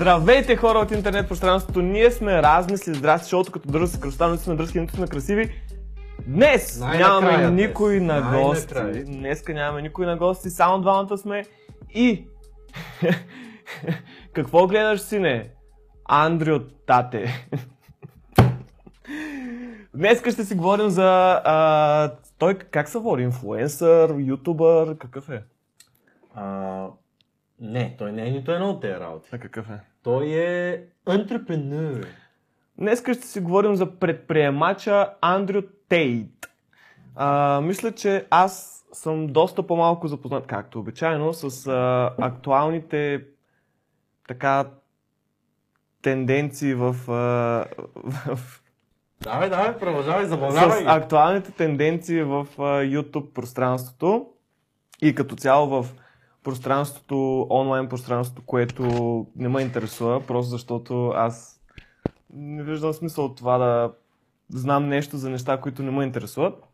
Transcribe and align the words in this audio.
Здравейте 0.00 0.56
хора 0.56 0.78
от 0.78 0.90
интернет 0.90 1.28
пространството, 1.28 1.82
ние 1.82 2.10
сме 2.10 2.42
размисли, 2.42 2.94
здрасти, 2.94 3.28
шоуто 3.28 3.52
като 3.52 3.68
държа 3.68 3.86
се 3.86 4.00
красота, 4.00 4.28
нито 4.28 4.42
сме 4.42 4.54
дръжки, 4.54 4.80
нито 4.80 4.94
сме 4.94 5.06
красиви. 5.06 5.54
Днес 6.26 6.80
Най-накрая 6.80 7.20
нямаме 7.20 7.50
днес. 7.50 7.68
никой 7.68 8.00
на 8.00 8.22
гости. 8.22 8.74
Най-накрая. 8.74 9.04
Днеска 9.04 9.54
нямаме 9.54 9.82
никой 9.82 10.06
на 10.06 10.16
гости, 10.16 10.50
само 10.50 10.80
двамата 10.80 11.18
сме. 11.18 11.44
И... 11.94 12.26
Какво 14.32 14.66
гледаш, 14.66 15.00
сине? 15.00 15.50
Андрю 16.04 16.60
Тате. 16.86 17.48
Днеска 19.94 20.30
ще 20.30 20.44
си 20.44 20.54
говорим 20.54 20.88
за... 20.88 21.40
А, 21.44 22.12
той 22.38 22.54
как 22.54 22.88
се 22.88 22.98
води? 22.98 23.22
Инфлуенсър, 23.22 24.14
ютубър, 24.18 24.98
какъв 24.98 25.28
е? 25.28 25.42
А, 26.34 26.86
не, 27.60 27.94
той 27.98 28.12
не 28.12 28.26
е 28.26 28.30
нито 28.30 28.52
едно 28.52 28.70
от 28.70 28.80
тези 28.80 29.00
работи. 29.00 29.28
А 29.32 29.38
какъв 29.38 29.70
е? 29.70 29.80
Той 30.02 30.26
е 30.26 30.82
антрепренер. 31.06 32.06
Днеска 32.78 33.14
ще 33.14 33.26
си 33.26 33.40
говорим 33.40 33.74
за 33.74 33.98
предприемача 33.98 35.10
Андрю 35.20 35.62
Тейт. 35.88 36.50
А, 37.16 37.60
мисля, 37.60 37.92
че 37.92 38.26
аз 38.30 38.84
съм 38.92 39.26
доста 39.26 39.66
по-малко 39.66 40.08
запознат, 40.08 40.46
както 40.46 40.78
обичайно, 40.78 41.32
с 41.32 41.66
а, 41.66 42.14
актуалните 42.18 43.24
така 44.28 44.64
тенденции 46.02 46.74
в, 46.74 46.96
а, 47.08 47.64
в 48.34 48.62
Давай, 49.22 49.50
давай, 49.50 49.78
продължавай, 49.78 50.24
с 50.24 50.28
забавлявай. 50.28 50.80
ги. 50.80 50.86
актуалните 50.88 51.52
тенденции 51.52 52.22
в 52.22 52.46
а, 52.58 52.62
YouTube 52.62 53.32
пространството 53.32 54.26
и 55.02 55.14
като 55.14 55.36
цяло 55.36 55.82
в 55.82 55.86
пространството, 56.44 57.46
онлайн 57.50 57.88
пространството, 57.88 58.42
което 58.46 58.82
не 59.36 59.48
ме 59.48 59.62
интересува, 59.62 60.20
просто 60.20 60.50
защото 60.50 61.08
аз 61.08 61.60
не 62.32 62.62
виждам 62.62 62.92
смисъл 62.92 63.24
от 63.24 63.36
това 63.36 63.58
да 63.58 63.92
знам 64.48 64.88
нещо 64.88 65.16
за 65.16 65.30
неща, 65.30 65.60
които 65.60 65.82
не 65.82 65.90
ме 65.90 66.04
интересуват. 66.04 66.64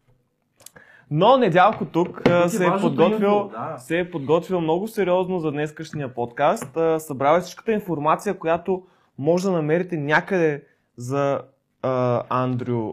Но 1.10 1.36
Недялко 1.36 1.84
тук 1.84 2.28
а, 2.28 2.44
е 2.44 2.48
се, 2.48 2.66
е 2.66 2.70
подготвил, 2.80 3.48
да. 3.48 3.78
се 3.78 3.98
е 3.98 4.10
подготвил 4.10 4.60
много 4.60 4.88
сериозно 4.88 5.38
за 5.38 5.52
днескашния 5.52 6.14
подкаст. 6.14 6.76
А, 6.76 7.00
Събрал 7.00 7.36
е 7.36 7.40
всичката 7.40 7.72
информация, 7.72 8.38
която 8.38 8.82
може 9.18 9.44
да 9.44 9.52
намерите 9.52 9.96
някъде 9.96 10.64
за 10.96 11.40
а, 11.82 12.22
Андрю. 12.28 12.92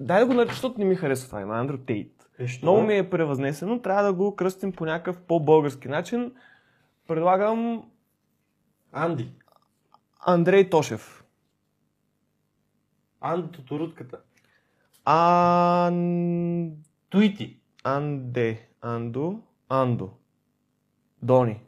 Дай 0.00 0.20
да 0.20 0.26
го 0.26 0.34
наречем, 0.34 0.52
защото 0.52 0.78
не 0.78 0.84
ми 0.84 0.94
харесва 0.94 1.28
това 1.28 1.40
име, 1.40 1.54
Андрю 1.54 1.78
Тейт. 1.78 2.19
Е, 2.40 2.46
що? 2.46 2.66
Много 2.66 2.82
ми 2.82 2.96
е 2.96 3.10
превъзнесено, 3.10 3.82
трябва 3.82 4.02
да 4.02 4.12
го 4.12 4.36
кръстим 4.36 4.72
по 4.72 4.86
някакъв 4.86 5.20
по-български 5.20 5.88
начин. 5.88 6.32
Предлагам 7.08 7.84
Анди. 8.92 9.30
Андрей 10.20 10.70
Тошев. 10.70 11.24
Анди 13.20 13.48
Тоторутката. 13.48 14.18
Ан... 15.04 16.72
Туити. 17.08 17.56
Анде. 17.84 18.68
Андо. 18.80 19.40
Андо. 19.68 20.10
Дони. 21.22 21.60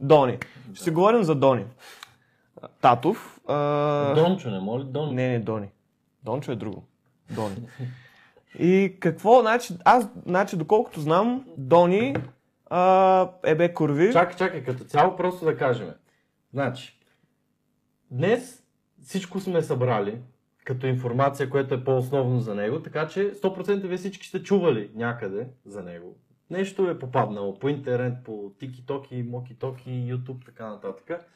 Дони. 0.00 0.38
Ще 0.74 0.84
си 0.84 0.90
говорим 0.90 1.22
за 1.22 1.34
Дони. 1.34 1.64
Татов. 2.80 3.40
А... 3.48 4.14
Дончо, 4.14 4.50
не 4.50 4.60
моли? 4.60 4.84
Дон. 4.84 5.14
Не, 5.14 5.28
не, 5.28 5.38
Дони. 5.38 5.68
Дончо 6.22 6.52
е 6.52 6.56
друго. 6.56 6.84
Дони. 7.30 7.56
И 8.58 8.96
какво, 9.00 9.40
значи, 9.40 9.74
аз, 9.84 10.08
значи, 10.26 10.56
доколкото 10.56 11.00
знам, 11.00 11.44
Дони 11.58 12.16
а, 12.70 13.30
е 13.44 13.54
бе 13.54 13.74
курви. 13.74 14.12
Чакай, 14.12 14.36
чакай, 14.36 14.64
като 14.64 14.84
цяло 14.84 15.16
просто 15.16 15.44
да 15.44 15.56
кажем. 15.56 15.90
Значи, 16.52 16.98
днес 18.10 18.62
всичко 19.02 19.40
сме 19.40 19.62
събрали 19.62 20.18
като 20.64 20.86
информация, 20.86 21.50
което 21.50 21.74
е 21.74 21.84
по-основно 21.84 22.40
за 22.40 22.54
него, 22.54 22.82
така 22.82 23.08
че 23.08 23.32
100% 23.32 23.86
вие 23.86 23.96
всички 23.96 24.26
сте 24.26 24.42
чували 24.42 24.90
някъде 24.94 25.48
за 25.66 25.82
него. 25.82 26.16
Нещо 26.50 26.90
е 26.90 26.98
попаднало 26.98 27.58
по 27.58 27.68
интернет, 27.68 28.24
по 28.24 28.52
тики-токи, 28.58 29.22
моки-токи, 29.22 29.90
YouTube, 29.90 30.44
така 30.44 30.70
нататък. 30.70 31.26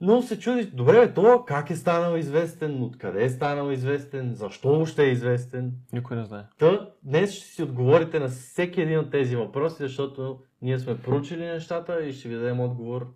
Но 0.00 0.22
се 0.22 0.38
чудиш, 0.38 0.66
добре, 0.66 1.06
бе, 1.06 1.14
то 1.14 1.44
как 1.46 1.70
е 1.70 1.76
станал 1.76 2.16
известен, 2.16 2.82
откъде 2.82 3.24
е 3.24 3.30
станал 3.30 3.70
известен, 3.70 4.34
защо 4.34 4.80
още 4.80 5.04
е 5.04 5.10
известен. 5.10 5.72
Никой 5.92 6.16
не 6.16 6.24
знае. 6.24 6.44
Та, 6.58 6.90
днес 7.02 7.32
ще 7.32 7.46
си 7.46 7.62
отговорите 7.62 8.20
на 8.20 8.28
всеки 8.28 8.80
един 8.80 8.98
от 8.98 9.10
тези 9.10 9.36
въпроси, 9.36 9.76
защото 9.78 10.38
ние 10.62 10.78
сме 10.78 10.98
проучили 10.98 11.46
нещата 11.46 12.04
и 12.04 12.12
ще 12.12 12.28
ви 12.28 12.34
дадем 12.34 12.60
отговор 12.60 13.14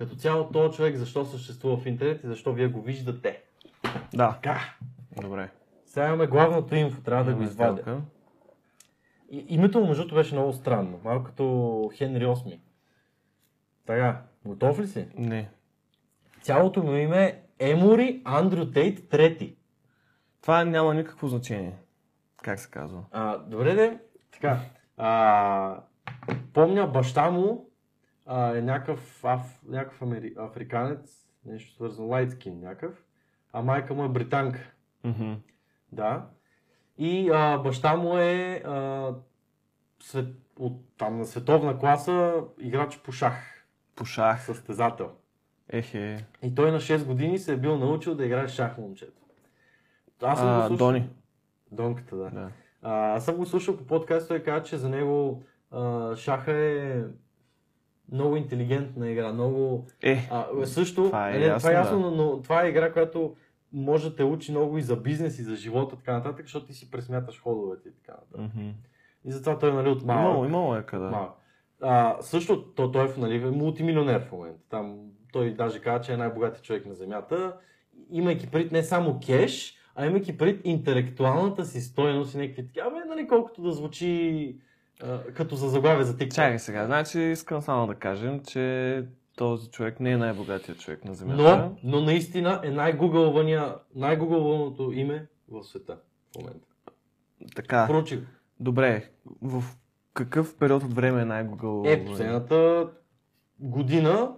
като 0.00 0.16
цяло 0.16 0.48
този 0.48 0.76
човек, 0.76 0.96
защо 0.96 1.24
съществува 1.24 1.76
в 1.76 1.86
интернет 1.86 2.24
и 2.24 2.26
защо 2.26 2.52
вие 2.52 2.68
го 2.68 2.82
виждате. 2.82 3.42
Да. 4.14 4.32
Така, 4.32 4.60
Добре. 5.22 5.50
сега 5.86 6.06
имаме 6.06 6.26
главното 6.26 6.74
инфо, 6.74 7.02
трябва 7.02 7.24
да 7.24 7.34
го 7.34 7.42
извадя. 7.42 8.00
И, 9.30 9.44
името 9.48 9.80
му, 9.80 9.86
между 9.86 10.02
другото, 10.02 10.14
беше 10.14 10.34
много 10.34 10.52
странно, 10.52 11.00
малко 11.04 11.24
като 11.24 11.90
Хенри 11.94 12.26
VIII. 12.26 12.58
Така, 13.86 14.22
готов 14.44 14.80
ли 14.80 14.86
си? 14.86 15.06
Не. 15.16 15.50
Цялото 16.42 16.82
му 16.82 16.92
име 16.96 17.42
е 17.58 17.70
Емори 17.70 18.22
Андрю 18.24 18.70
Тейт 18.70 19.08
трети. 19.08 19.56
Това 20.42 20.64
няма 20.64 20.94
никакво 20.94 21.28
значение. 21.28 21.78
Как 22.42 22.60
се 22.60 22.70
казва? 22.70 23.04
А, 23.10 23.38
добре 23.38 23.74
де, 23.74 23.98
така. 24.32 24.58
А, 24.96 25.80
помня 26.52 26.86
баща 26.86 27.30
му 27.30 27.70
а, 28.26 28.56
е 28.56 28.62
някакъв, 28.62 29.24
аф, 29.24 29.60
някакъв 29.68 30.02
амери, 30.02 30.34
африканец, 30.38 31.26
нещо 31.44 31.74
свързано, 31.74 32.08
лайтскин 32.08 32.60
някакъв, 32.60 33.04
а 33.52 33.62
майка 33.62 33.94
му 33.94 34.04
е 34.04 34.08
британка. 34.08 34.72
Мгм. 35.04 35.32
Да. 35.92 36.26
И 36.98 37.30
а, 37.34 37.58
баща 37.58 37.96
му 37.96 38.18
е 38.18 38.62
а, 38.66 39.14
свет, 40.02 40.26
от, 40.58 40.96
там 40.98 41.18
на 41.18 41.24
световна 41.24 41.78
класа 41.78 42.42
играч 42.58 42.98
по 42.98 43.12
шах, 43.12 43.66
По 43.96 44.04
шах. 44.04 44.44
състезател. 44.44 45.10
Ехе. 45.72 46.24
И 46.42 46.54
той 46.54 46.72
на 46.72 46.80
6 46.80 47.04
години 47.04 47.38
се 47.38 47.52
е 47.52 47.56
бил 47.56 47.78
научил 47.78 48.14
да 48.14 48.26
играе 48.26 48.48
шах 48.48 48.78
момчето. 48.78 49.12
Аз 50.22 50.38
съм 50.38 50.48
го 50.48 50.54
А, 50.62 50.66
слушал. 50.66 50.86
Дони. 50.86 51.08
Донката, 51.72 52.16
да. 52.16 52.30
Да. 52.30 52.50
А, 52.82 53.14
аз 53.16 53.24
съм 53.24 53.36
го 53.36 53.46
слушал 53.46 53.76
по 53.76 53.84
подкаст, 53.84 54.28
той 54.28 54.42
каза, 54.42 54.64
че 54.64 54.76
за 54.76 54.88
него 54.88 55.42
а, 55.70 56.16
шаха 56.16 56.52
е 56.52 57.02
много 58.12 58.36
интелигентна 58.36 59.10
игра, 59.10 59.32
много... 59.32 59.86
Е, 60.02 60.28
А, 60.30 60.46
също, 60.66 61.04
Това 61.04 61.30
е 61.30 61.32
нали, 61.32 61.44
ясно, 61.44 61.58
това 61.58 61.70
е 61.70 61.74
ясно 61.74 62.02
да. 62.02 62.10
но, 62.10 62.42
това 62.42 62.64
е 62.64 62.68
игра, 62.68 62.92
която 62.92 63.36
може 63.72 64.10
да 64.10 64.16
те 64.16 64.24
учи 64.24 64.50
много 64.52 64.78
и 64.78 64.82
за 64.82 64.96
бизнес, 64.96 65.38
и 65.38 65.42
за 65.42 65.56
живота, 65.56 65.96
така 65.96 66.12
нататък, 66.12 66.44
защото 66.46 66.66
ти 66.66 66.74
си 66.74 66.90
пресмяташ 66.90 67.40
ходовете 67.42 67.88
и 67.88 67.92
така 67.92 68.12
нататък. 68.12 68.54
мгм. 68.54 68.70
И 69.24 69.32
затова 69.32 69.58
той 69.58 69.72
нали, 69.72 69.88
от 69.88 70.04
малък. 70.04 70.24
имало, 70.24 70.44
имало 70.44 70.76
е 70.76 70.82
къде. 70.82 71.04
малък. 71.04 71.30
А, 71.82 72.16
също 72.20 72.64
то, 72.64 72.92
той 72.92 73.06
е 73.06 73.12
нали, 73.18 73.36
е 73.42 73.50
мултимилионер 73.50 74.24
в 74.28 74.32
момента. 74.32 74.60
Там, 74.70 74.98
той 75.32 75.54
даже 75.54 75.80
каза, 75.80 76.04
че 76.04 76.12
е 76.12 76.16
най-богатият 76.16 76.64
човек 76.64 76.86
на 76.86 76.94
Земята, 76.94 77.56
имайки 78.10 78.46
пред 78.46 78.72
не 78.72 78.82
само 78.82 79.20
кеш, 79.26 79.76
а 79.94 80.06
имайки 80.06 80.38
пред 80.38 80.60
интелектуалната 80.64 81.64
си 81.64 81.80
стойност 81.80 82.34
и 82.34 82.38
някакви 82.38 82.66
такива, 82.66 82.86
абе, 82.86 82.96
нали, 83.08 83.28
колкото 83.28 83.62
да 83.62 83.72
звучи 83.72 84.56
а, 85.02 85.22
като 85.24 85.56
за 85.56 85.68
заглавие 85.68 86.04
за 86.04 86.16
TikTok. 86.16 86.34
Чакай 86.34 86.58
сега, 86.58 86.86
значи 86.86 87.20
искам 87.20 87.62
само 87.62 87.86
да 87.86 87.94
кажем, 87.94 88.40
че 88.40 89.04
този 89.36 89.70
човек 89.70 90.00
не 90.00 90.10
е 90.10 90.16
най-богатият 90.16 90.78
човек 90.78 91.04
на 91.04 91.14
Земята. 91.14 91.70
Но, 91.82 91.98
но 91.98 92.04
наистина 92.04 92.60
е 92.64 92.70
най-гугълвания, 92.70 93.74
най-гугълваното 93.94 94.92
име 94.92 95.26
в 95.48 95.64
света 95.64 95.98
в 96.32 96.38
момента. 96.38 96.68
Така, 97.54 97.86
Проучи 97.86 98.16
го. 98.16 98.22
добре. 98.60 99.10
В 99.42 99.64
какъв 100.14 100.56
период 100.58 100.82
от 100.82 100.94
време 100.94 101.22
е 101.22 101.24
най-гугъл? 101.24 101.82
Е, 101.86 102.04
последната 102.04 102.88
година 103.60 104.34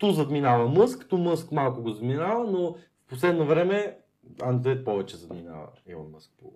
ту 0.00 0.10
задминава 0.10 0.68
Мъск, 0.68 1.08
ту 1.08 1.18
Мъск 1.18 1.52
малко 1.52 1.82
го 1.82 1.90
задминава, 1.90 2.50
но 2.50 2.72
в 2.72 2.76
последно 3.08 3.46
време 3.46 3.98
Андроид 4.42 4.84
повече 4.84 5.16
задминава 5.16 5.66
Илон 5.86 6.10
Мъск 6.10 6.30
по 6.38 6.52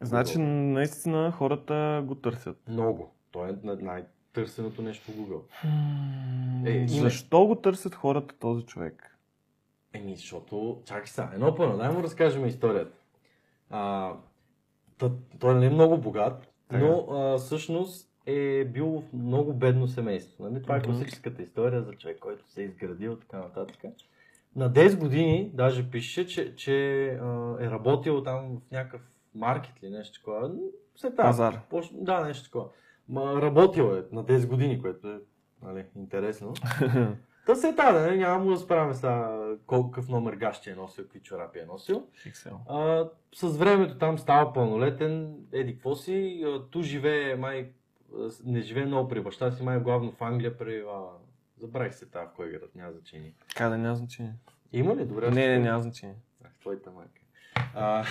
Значи, 0.00 0.38
наистина 0.38 1.32
хората 1.32 2.02
го 2.06 2.14
търсят. 2.14 2.68
много. 2.68 3.10
Той 3.30 3.48
е 3.48 3.54
на- 3.62 3.76
най-търсеното 3.76 4.82
нещо 4.82 5.10
в 5.10 5.14
Google. 5.14 5.40
Е, 6.66 6.70
име. 6.70 6.88
Защо 6.88 7.46
го 7.46 7.54
търсят 7.54 7.94
хората 7.94 8.34
този 8.34 8.64
човек? 8.64 9.18
Еми, 9.92 10.16
защото, 10.16 10.82
чакай 10.84 11.06
сега, 11.06 11.30
едно 11.34 11.54
първо, 11.54 11.76
дай 11.78 11.92
му 11.92 12.02
разкажем 12.02 12.46
историята. 12.46 12.96
А, 13.70 14.12
та, 14.98 15.10
той 15.38 15.54
не 15.54 15.66
е 15.66 15.70
много 15.70 15.98
богат, 15.98 16.52
но 16.70 17.06
а, 17.10 17.38
всъщност 17.38 18.11
е 18.26 18.64
бил 18.64 18.86
в 18.86 19.12
много 19.12 19.52
бедно 19.54 19.88
семейство. 19.88 20.44
Нали? 20.44 20.62
Това 20.62 20.76
е 20.76 20.82
класическата 20.82 21.42
история 21.42 21.82
за 21.82 21.92
човек, 21.92 22.18
който 22.18 22.48
се 22.48 22.62
е 22.62 22.64
изградил 22.64 23.16
така 23.16 23.36
нататък. 23.38 23.76
На 24.56 24.72
10 24.72 24.98
години 24.98 25.50
даже 25.54 25.90
пише, 25.90 26.26
че, 26.26 26.56
че 26.56 27.06
а, 27.08 27.56
е 27.60 27.70
работил 27.70 28.22
там 28.22 28.60
в 28.68 28.72
някакъв 28.72 29.00
маркет 29.34 29.72
или 29.82 29.90
нещо 29.90 30.18
такова. 30.18 30.50
Там. 31.00 31.16
Пазар. 31.16 31.60
Пош- 31.70 31.90
Да, 31.92 32.24
нещо 32.24 32.44
такова. 32.44 32.68
Ма, 33.08 33.42
работил 33.42 33.82
е 33.82 34.14
на 34.14 34.24
10 34.24 34.46
години, 34.46 34.82
което 34.82 35.08
е 35.08 35.20
нали, 35.62 35.84
интересно. 35.96 36.54
Та 37.46 37.54
се 37.54 37.74
та, 37.74 37.92
да, 37.92 38.16
няма 38.16 38.44
му 38.44 38.50
да 38.50 38.56
справяме 38.56 38.94
сега 38.94 39.38
колко 39.66 39.90
какъв 39.90 40.08
номер 40.08 40.34
гащи 40.34 40.70
е 40.70 40.74
носил, 40.74 41.04
какви 41.04 41.20
чорапи 41.20 41.58
е 41.58 41.64
носил. 41.64 42.06
XL. 42.26 42.52
А, 42.68 43.08
с 43.34 43.56
времето 43.56 43.98
там 43.98 44.18
става 44.18 44.52
пълнолетен, 44.52 45.36
еди 45.52 45.72
какво 45.72 45.94
си, 45.94 46.44
ту 46.70 46.82
живее 46.82 47.36
май, 47.36 47.72
не 48.44 48.60
живее 48.60 48.86
много 48.86 49.08
при 49.08 49.20
баща 49.20 49.52
си, 49.52 49.62
май 49.62 49.78
главно 49.78 50.12
в 50.12 50.22
Англия 50.22 50.58
при... 50.58 50.78
А, 50.80 51.00
забравих 51.58 51.94
се 51.94 52.06
тази 52.06 52.26
в 52.26 52.36
кой 52.36 52.50
град, 52.50 52.70
няма 52.74 52.92
значение. 52.92 53.34
Как 53.56 53.70
да 53.70 53.78
няма 53.78 53.96
значение? 53.96 54.34
Има 54.72 54.96
ли? 54.96 55.04
Добре. 55.04 55.30
Не, 55.30 55.48
не, 55.48 55.58
няма 55.58 55.82
значение. 55.82 56.16
Ах, 56.44 56.50
твоята 56.60 56.90
майка. 56.90 57.20
А, 57.74 58.04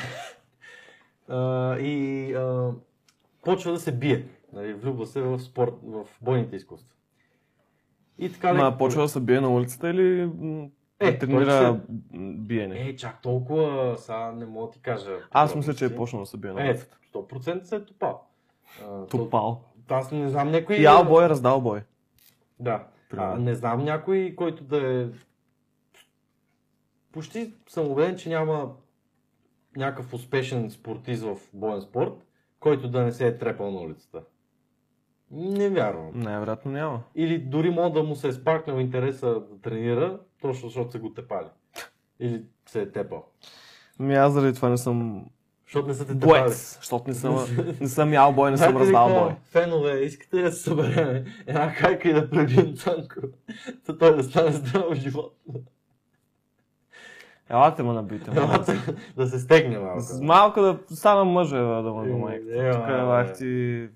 а, 1.30 1.78
и 1.78 2.34
а, 2.34 2.72
почва 3.42 3.72
да 3.72 3.80
се 3.80 3.92
бие. 3.92 4.28
Нали, 4.54 4.74
влюбва 4.74 5.06
се 5.06 5.22
в 5.22 5.40
спорт, 5.40 5.74
в 5.84 6.06
бойните 6.22 6.56
изкуства. 6.56 6.96
И 8.18 8.34
така 8.34 8.54
Ма 8.54 8.60
леко- 8.62 8.78
почва 8.78 9.02
да 9.02 9.10
се 9.10 9.20
бие 9.20 9.42
на 9.42 9.50
улицата 9.50 9.90
или 9.90 10.22
Е, 11.00 11.12
да 11.12 11.18
тренира 11.20 11.80
м, 12.12 12.34
биене? 12.34 12.80
Е, 12.80 12.96
чак 12.96 13.22
толкова, 13.22 13.96
сега 13.98 14.32
не 14.32 14.46
мога 14.46 14.68
да 14.68 14.72
ти 14.72 14.82
кажа. 14.82 15.18
Аз 15.32 15.56
мисля, 15.56 15.74
че 15.74 15.86
е 15.86 15.96
почнал 15.96 16.22
да 16.22 16.26
се 16.26 16.38
бие 16.38 16.52
на 16.52 16.62
Е, 16.62 16.70
улицата. 16.70 16.98
100% 17.14 17.64
се 17.64 17.76
е 17.76 17.86
топал. 17.86 18.28
Топал. 19.10 19.64
Аз 19.92 20.12
не 20.12 20.30
знам 20.30 20.52
някой... 20.52 20.76
Ял 20.76 21.06
бой, 21.06 21.30
раздал 21.30 21.62
бой. 21.62 21.82
Да. 22.60 22.88
А, 23.18 23.36
не 23.36 23.56
знам 23.56 23.84
някой, 23.84 24.34
който 24.38 24.64
да 24.64 25.02
е... 25.02 25.08
Почти 27.12 27.54
съм 27.68 27.92
убеден, 27.92 28.18
че 28.18 28.30
няма 28.30 28.72
някакъв 29.78 30.14
успешен 30.14 30.70
спортист 30.70 31.24
в 31.24 31.38
боен 31.54 31.82
спорт, 31.82 32.14
който 32.60 32.88
да 32.88 33.04
не 33.04 33.12
се 33.12 33.28
е 33.28 33.38
трепал 33.38 33.72
на 33.72 33.80
улицата. 33.80 34.22
Не 35.32 35.70
вярвам. 35.70 36.12
Най-вероятно 36.14 36.72
няма. 36.72 37.04
Или 37.16 37.40
дори 37.40 37.70
може 37.70 37.94
да 37.94 38.04
му 38.04 38.16
се 38.16 38.28
е 38.28 38.32
спаркнал 38.32 38.80
интереса 38.80 39.28
да 39.28 39.62
тренира, 39.62 40.20
точно 40.42 40.70
защото 40.70 40.92
са 40.92 41.00
го 41.00 41.14
тепали. 41.14 41.48
Или 42.20 42.46
се 42.66 42.82
е 42.82 42.92
тепал. 42.92 43.26
Ми 44.00 44.16
аз 44.16 44.34
заради 44.34 44.54
това 44.54 44.70
не 44.70 44.78
съм 44.78 45.26
Защото 45.72 45.88
не 45.88 45.94
са 45.94 46.08
те 46.08 46.14
боец, 46.14 46.78
защото 46.78 47.04
не 47.08 47.14
съм, 47.14 47.36
не 47.82 47.88
съм 47.88 48.14
ял 48.14 48.34
бой, 48.34 48.52
не 48.52 48.58
съм 48.58 48.78
раздал 48.78 49.10
бой. 49.10 49.36
Фенове, 49.44 49.92
искате 49.94 50.38
ли 50.38 50.42
да 50.42 50.52
се 50.52 50.64
съберем 50.64 51.26
една 51.48 51.70
хайка 51.70 52.10
и 52.10 52.14
да 52.14 52.30
пребием 52.30 52.76
Цанко? 52.76 53.20
За 53.84 53.98
той 53.98 54.16
да 54.16 54.24
стане 54.24 54.52
здрав 54.52 54.94
живот. 54.94 55.36
Елате 57.50 57.84
ме 57.84 57.94
набийте. 57.94 58.32
моля. 58.32 58.44
Елате 58.44 58.80
да 59.18 59.28
се 59.28 59.40
стегне 59.40 59.80
малко. 59.80 60.00
С 60.02 60.22
Малко 60.22 60.62
да 60.62 60.80
стана 60.90 61.26
мъже 61.26 61.56
бе, 61.56 61.82
да 61.82 61.94
ме 61.94 62.06
Е, 62.06 62.12
до 62.12 62.18
майка. 62.18 62.68
е, 62.68 62.72
Тук 62.72 62.88
е 62.90 63.02
лах 63.02 63.38
ти... 63.38 63.46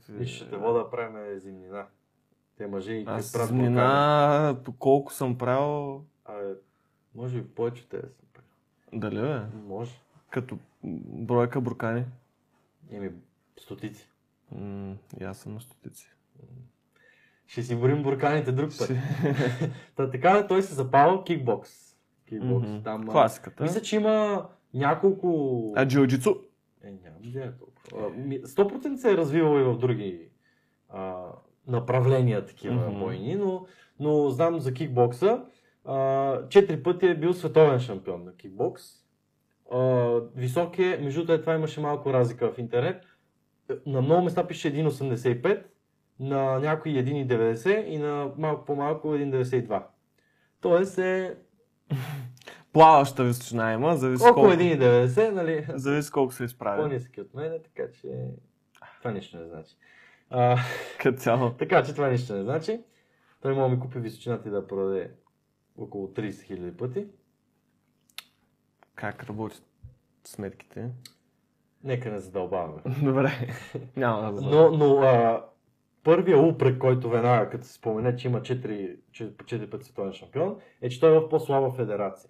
Виж, 0.10 0.36
ще 0.36 0.50
те 0.50 0.56
вода 0.58 0.80
да 0.80 0.90
правим 0.90 1.40
зимнина. 1.40 1.86
Те 2.58 2.68
мъже 2.68 2.94
и 2.94 3.06
те 3.06 3.12
правят 3.34 4.64
по 4.64 4.72
колко 4.72 5.14
съм 5.14 5.38
правил. 5.38 6.02
Абе, 6.26 6.54
може 7.16 7.38
би 7.38 7.48
повече 7.48 7.84
от 7.84 7.90
тебе 7.90 8.08
съм 8.08 8.26
правил. 8.34 9.00
дали 9.02 9.22
бе? 9.22 9.42
Може. 9.68 9.92
Като 10.30 10.58
бройка 10.84 11.62
буркани. 11.62 12.06
Еми, 12.92 13.12
стотици. 13.60 14.10
М, 14.52 14.96
и 15.20 15.24
аз 15.24 15.38
съм 15.38 15.54
на 15.54 15.62
стотици. 15.62 16.10
Ще 17.48 17.64
си 17.64 17.76
борим 17.76 18.04
бурканите 18.04 18.52
друг 18.52 18.70
път. 18.80 18.92
Та, 19.96 20.10
така 20.12 20.48
той 20.48 20.62
се 20.62 20.74
запава 20.74 21.24
кикбокс. 21.24 21.72
Кикбокс. 22.28 22.68
Мгм. 22.68 22.84
Там, 22.84 23.08
Класиката. 23.08 23.64
Мисля, 23.64 23.82
че 23.82 23.96
има 23.96 24.48
няколко... 24.74 25.28
А 25.76 25.86
джиу-джитсу? 25.86 26.40
Е, 26.84 26.92
нямам 26.92 27.24
идея 27.24 27.54
толкова. 27.58 28.08
А, 28.08 28.10
ми- 28.10 28.42
100% 28.42 28.96
се 28.96 29.12
е 29.12 29.18
развивал 29.18 29.60
и 29.60 29.64
в 29.64 29.78
други 29.78 30.30
а, 30.90 31.26
направления 31.68 32.46
такива 32.46 32.90
Мгм. 32.90 33.00
бойни, 33.00 33.36
но, 33.36 33.66
но 34.00 34.30
знам 34.30 34.60
за 34.60 34.74
кикбокса. 34.74 35.46
А, 35.86 36.48
четири 36.50 36.84
пъти 36.84 37.08
е 37.08 37.20
бил 37.20 37.34
световен 37.34 37.80
шампион 37.80 38.24
на 38.24 38.36
кикбокс. 38.36 38.84
А, 39.72 40.20
висок 40.36 40.80
е, 40.80 41.00
между 41.02 41.20
другото, 41.20 41.34
е, 41.34 41.42
това 41.42 41.56
имаше 41.56 41.82
малко 41.82 42.14
разлика 42.14 42.52
в 42.52 42.58
интернет. 42.58 43.04
На 43.86 44.02
много 44.02 44.24
места 44.24 44.48
пише 44.48 44.74
1,85, 44.74 45.64
на 46.20 46.60
някои 46.60 46.92
1,90 46.92 47.86
и 47.86 47.98
на 47.98 48.32
малко 48.38 48.66
по-малко 48.66 49.08
1,92. 49.08 49.84
Тоест 50.62 50.98
е 50.98 51.36
Плаваща 52.74 53.24
височина 53.24 53.74
има, 53.74 53.96
зависи 53.98 54.24
около 54.24 54.46
колко, 54.46 54.62
1,90, 54.62 55.32
нали? 55.32 55.66
зависи 55.70 56.12
колко 56.12 56.34
се 56.34 56.44
изправя. 56.44 56.82
По-низки 56.84 57.22
от 57.22 57.34
мен, 57.34 57.60
така 57.64 57.92
че 57.92 58.08
това 59.00 59.12
нищо 59.12 59.38
не 59.38 59.48
значи. 59.48 59.76
А, 60.30 60.58
Като 61.02 61.18
цяло. 61.18 61.52
така 61.52 61.84
че 61.84 61.92
това 61.92 62.10
нищо 62.10 62.34
не 62.34 62.44
значи. 62.44 62.80
Той 63.42 63.54
може 63.54 63.70
да 63.70 63.76
ми 63.76 63.82
купи 63.82 64.00
височината 64.00 64.50
и 64.50 64.52
да 64.52 64.68
продаде 64.68 65.12
около 65.78 66.08
30 66.08 66.30
000 66.30 66.78
пъти. 66.78 67.08
Как 68.96 69.24
работят 69.24 69.64
сметките? 70.24 70.90
Нека 71.84 72.12
не 72.12 72.20
задълбаваме. 72.20 72.82
Добре, 73.04 73.32
няма 73.96 74.32
да 74.32 74.38
знам. 74.38 74.52
Но, 74.52 74.72
но 74.72 74.98
а, 74.98 75.46
първия 76.04 76.40
упрек, 76.40 76.78
който 76.78 77.10
веднага, 77.10 77.50
като 77.50 77.66
се 77.66 77.74
спомене, 77.74 78.16
че 78.16 78.28
има 78.28 78.42
4, 78.42 78.98
4 79.12 79.70
пъти 79.70 79.86
световен 79.86 80.14
шампион, 80.14 80.58
е, 80.82 80.90
че 80.90 81.00
той 81.00 81.16
е 81.16 81.20
в 81.20 81.30
по-слаба 81.30 81.72
федерация. 81.72 82.30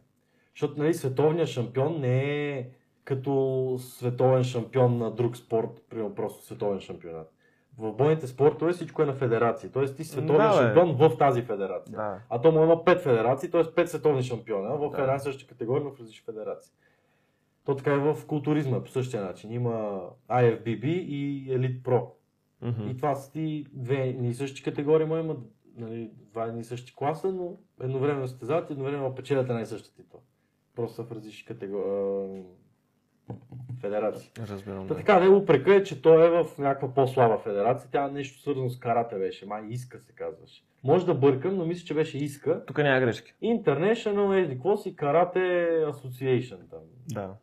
Защото 0.56 0.80
нали, 0.80 0.94
световният 0.94 1.50
шампион 1.50 2.00
не 2.00 2.50
е 2.50 2.70
като 3.04 3.76
световен 3.80 4.44
шампион 4.44 4.98
на 4.98 5.12
друг 5.12 5.38
спорт, 5.38 5.84
примерно 5.90 6.16
просто 6.16 6.46
световен 6.46 6.80
шампионат. 6.80 7.35
В 7.78 7.94
бойните 7.94 8.28
спортове 8.28 8.74
всичко 8.74 9.02
е 9.02 9.06
на 9.06 9.14
федерации. 9.14 9.70
Тоест 9.70 9.98
ти 9.98 10.04
световен 10.04 10.38
Да, 10.38 10.50
бе. 10.50 10.56
шампион 10.66 10.96
в 10.96 11.18
тази 11.18 11.42
федерация. 11.42 11.96
Да. 11.96 12.20
А 12.30 12.42
то 12.42 12.52
му 12.52 12.64
има 12.64 12.76
5 12.84 13.00
федерации, 13.00 13.52
т.е. 13.52 13.64
5 13.64 13.86
световни 13.86 14.24
шампиона 14.24 14.76
в 14.76 14.90
Да. 14.90 15.02
една 15.02 15.20
съща 15.20 15.48
категория, 15.48 15.84
но 15.84 15.92
в 15.92 16.00
различни 16.00 16.26
федерации. 16.26 16.74
То 17.66 17.76
така 17.76 17.94
е 17.94 17.98
в 17.98 18.18
културизма 18.28 18.84
по 18.84 18.90
същия 18.90 19.24
начин. 19.24 19.52
Има 19.52 20.02
IFBB 20.30 20.86
и 20.86 21.48
Elite 21.50 21.82
Pro. 21.82 22.06
Мгм. 22.62 22.90
И 22.90 22.98
това 22.98 23.16
са 23.16 23.32
ти 23.32 23.66
две 23.74 24.08
и 24.24 24.34
същи 24.34 24.64
категории, 24.64 25.06
но 25.08 25.18
има 25.18 25.36
нали, 25.78 26.12
два 26.32 26.54
и 26.60 26.64
същи 26.64 26.96
класа, 26.96 27.32
но 27.32 27.58
едновременно 27.82 28.28
състезават 28.28 28.70
и 28.70 28.74
едновременно 28.74 29.16
печелят 29.16 29.50
една 29.50 29.62
и 29.62 29.66
съща 29.66 29.96
титла. 29.96 30.20
Просто 30.76 30.96
са 30.96 31.04
в 31.04 31.12
различни 31.12 31.46
категории. 31.46 32.44
Федерации. 33.82 34.32
Разбирам. 34.50 34.88
Та 34.88 34.94
Да. 34.94 35.00
така, 35.00 35.20
не 35.20 35.30
упрека 35.30 35.76
е, 35.76 35.84
че 35.84 36.02
той 36.02 36.26
е 36.26 36.44
в 36.44 36.58
някаква 36.58 36.94
по-слаба 36.94 37.38
федерация. 37.38 37.90
Тя 37.92 38.08
нещо 38.08 38.40
свързано 38.42 38.70
с 38.70 38.80
карате 38.80 39.16
беше, 39.16 39.46
май 39.46 39.64
иска 39.70 40.00
се 40.00 40.14
казваше. 40.14 40.64
Може 40.84 41.06
да 41.06 41.14
бъркам, 41.14 41.56
но 41.56 41.66
мисля, 41.66 41.86
че 41.86 41.94
беше 41.94 42.18
иска. 42.18 42.66
Тук 42.66 42.78
няма 42.78 43.00
грешки. 43.00 43.34
International 43.44 44.44
еди 44.44 44.54
какво 44.54 44.78
си 44.78 44.96
Карате 44.96 45.40
Association 45.86 46.58
там. 46.70 46.80
Да. 47.08 47.34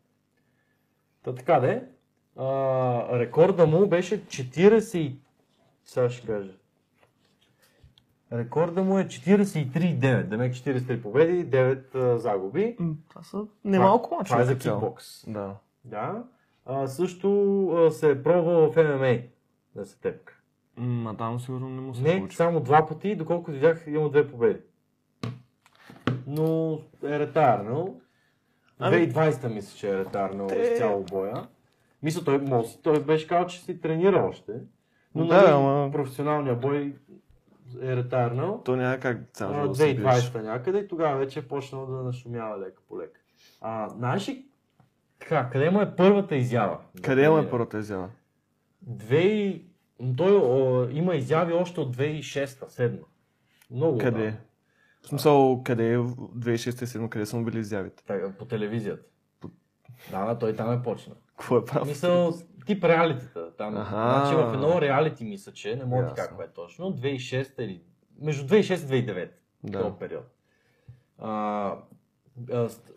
Та 1.22 1.34
така 1.34 1.60
де. 1.60 1.82
А, 2.36 3.18
рекорда 3.18 3.66
му 3.66 3.86
беше 3.86 4.24
40 4.24 4.98
и... 4.98 5.16
Сега 5.84 6.10
ще 6.10 6.26
кажа. 6.26 6.52
Рекорда 8.32 8.82
му 8.82 8.98
е 8.98 9.04
43-9. 9.04 10.22
Демек 10.22 10.52
43 10.54 11.02
победи, 11.02 11.46
9 11.50 11.94
а, 11.94 12.18
загуби. 12.18 12.76
М, 12.78 12.94
Това 13.08 13.22
са 13.22 13.44
немалко 13.64 14.14
мачове. 14.14 14.28
Това 14.28 14.42
е 14.42 14.54
за 14.54 14.58
кикбокс. 14.58 15.30
Да. 15.30 15.54
Да. 15.84 16.24
А, 16.66 16.86
също 16.86 17.28
а, 17.68 17.90
се 17.90 18.10
е 18.10 18.22
пробвал 18.22 18.72
в 18.72 18.76
ММА 18.78 19.18
да 19.74 19.86
се 19.86 20.00
тепка. 20.00 20.38
Ма 20.76 21.16
там 21.16 21.40
сигурно 21.40 21.68
не 21.68 21.80
му 21.80 21.94
се 21.94 22.02
Не, 22.02 22.16
получи. 22.16 22.36
само 22.36 22.60
два 22.60 22.86
пъти, 22.86 23.16
доколкото 23.16 23.50
видях, 23.50 23.84
има 23.86 24.10
две 24.10 24.28
победи. 24.28 24.60
Но 26.26 26.72
е 27.04 27.18
ретарнал. 27.18 28.00
Ами- 28.78 28.96
2020 29.04 29.48
мисля, 29.48 29.76
че 29.76 29.90
е 29.90 29.98
ретарнал 29.98 30.46
Те- 30.46 30.54
изцяло 30.62 31.02
боя. 31.02 31.46
Мисля, 32.02 32.24
той, 32.24 32.38
може, 32.38 32.76
той 32.78 33.02
беше 33.02 33.26
казал, 33.26 33.46
че 33.46 33.60
си 33.60 33.80
тренира 33.80 34.16
още. 34.20 34.52
Но 35.14 35.26
Да, 35.26 35.36
нали, 35.36 35.50
ама- 35.50 35.90
професионалния 35.92 36.56
бой 36.56 36.96
е 37.82 37.96
ретарнал. 37.96 38.62
То 38.64 38.76
няма 38.76 38.98
как 38.98 39.18
цял 39.32 39.52
живот 39.52 39.68
да 39.68 39.74
се 39.74 39.84
биеш. 39.86 39.96
2020 39.96 40.42
някъде 40.42 40.78
и 40.78 40.88
тогава 40.88 41.16
вече 41.18 41.38
е 41.38 41.48
почнал 41.48 41.86
да 41.86 41.96
нашумява 41.96 42.58
лека 42.58 42.82
по 42.88 42.98
лека. 42.98 43.20
А, 43.60 43.88
знаеш 43.88 44.28
ли, 44.28 44.46
така, 45.22 45.50
къде 45.52 45.70
му 45.70 45.80
е 45.80 45.96
първата 45.96 46.36
изява? 46.36 46.78
Къде 47.02 47.30
му 47.30 47.38
е 47.38 47.50
първата 47.50 47.78
изява? 47.78 48.08
Две. 48.82 49.60
Той 50.16 50.36
о, 50.36 50.86
има 50.90 51.14
изяви 51.14 51.52
още 51.52 51.80
от 51.80 51.96
2006-2007. 51.96 52.98
Много 53.70 53.98
Къде? 53.98 54.08
отдавна. 54.18 54.36
В 55.02 55.06
смисъл, 55.08 55.62
къде 55.64 55.92
е 55.92 55.98
в 55.98 56.08
2006-2007, 56.16 57.08
къде 57.08 57.26
са 57.26 57.36
му 57.36 57.44
били 57.44 57.58
изявите? 57.58 58.04
Така, 58.04 58.32
по 58.38 58.44
телевизията. 58.44 59.02
Да, 60.10 60.24
да, 60.24 60.38
той 60.38 60.56
там 60.56 60.72
е 60.72 60.82
почна. 60.82 61.14
Какво 61.28 61.56
е 61.56 61.64
прав? 61.64 61.88
Мисъл, 61.88 62.32
тип 62.66 62.84
реалитета. 62.84 63.56
Там, 63.56 63.76
Аха. 63.76 63.90
значи 63.90 64.34
в 64.34 64.54
едно 64.54 64.80
реалити 64.80 65.24
мисля, 65.24 65.52
че 65.52 65.76
не 65.76 65.84
мога 65.84 66.02
да 66.04 66.14
ти 66.14 66.20
Ясно. 66.20 66.36
как 66.38 66.48
е 66.48 66.52
точно. 66.52 66.86
2006 66.92 67.60
или... 67.62 67.82
Между 68.20 68.54
2006 68.54 68.94
и 68.94 69.06
2009. 69.06 69.30
Да. 69.64 69.82
Този 69.82 69.94
период. 70.00 70.24
А, 71.18 71.74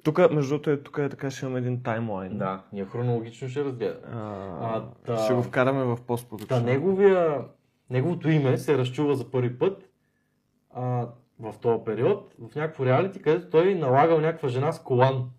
Тук, 0.04 0.32
между 0.32 0.50
другото, 0.50 0.70
е, 0.70 0.78
тук 0.78 0.98
е 0.98 1.10
така, 1.10 1.32
ще 1.32 1.46
имаме 1.46 1.60
един 1.60 1.84
таймлайн. 1.84 2.38
да, 2.38 2.64
ние 2.74 2.86
хронологично 2.86 3.50
ще 3.50 3.64
разгледаме. 3.64 4.02
А, 4.08 4.20
А, 4.62 4.86
та- 5.06 5.18
Ще 5.18 5.34
го 5.34 5.44
вкараме 5.44 5.84
в 5.86 5.98
постпродукция. 5.98 6.62
неговия, 6.62 7.42
неговото 7.90 8.30
име 8.30 8.58
се 8.58 8.78
разчува 8.78 9.16
за 9.16 9.32
първи 9.32 9.58
път. 9.58 9.90
А, 10.72 11.08
в 11.40 11.54
този 11.62 11.84
период, 11.86 12.34
в 12.42 12.56
някакво 12.56 12.86
реалити, 12.86 13.22
където 13.22 13.50
той 13.50 13.76
налагал 13.76 14.20
някаква 14.20 14.50
жена 14.50 14.72
с 14.72 14.84
колан. 14.84 15.30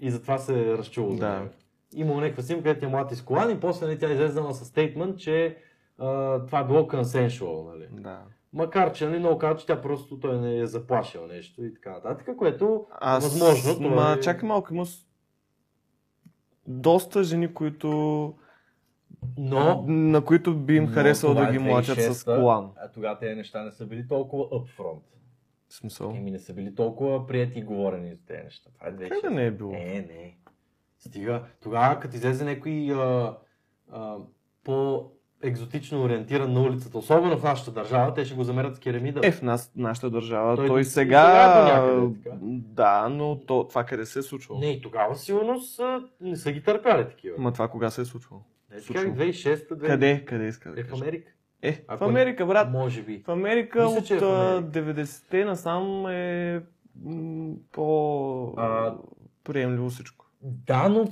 И 0.00 0.10
затова 0.10 0.38
се 0.38 0.60
е 0.62 0.78
разчуло. 0.78 1.10
за 1.10 1.16
Да. 1.18 1.30
него. 1.30 1.50
Имал 1.94 2.16
някаква 2.16 2.42
снимка, 2.42 2.64
където 2.64 2.86
е 2.86 2.90
млад 2.90 3.12
и 3.12 3.16
с 3.16 3.22
колан 3.22 3.50
и 3.50 3.60
после 3.60 3.86
нали, 3.86 3.98
тя 3.98 4.08
е 4.08 4.12
излезнала 4.12 4.54
с 4.54 4.64
стейтмент, 4.64 5.18
че 5.18 5.56
а, 5.98 6.06
това 6.46 6.58
е 6.58 6.64
било 6.64 6.80
consensual. 6.80 7.68
Нали. 7.68 7.88
Да. 7.92 8.18
Макар, 8.52 8.92
че 8.92 9.06
нали, 9.06 9.18
много 9.18 9.38
казват, 9.38 9.60
че 9.60 9.66
тя 9.66 9.82
просто 9.82 10.20
той 10.20 10.38
не 10.38 10.58
е 10.58 10.66
заплашил 10.66 11.26
нещо 11.26 11.64
и 11.64 11.74
така 11.74 11.90
нататък, 11.90 12.36
което 12.36 12.86
Аз, 12.92 13.24
Възможно, 13.24 13.74
това 13.74 14.04
Ма, 14.04 14.16
е- 14.18 14.20
чакай 14.20 14.48
малко, 14.48 14.74
има 14.74 14.86
с- 14.86 15.06
доста 16.66 17.24
жени, 17.24 17.54
които... 17.54 17.88
но 19.38 19.84
на 19.86 20.24
които 20.24 20.54
би 20.56 20.76
им 20.76 20.86
харесало 20.86 21.34
да 21.34 21.48
е 21.48 21.52
ги 21.52 21.58
млачат 21.58 21.98
с 21.98 22.08
2006-та, 22.08 22.36
колан. 22.36 22.70
А 22.76 22.90
тогава 22.90 23.18
тези 23.18 23.34
неща 23.34 23.64
не 23.64 23.70
са 23.72 23.86
били 23.86 24.08
толкова 24.08 24.44
upfront. 24.44 25.00
В 25.68 25.74
смисъл. 25.74 26.10
Еми 26.10 26.30
не 26.30 26.38
са 26.38 26.54
били 26.54 26.74
толкова 26.74 27.26
прияти 27.26 27.58
и 27.58 27.62
говорени 27.62 28.14
за 28.14 28.26
тези 28.26 28.42
неща. 28.44 28.70
Това 28.74 28.88
е 28.88 28.92
2006. 28.92 29.08
Как 29.08 29.22
да 29.22 29.30
не 29.30 29.46
е 29.46 29.50
било? 29.50 29.72
Не, 29.72 29.84
не. 29.84 30.36
Стига. 30.98 31.42
Тогава, 31.60 32.00
като 32.00 32.16
излезе 32.16 32.44
някой 32.44 32.92
а, 32.92 33.36
а, 33.90 34.16
по 34.64 35.06
екзотично 35.42 36.02
ориентиран 36.02 36.52
на 36.52 36.60
улицата, 36.60 36.98
особено 36.98 37.38
в 37.38 37.42
нашата 37.42 37.70
държава, 37.70 38.14
те 38.14 38.24
ще 38.24 38.34
го 38.34 38.44
замерят 38.44 38.76
с 38.76 38.80
керамида. 38.80 39.20
Е, 39.22 39.32
в 39.32 39.42
нас, 39.42 39.72
нашата 39.76 40.10
държава. 40.10 40.56
Той 40.56 40.66
Той, 40.66 40.84
сега... 40.84 41.22
някъде, 41.64 42.14
така. 42.24 42.36
да, 42.42 43.08
но 43.08 43.40
то, 43.40 43.66
това 43.68 43.84
къде 43.84 44.06
се 44.06 44.18
е 44.18 44.22
случвало? 44.22 44.60
Не, 44.60 44.66
и 44.66 44.80
тогава 44.82 45.16
сигурно 45.16 45.60
са, 45.60 46.00
не 46.20 46.36
са 46.36 46.52
ги 46.52 46.62
търпяли 46.62 47.08
такива. 47.08 47.36
Ма 47.38 47.52
това 47.52 47.68
кога 47.68 47.90
се 47.90 48.00
е 48.00 48.04
случвало? 48.04 48.42
не, 48.72 48.80
случва. 48.80 49.02
така 49.02 49.14
2006-та, 49.16 49.74
2000... 49.74 49.86
Къде? 49.86 50.24
Къде 50.24 50.46
иска 50.46 50.72
да 50.72 50.80
Е, 50.80 50.84
в? 50.84 50.92
Америка. 50.92 51.30
Е, 51.62 51.84
Ако 51.88 52.04
в 52.04 52.08
Америка, 52.08 52.46
брат. 52.46 52.70
Може 52.72 53.02
би. 53.02 53.22
В 53.26 53.28
Америка 53.28 53.84
Мисля, 53.84 53.98
от 53.98 54.10
е 54.10 54.18
в 54.18 54.24
Америка. 54.24 54.80
90-те 54.80 55.44
насам 55.44 56.06
е 56.06 56.60
м, 57.04 57.52
по 57.72 58.54
А- 58.56 58.94
приемливо 59.44 59.88
всичко. 59.90 60.26
Да, 60.42 60.88
но 60.88 61.08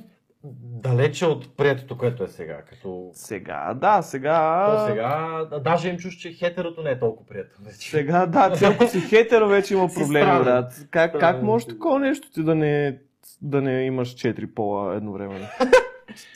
далече 0.62 1.26
от 1.26 1.56
приетото, 1.56 1.98
което 1.98 2.24
е 2.24 2.28
сега. 2.28 2.62
Като... 2.62 3.10
Сега, 3.12 3.74
да, 3.74 4.02
сега... 4.02 4.66
То 4.66 4.86
сега, 4.86 5.44
даже 5.60 5.88
им 5.88 5.96
чуш, 5.96 6.16
че 6.16 6.32
хетерото 6.32 6.82
не 6.82 6.90
е 6.90 6.98
толкова 6.98 7.28
приятно. 7.28 7.64
вече. 7.64 7.90
Сега, 7.90 8.26
да, 8.26 8.52
ти 8.52 8.64
ако 8.64 8.86
си 8.86 9.00
хетеро, 9.00 9.48
вече 9.48 9.74
има 9.74 9.88
проблеми, 9.94 10.44
брат. 10.44 10.86
Как, 10.90 11.20
как 11.20 11.42
може 11.42 11.66
такова 11.66 11.98
нещо 11.98 12.30
ти 12.30 12.42
да 12.42 12.54
не, 12.54 12.98
да 13.42 13.62
не 13.62 13.82
имаш 13.82 14.08
четири 14.08 14.46
пола 14.46 14.96
едновременно? 14.96 15.46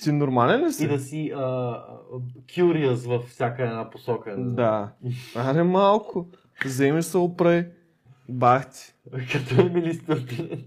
Ти 0.02 0.12
нормален 0.12 0.66
ли 0.66 0.72
си? 0.72 0.84
И 0.84 0.88
да 0.88 0.98
си 0.98 1.32
а, 1.36 1.40
curious 2.46 3.08
във 3.08 3.24
всяка 3.24 3.62
една 3.62 3.90
посока. 3.90 4.34
Да. 4.38 4.92
Аре 5.36 5.62
малко. 5.62 6.26
Вземи 6.64 7.02
се 7.02 7.18
опрей. 7.18 7.66
Бах 8.28 8.70
ти. 8.70 8.94
Като 9.32 9.60
Емили 9.60 9.94
Стърпин. 9.94 10.64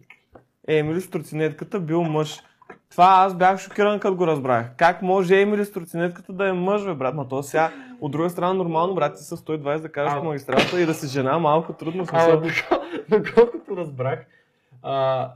Емили 0.68 1.02
с 1.02 1.10
тротинетката 1.10 1.80
бил 1.80 2.04
мъж. 2.04 2.40
Това 2.94 3.06
аз 3.18 3.36
бях 3.36 3.60
шокиран, 3.60 4.00
като 4.00 4.16
го 4.16 4.28
разбрах. 4.28 4.76
Как 4.76 5.02
може 5.02 5.42
Емили 5.42 5.66
с 5.66 5.72
тротинетката 5.72 6.34
да 6.34 6.50
е 6.50 6.54
мъж, 6.54 6.86
бе, 6.86 6.94
брат? 6.94 7.16
Ма 7.16 7.28
то 7.28 7.44
сега, 7.44 7.72
от 8.02 8.12
друга 8.12 8.30
страна, 8.30 8.54
нормално, 8.54 8.96
брат, 8.96 9.16
ти 9.16 9.24
са 9.24 9.38
120 9.38 9.80
да 9.80 9.92
караш 9.92 10.12
А. 10.12 10.18
по 10.18 10.24
магистрата 10.24 10.82
и 10.82 10.86
да 10.86 10.94
си 10.94 11.08
жена 11.08 11.40
малко 11.40 11.74
трудно. 11.74 12.04
А, 12.04 12.22
смисъл. 12.22 12.42
докол- 12.42 12.80
доколкото 13.10 13.78
разбрах, 13.78 14.26
а, 14.84 15.30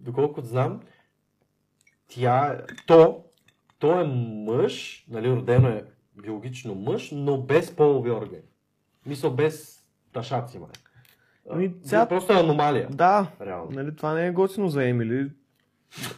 доколкото 0.00 0.46
знам, 0.46 0.80
тя, 2.08 2.58
то, 2.86 3.24
то 3.78 4.00
е 4.00 4.04
мъж, 4.46 5.04
нали, 5.08 5.30
родено 5.30 5.68
е 5.68 5.84
биологично 6.16 6.74
мъж, 6.74 7.10
но 7.10 7.38
без 7.38 7.76
полови 7.76 8.10
органи. 8.10 8.42
Мисъл 9.06 9.30
без 9.30 9.82
ташаци, 10.12 10.58
май. 10.58 10.68
Ами, 11.50 11.64
А, 11.76 11.88
ця- 11.88 12.08
Просто 12.08 12.32
е 12.32 12.36
аномалия, 12.36 12.88
Да, 12.90 13.26
реално. 13.40 13.70
нали, 13.70 13.96
това 13.96 14.14
не 14.14 14.26
е 14.26 14.32
готино 14.32 14.68
за 14.68 14.88
Емили. 14.88 15.30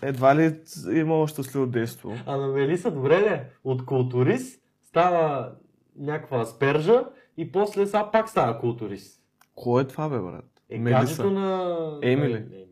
Едва 0.03 0.37
ли 0.37 0.61
имала 0.93 1.29
щастливо 1.29 1.67
детство. 1.67 2.15
А 2.27 2.37
на 2.37 2.47
Мелиса, 2.49 2.91
добре 2.91 3.21
ли? 3.21 3.41
От 3.65 3.85
културист 3.85 4.63
става 4.89 5.53
някаква 5.99 6.41
аспержа 6.41 7.05
и 7.37 7.53
после 7.53 7.87
сега 7.87 8.11
пак 8.11 8.29
става 8.29 8.59
културист. 8.59 9.21
Кой 9.55 9.83
е 9.83 9.87
това, 9.87 10.09
бе, 10.09 10.19
брат? 10.19 10.45
Е, 10.71 10.79
гаджето 10.79 11.31
на... 11.31 11.99
Емили. 12.03 12.33
на 12.33 12.39
Емили. 12.39 12.67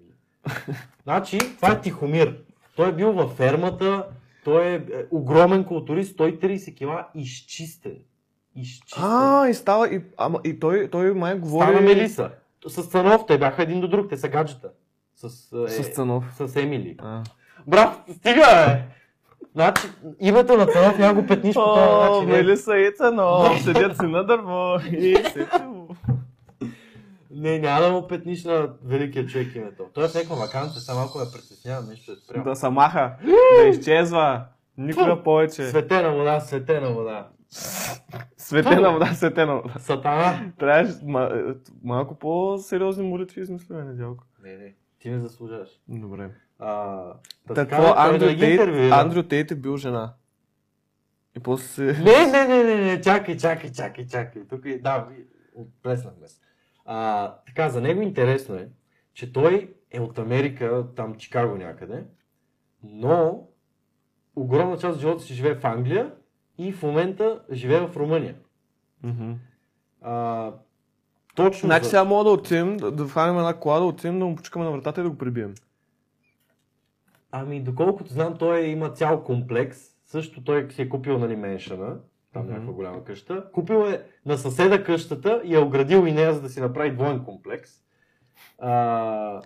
значи, 1.03 1.39
това 1.57 1.73
е 1.73 1.81
Тихомир. 1.81 2.39
Той 2.77 2.89
е 2.89 2.93
бил 2.93 3.13
във 3.13 3.33
фермата, 3.33 4.07
той 4.45 4.67
е, 4.67 4.75
е 4.75 5.07
огромен 5.11 5.65
културист, 5.65 6.19
130 6.19 6.75
кила, 6.75 7.09
изчистен. 7.15 7.97
Изчистен. 8.57 9.05
А, 9.07 9.49
и 9.49 9.55
става, 9.55 9.89
и, 9.95 10.01
ама, 10.17 10.41
и 10.45 10.61
той, 10.61 10.91
той 10.91 11.15
май 11.15 11.39
говори... 11.39 11.67
Стана 11.67 11.81
Мелиса. 11.81 12.31
С 12.67 12.83
Цанов, 12.83 13.27
те 13.27 13.39
бяха 13.39 13.63
един 13.63 13.81
до 13.81 13.89
друг, 13.89 14.09
те 14.09 14.17
са 14.17 14.29
гаджета. 14.29 14.71
С, 15.17 15.25
е, 15.67 15.69
С 15.69 15.89
Цанов. 15.89 16.25
с 16.47 16.57
Емили. 16.57 16.97
А. 16.99 17.23
Брат, 17.67 17.97
стига, 18.17 18.41
бе! 18.67 18.83
Значи, 19.55 19.83
името 20.21 20.57
на 20.57 20.67
Цанов 20.67 20.99
няма 20.99 21.21
го 21.21 21.27
петниш 21.27 21.55
по 21.55 21.75
този 21.75 21.81
начин. 22.11 22.29
не. 22.29 22.37
Мелиса 22.37 22.77
и 22.79 22.95
Цанов, 22.97 23.63
седят 23.63 23.97
си 23.97 24.07
на 24.07 24.25
дърво 24.27 24.77
и 24.93 25.17
сети 25.17 25.63
му. 25.67 25.89
Не, 27.31 27.59
няма 27.59 27.81
да 27.81 27.93
му 27.93 28.07
петниш 28.07 28.45
на 28.45 28.69
великия 28.85 29.27
човек 29.27 29.55
името. 29.55 29.85
Той 29.95 30.05
е 30.05 30.09
в 30.09 30.15
някаква 30.15 30.37
вакансия, 30.37 30.81
само 30.81 30.99
малко 30.99 31.19
ме 31.19 31.25
притеснява, 31.33 31.83
нещо 31.87 32.13
е 32.13 32.17
спрямо. 32.17 32.45
Да 32.45 32.57
се 32.57 32.69
маха, 32.69 33.17
да 33.63 33.69
изчезва. 33.69 34.45
Никога 34.79 35.23
повече. 35.23 35.67
Светена 35.69 36.13
вода, 36.15 36.41
светена 36.41 36.91
вода. 36.91 37.29
Светена 38.37 38.93
вода, 38.93 39.07
светена 39.15 39.55
вода. 39.57 39.75
Сатана. 39.79 40.53
Трябваше 40.59 40.95
е, 41.39 41.55
малко 41.85 42.15
по-сериозни 42.19 43.09
молитви 43.09 43.41
измисляме, 43.41 43.85
недялко. 43.85 44.25
Не, 44.45 44.57
не, 44.57 44.75
ти 45.05 45.11
не 45.11 45.21
заслужаваш. 45.21 45.69
Добре. 45.89 46.31
А, 46.59 46.73
да 47.47 47.55
Та, 47.55 47.55
така, 47.55 47.95
Андрю, 47.97 48.19
да 48.19 48.39
Тейт. 48.39 48.61
Андрю 48.93 49.23
Тейт 49.23 49.51
е 49.51 49.55
бил 49.55 49.77
жена. 49.77 50.15
И 51.37 51.41
после 51.41 51.67
се... 51.67 51.83
Не, 52.03 52.27
не, 52.27 52.45
не, 52.45 52.65
не, 52.65 52.85
не, 52.85 53.01
чакай, 53.01 53.37
чакай, 53.37 53.73
чакай, 53.73 54.07
чакай. 54.07 54.49
Тук 54.49 54.65
е, 54.65 54.79
да, 54.79 55.09
отплеснахме 55.55 56.29
се. 56.29 56.41
А, 56.85 57.31
така, 57.47 57.69
за 57.69 57.81
него 57.81 58.03
интересно 58.03 58.55
е, 58.55 58.69
че 59.15 59.33
той 59.33 59.75
е 59.91 60.01
от 60.01 60.19
Америка, 60.19 60.87
там 60.97 61.15
Чикаго 61.15 61.57
някъде, 61.57 62.05
но 62.83 63.49
огромна 64.37 64.79
част 64.79 64.95
от 64.95 65.01
живота 65.01 65.23
си 65.23 65.35
живее 65.35 65.55
в 65.55 65.65
Англия 65.65 66.15
и 66.59 66.73
в 66.73 66.83
момента 66.83 67.43
живее 67.53 67.81
в 67.81 67.97
Румъния. 67.97 68.35
Мгм. 69.03 69.33
А, 70.01 70.53
точно 71.35 71.67
Значи 71.67 71.85
за- 71.85 71.91
сега 71.91 72.05
мога 72.05 72.25
да 72.25 72.31
отидем, 72.31 72.77
да, 72.77 72.91
да 72.91 73.05
хванем 73.05 73.39
една 73.39 73.55
кола, 73.55 73.79
да 73.79 73.85
отидем, 73.85 74.19
да 74.19 74.25
му 74.25 74.37
почукаме 74.37 74.65
на 74.65 74.71
вратата 74.71 75.01
и 75.01 75.05
да 75.05 75.11
го 75.11 75.19
прибием. 75.19 75.55
Ами, 77.33 77.61
доколкото 77.61 78.13
знам, 78.13 78.37
той 78.39 78.61
има 78.61 78.91
цял 78.91 79.23
комплекс. 79.25 79.79
Също 80.05 80.45
той 80.45 80.69
си 80.71 80.83
е 80.83 80.89
купил, 80.89 81.19
нали, 81.19 81.37
меншана, 81.37 81.97
там 82.33 82.43
Мгм. 82.43 82.53
някаква 82.53 82.73
голяма 82.73 83.05
къща. 83.05 83.45
Купил 83.53 83.89
е 83.89 84.03
на 84.27 84.39
съседа 84.39 84.85
къщата 84.85 85.41
и 85.45 85.55
е 85.55 85.59
оградил 85.59 86.07
и 86.07 86.13
нея, 86.13 86.35
за 86.35 86.41
да 86.43 86.49
си 86.49 86.61
направи 86.61 86.91
двоен 86.91 87.25
комплекс. 87.25 87.71
А, 88.59 89.41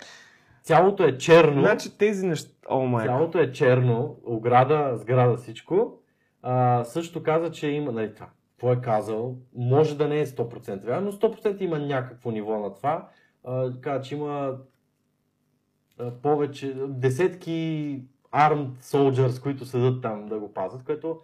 цялото 0.63 1.05
е 1.05 1.19
черно. 1.19 1.61
Значи 1.61 1.99
тези 1.99 2.27
неща... 2.27 2.51
О, 2.69 2.87
май. 2.87 3.07
Цялото 3.07 3.39
е 3.39 3.53
черно, 3.53 4.17
ограда, 4.25 4.93
сграда, 4.95 5.37
всичко. 5.37 5.99
А, 6.43 6.85
също 6.85 7.23
каза, 7.23 7.51
че 7.51 7.69
има, 7.69 7.93
нали 7.93 8.15
това, 8.15 8.27
какво 8.59 8.73
е 8.73 8.81
казал, 8.81 9.37
може 9.55 9.99
да 9.99 10.09
не 10.09 10.21
е 10.21 10.27
100% 10.27 10.85
вярно, 10.85 11.07
но 11.07 11.13
100% 11.13 11.63
има 11.63 11.79
някакво 11.79 12.31
ниво 12.31 12.59
на 12.59 12.75
това. 12.75 13.09
А, 13.45 13.81
каза, 13.81 14.03
че 14.03 14.15
има 14.15 14.57
повече, 16.23 16.75
десетки 16.89 18.03
armed 18.33 18.71
soldiers, 18.83 19.43
които 19.43 19.67
седат 19.67 20.03
там 20.03 20.27
да 20.27 20.39
го 20.39 20.55
пазят, 20.55 20.85
което 20.85 21.21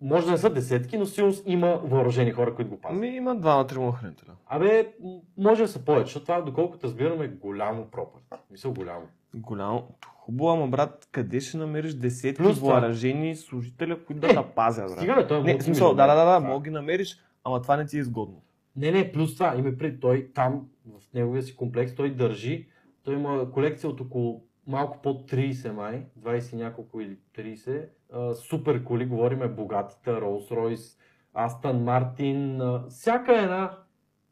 може 0.00 0.26
да 0.26 0.32
не 0.32 0.38
са 0.38 0.50
десетки, 0.50 0.98
но 0.98 1.06
сигурно 1.06 1.34
има 1.46 1.80
въоръжени 1.84 2.32
хора, 2.32 2.54
които 2.54 2.70
го 2.70 2.80
пазят. 2.80 2.96
Ами 2.96 3.08
има 3.08 3.36
двама-трима 3.36 3.88
охранителя. 3.88 4.32
Абе, 4.46 4.92
може 5.38 5.62
да 5.62 5.68
са 5.68 5.84
повече, 5.84 6.04
защото 6.04 6.24
това, 6.24 6.40
доколкото 6.40 6.86
разбираме, 6.86 7.24
е 7.24 7.28
голямо 7.28 7.86
пропърт. 7.86 8.40
Мисля, 8.50 8.70
голямо. 8.70 9.06
Голямо. 9.36 9.88
Хубаво, 10.06 10.50
ама 10.50 10.68
брат, 10.68 11.08
къде 11.12 11.40
ще 11.40 11.56
намериш 11.56 11.94
десетки 11.94 12.42
Плюс 12.42 12.58
въоръжени 12.58 13.36
служителя, 13.36 14.04
които 14.04 14.20
да 14.20 14.26
Е, 14.26 14.34
те 14.34 14.44
пазят, 14.54 14.86
брат? 14.86 14.98
Стига 14.98 15.14
бе, 15.14 15.26
той 15.26 15.40
е 15.40 15.42
Не, 15.42 15.60
смисъл, 15.60 15.94
да, 15.94 16.06
да, 16.06 16.14
да, 16.14 16.24
да, 16.24 16.40
мога 16.40 16.64
ги 16.64 16.70
намериш, 16.70 17.18
ама 17.44 17.62
това 17.62 17.76
не 17.76 17.86
ти 17.86 17.96
е 17.96 18.00
изгодно. 18.00 18.42
Не, 18.76 18.90
не, 18.90 19.12
плюс 19.12 19.34
това, 19.34 19.54
има 19.56 19.76
пред 19.78 20.00
той 20.00 20.30
там, 20.34 20.68
в 20.86 21.14
неговия 21.14 21.42
си 21.42 21.56
комплекс, 21.56 21.94
той 21.94 22.14
държи, 22.14 22.68
той 23.02 23.14
има 23.14 23.50
колекция 23.52 23.90
от 23.90 24.00
около 24.00 24.44
малко 24.66 25.02
под 25.02 25.30
30 25.30 25.70
май, 25.70 26.06
20 26.20 26.52
и 26.52 26.56
няколко 26.56 27.00
или 27.00 27.16
30, 27.38 27.88
а, 28.12 28.34
супер 28.34 28.84
коли, 28.84 29.06
говориме 29.06 29.48
богатите, 29.48 30.10
Rolls-Royce, 30.10 30.98
Aston 31.36 31.76
Martin, 31.76 32.60
а, 32.62 32.88
всяка 32.88 33.38
една 33.38 33.78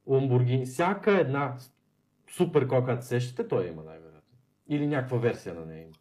Lamborghini, 0.08 0.64
всяка 0.64 1.20
една 1.20 1.56
супер 2.30 2.68
кола, 2.68 2.84
която 2.84 3.02
се 3.02 3.08
сещате, 3.08 3.48
той 3.48 3.66
има 3.66 3.82
най-вероятно. 3.82 4.03
Или 4.68 4.86
някаква 4.86 5.18
версия 5.18 5.54
на 5.54 5.66
нея 5.66 5.82
има. 5.82 5.92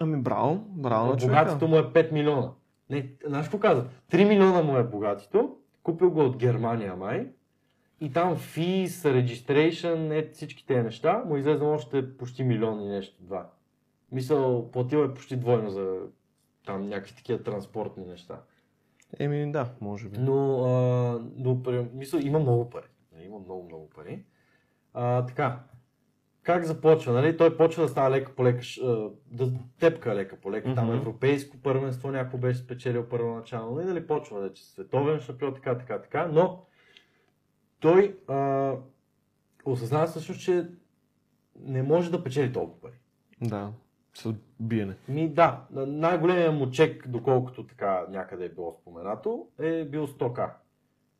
Ами 0.00 0.22
браво, 0.22 0.56
браво 0.68 1.10
на 1.10 1.16
човека. 1.16 1.66
му 1.66 1.76
е 1.76 1.82
5 1.82 2.12
милиона. 2.12 2.52
Не, 2.90 3.12
знаеш 3.26 3.46
какво 3.46 3.58
каза? 3.58 3.86
3 4.10 4.28
милиона 4.28 4.62
му 4.62 4.76
е 4.76 4.84
богатито, 4.84 5.56
купил 5.82 6.10
го 6.10 6.20
от 6.20 6.36
Германия 6.36 6.96
май 6.96 7.28
и 8.00 8.12
там 8.12 8.36
fees, 8.36 8.86
registration, 8.86 10.18
е 10.18 10.30
всички 10.32 10.66
тези 10.66 10.82
неща, 10.82 11.24
му 11.26 11.36
излезе 11.36 11.64
още 11.64 12.16
почти 12.16 12.44
милиони 12.44 12.88
нещо, 12.88 13.22
два. 13.22 13.50
Мисъл, 14.12 14.70
платил 14.70 14.98
е 14.98 15.14
почти 15.14 15.36
двойно 15.36 15.70
за 15.70 15.98
там 16.66 16.88
някакви 16.88 17.14
такива 17.14 17.42
транспортни 17.42 18.06
неща. 18.06 18.40
Еми 19.18 19.52
да, 19.52 19.70
може 19.80 20.08
би. 20.08 20.18
Но, 20.18 20.64
а, 20.64 21.20
но 21.36 21.62
мисъл, 21.92 22.20
има 22.20 22.38
много 22.38 22.70
пари. 22.70 22.86
Има 23.24 23.38
много, 23.38 23.64
много 23.64 23.90
пари. 23.90 24.24
А, 24.94 25.26
така, 25.26 25.60
как 26.42 26.64
започва? 26.64 27.12
Нали? 27.12 27.36
Той 27.36 27.56
почва 27.56 27.82
да 27.82 27.88
става 27.88 28.10
лека 28.10 28.32
по 28.34 28.44
лека, 28.44 28.60
да 29.26 29.52
тепка 29.78 30.14
лека 30.14 30.36
по 30.36 30.52
лека. 30.52 30.74
Там 30.74 30.86
Мгм. 30.86 30.96
европейско 30.96 31.56
първенство 31.56 32.10
някой 32.10 32.40
беше 32.40 32.58
спечелил 32.58 33.08
първоначално. 33.08 33.82
Нали, 33.82 34.06
почва 34.06 34.40
да 34.40 34.52
че 34.52 34.64
световен 34.64 35.20
шампион, 35.20 35.54
така, 35.54 35.78
така, 35.78 36.02
така. 36.02 36.28
Но 36.32 36.64
той 37.80 38.18
а, 38.28 38.72
осъзнава 39.64 40.08
също, 40.08 40.34
че 40.34 40.66
не 41.60 41.82
може 41.82 42.10
да 42.10 42.24
печели 42.24 42.52
толкова 42.52 42.80
пари. 42.80 42.98
Да, 43.42 43.72
с 44.14 44.34
биене. 44.60 44.94
Ми 45.08 45.28
да, 45.28 45.64
най-големият 45.70 46.54
му 46.54 46.70
чек, 46.70 47.08
доколкото 47.08 47.66
така 47.66 48.06
някъде 48.10 48.44
е 48.44 48.48
било 48.48 48.78
споменато, 48.80 49.46
е 49.58 49.84
бил 49.84 50.06
100к. 50.06 50.50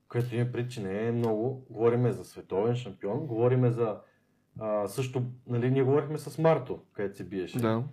Което 0.09 0.37
има 0.37 0.53
пред, 0.53 0.71
че 0.71 0.83
не 0.83 1.07
е 1.07 1.13
много. 1.13 1.67
Говориме 1.71 2.13
за 2.13 2.25
световен 2.25 2.77
шампион, 2.77 3.27
говориме 3.27 3.71
за 3.71 3.97
а, 4.61 4.89
също, 4.89 5.23
нали, 5.47 5.71
ние 5.71 5.83
говорихме 5.83 6.19
с 6.19 6.39
Марто, 6.39 6.83
където 6.93 7.17
се 7.17 7.25
биеше. 7.25 7.59
Да. 7.59 7.85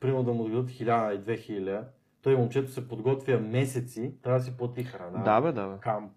Примерно 0.00 0.22
да 0.24 0.32
му 0.32 0.44
дадат 0.44 0.70
1000 0.70 1.12
и 1.12 1.20
2000. 1.20 1.84
Той 2.22 2.36
момчето 2.36 2.70
се 2.70 2.88
подготвя 2.88 3.38
месеци, 3.40 4.14
трябва 4.22 4.38
да 4.38 4.44
си 4.44 4.56
плати 4.56 4.84
храна, 4.84 5.22
Да, 5.22 5.40
бе, 5.40 5.52
да, 5.52 5.66
бе. 5.68 5.78
камп, 5.80 6.12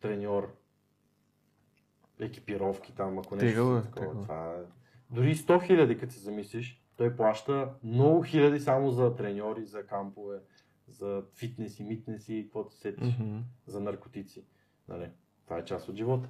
треньор, 0.00 0.56
екипировки 2.20 2.94
там, 2.94 3.18
ако 3.18 3.36
нещо 3.36 3.74
бе, 3.74 3.82
си 3.82 3.88
такова. 3.88 4.10
тега. 4.12 4.22
Това 4.22 4.52
е... 4.52 4.64
Дори 5.10 5.34
100 5.34 5.66
хиляди, 5.66 5.98
като 5.98 6.12
се 6.12 6.20
замислиш, 6.20 6.82
той 6.96 7.16
плаща 7.16 7.68
много 7.82 8.22
хиляди 8.22 8.60
само 8.60 8.90
за 8.90 9.14
треньори, 9.16 9.64
за 9.64 9.86
кампове, 9.86 10.36
за 10.88 11.22
фитнес 11.34 11.80
и 11.80 11.84
митнес 11.84 12.28
и 12.28 12.42
каквото 12.44 12.72
се 12.72 12.80
сетиш, 12.80 13.18
Мгм. 13.20 13.38
за 13.66 13.80
наркотици. 13.80 14.44
Нали? 14.88 15.10
Това 15.44 15.58
е 15.58 15.64
част 15.64 15.88
от 15.88 15.96
живота. 15.96 16.28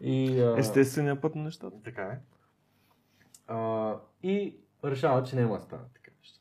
И, 0.00 0.40
а... 0.40 0.54
Естественият 0.58 1.20
път 1.20 1.34
на 1.34 1.42
нещата. 1.42 1.76
Така 1.84 2.02
е. 2.02 2.18
А, 3.52 3.94
и 4.22 4.56
решава, 4.84 5.22
че 5.22 5.36
няма 5.36 5.54
да 5.56 5.60
стане 5.62 5.82
така 5.94 6.10
неща. 6.20 6.38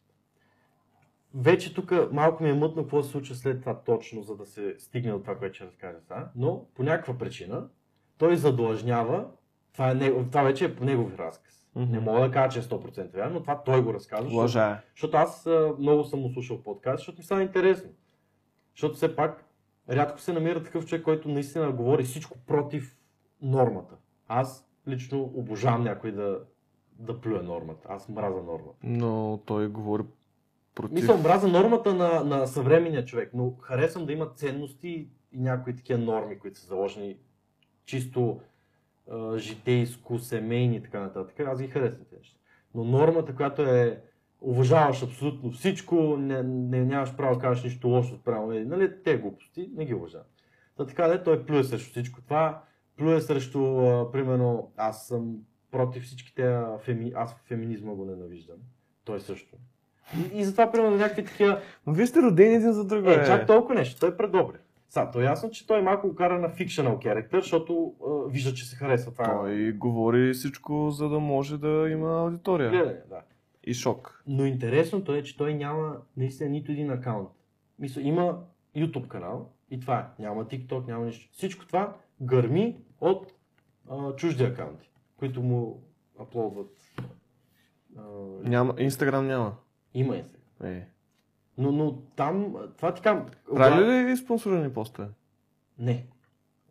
Вече 1.35 1.73
тук 1.73 1.93
малко 2.11 2.43
ми 2.43 2.49
е 2.49 2.53
мътно 2.53 2.81
какво 2.81 3.03
се 3.03 3.09
случва 3.09 3.35
след 3.35 3.59
това 3.59 3.79
точно, 3.79 4.23
за 4.23 4.35
да 4.35 4.45
се 4.45 4.75
стигне 4.79 5.11
до 5.11 5.19
това, 5.19 5.37
което 5.37 5.55
ще 5.55 5.65
разкажа 5.65 5.97
сега. 6.01 6.29
Но 6.35 6.65
по 6.75 6.83
някаква 6.83 7.17
причина 7.17 7.67
той 8.17 8.35
задлъжнява, 8.35 9.27
това, 9.73 9.91
е, 9.91 10.25
това 10.25 10.43
вече 10.43 10.65
е 10.65 10.75
по 10.75 10.85
негови 10.85 11.17
разказ. 11.17 11.67
Мгм. 11.75 11.91
Не 11.91 11.99
мога 11.99 12.19
да 12.21 12.31
кажа, 12.31 12.49
че 12.53 12.59
е 12.59 12.61
100% 12.61 13.13
вярно, 13.13 13.33
но 13.33 13.41
това 13.41 13.63
той 13.63 13.83
го 13.83 13.93
разказва. 13.93 14.23
защото- 14.25 14.41
Лъжа 14.41 14.71
е. 14.71 14.75
защото 14.95 15.17
аз 15.17 15.45
а, 15.47 15.73
много 15.79 16.03
съм 16.03 16.19
му 16.19 16.29
слушал 16.29 16.63
подкаст, 16.63 16.97
защото 16.99 17.17
ми 17.17 17.23
стана 17.23 17.43
интересно. 17.43 17.89
Защото 18.75 18.95
все 18.95 19.15
пак 19.15 19.45
рядко 19.89 20.19
се 20.19 20.33
намира 20.33 20.63
такъв 20.63 20.85
човек, 20.85 21.03
който 21.03 21.29
наистина 21.29 21.71
говори 21.71 22.03
всичко 22.03 22.37
против 22.47 22.97
нормата. 23.41 23.95
Аз 24.27 24.67
лично 24.87 25.31
обожавам 25.35 25.83
някой 25.83 26.11
да, 26.11 26.39
да 26.99 27.21
плюе 27.21 27.41
нормата. 27.41 27.87
Аз 27.89 28.09
мраза 28.09 28.43
нормата. 28.43 28.77
Но 28.83 29.39
той 29.45 29.67
говори 29.67 30.03
против... 30.75 30.93
Мисля, 30.93 31.17
мраза 31.17 31.47
нормата 31.47 31.93
на, 31.93 32.23
на 32.23 32.47
съвременния 32.47 33.05
човек, 33.05 33.31
но 33.33 33.53
харесвам 33.61 34.05
да 34.05 34.13
има 34.13 34.29
ценности 34.35 35.07
и 35.31 35.39
някои 35.39 35.75
такива 35.75 35.99
норми, 35.99 36.39
които 36.39 36.59
са 36.59 36.67
заложени 36.67 37.17
чисто 37.85 38.39
а, 39.11 39.37
житейско, 39.37 40.19
семейни 40.19 40.75
и 40.75 40.83
така 40.83 40.99
нататък. 40.99 41.39
Аз 41.39 41.61
ги 41.61 41.67
харесвам 41.67 42.05
тези 42.05 42.19
неща. 42.19 42.37
Но 42.75 42.83
нормата, 42.83 43.35
която 43.35 43.61
е 43.61 44.01
уважаваш 44.41 45.03
абсолютно 45.03 45.51
всичко, 45.51 46.17
не, 46.17 46.43
не 46.43 46.85
нямаш 46.85 47.15
право 47.15 47.35
да 47.35 47.41
кажеш 47.41 47.63
нищо 47.63 47.87
лошо 47.87 48.15
спрямо, 48.15 48.51
е, 48.51 48.65
нали, 48.65 49.03
те 49.03 49.17
глупости, 49.17 49.69
не 49.75 49.85
ги 49.85 49.93
уважавам. 49.93 50.27
Та 50.77 50.85
така 50.85 51.07
де, 51.07 51.23
той 51.23 51.45
плюе 51.45 51.63
срещу 51.63 51.91
всичко 51.91 52.21
това, 52.21 52.63
плюе 52.97 53.21
срещу, 53.21 53.79
а, 53.79 54.11
примерно, 54.11 54.71
аз 54.77 55.07
съм 55.07 55.37
против 55.71 56.03
всички 56.03 56.35
тези, 56.35 56.57
феми... 56.79 57.11
аз 57.15 57.35
феминизма 57.45 57.93
го 57.93 58.05
ненавиждам. 58.05 58.57
Той 59.05 59.19
също. 59.19 59.57
И, 60.17 60.39
и 60.39 60.43
затова, 60.43 60.71
примерно, 60.71 60.97
някакви 60.97 61.25
такива 61.25 61.61
Но 61.87 61.93
вие 61.93 62.07
сте 62.07 62.21
родени 62.21 62.55
един 62.55 62.71
за 62.71 62.85
друго. 62.85 63.09
е, 63.09 63.25
чак 63.25 63.47
толкова 63.47 63.75
нещо, 63.75 63.99
той 63.99 64.09
е 64.09 64.17
предобре. 64.17 64.57
Са, 64.89 65.09
то 65.13 65.21
е 65.21 65.23
ясно, 65.23 65.49
че 65.49 65.67
той 65.67 65.81
малко 65.81 66.07
го 66.07 66.15
кара 66.15 66.39
на 66.39 66.49
fictional 66.49 66.97
character, 66.97 67.39
защото 67.39 67.93
а, 68.07 68.29
вижда, 68.29 68.53
че 68.53 68.65
се 68.65 68.75
харесва 68.75 69.11
това. 69.11 69.25
Той 69.25 69.71
говори 69.71 70.33
всичко, 70.33 70.89
за 70.91 71.09
да 71.09 71.19
може 71.19 71.57
да 71.57 71.89
има 71.89 72.19
аудитория. 72.19 72.69
гледане. 72.69 72.99
Да. 73.09 73.21
И 73.63 73.73
шок. 73.73 74.23
Но 74.27 74.45
интересното 74.45 75.13
е, 75.13 75.23
че 75.23 75.37
той 75.37 75.53
няма 75.53 75.97
наистина 76.17 76.49
нито 76.49 76.71
един 76.71 76.91
акаунт. 76.91 77.29
Мисля, 77.79 78.01
има 78.01 78.39
YouTube 78.77 79.07
канал 79.07 79.49
и 79.71 79.79
това 79.79 79.99
е. 79.99 80.21
Няма 80.21 80.45
TikTok, 80.45 80.87
няма 80.87 81.05
нищо. 81.05 81.29
Всичко 81.33 81.67
това 81.67 81.95
гърми 82.21 82.77
от 83.01 83.33
а, 83.91 84.15
чужди 84.15 84.43
акаунти, 84.43 84.91
които 85.21 85.41
му 85.41 85.83
аплодват. 86.19 86.71
А, 87.97 88.01
Няма, 88.43 88.73
Инстаграм 88.77 89.27
няма. 89.27 89.55
има 89.93 90.13
Instagram. 90.13 90.63
Е. 90.63 90.87
Но, 91.57 91.71
но 91.71 91.97
там, 92.15 92.55
това 92.77 92.93
ти 92.93 93.01
кам... 93.01 93.25
Прави 93.55 93.85
ли 94.03 94.17
спонсорирани 94.17 94.73
постове? 94.73 95.07
Не. 95.79 96.07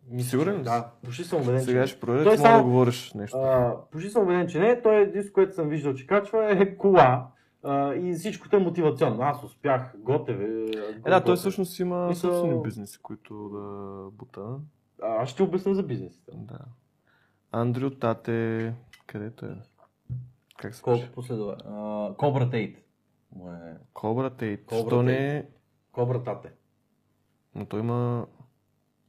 Мисля, 0.07 0.29
Сигурен 0.29 0.59
ли? 0.59 0.63
Да, 0.63 0.91
почти 1.03 1.23
съм 1.23 1.41
убеден, 1.41 1.61
Сега 1.61 1.87
ще 1.87 1.99
проверя, 1.99 2.23
Той 2.23 2.37
само- 2.37 2.57
да 2.57 2.63
говориш 2.63 3.13
нещо. 3.13 3.37
А, 3.37 3.75
почти 3.91 4.09
съм 4.09 4.23
убеден, 4.23 4.47
че 4.47 4.59
не. 4.59 4.81
Той 4.81 4.95
е 4.95 5.01
единството, 5.01 5.33
което 5.33 5.55
съм 5.55 5.69
виждал, 5.69 5.93
че 5.93 6.07
качва 6.07 6.51
е 6.53 6.77
кола. 6.77 7.27
А, 7.63 7.93
и 7.93 8.13
всичкото 8.13 8.55
е 8.55 8.59
мотивационно. 8.59 9.21
Аз 9.21 9.43
успях, 9.43 9.93
готеве. 9.97 10.65
Е, 11.05 11.09
да, 11.09 11.23
той 11.23 11.35
всъщност 11.35 11.79
има 11.79 12.07
Мисъл- 12.07 12.31
собствени 12.31 12.61
бизнеси, 12.61 12.99
които 12.99 13.49
да 13.49 13.61
бута. 14.11 14.41
Аз 15.01 15.29
ще 15.29 15.43
обясня 15.43 15.75
за 15.75 15.83
бизнесите. 15.83 16.31
Да. 16.35 16.59
Андрю 17.51 17.89
Тате... 17.89 18.73
Където 19.07 19.45
е? 19.45 19.55
Как 20.57 20.75
се 20.75 20.81
Колко 20.81 20.99
пише? 20.99 21.11
последва? 21.11 21.57
Кобра 22.17 22.49
Тейт. 22.49 22.77
Е... 22.77 23.73
Кобра 23.93 24.29
Тейт. 24.29 24.71
Що 24.87 25.03
не 25.03 25.37
е... 25.37 25.45
Кобра 25.91 26.23
Тате. 26.23 26.51
Но 27.55 27.65
той 27.65 27.79
има... 27.79 28.27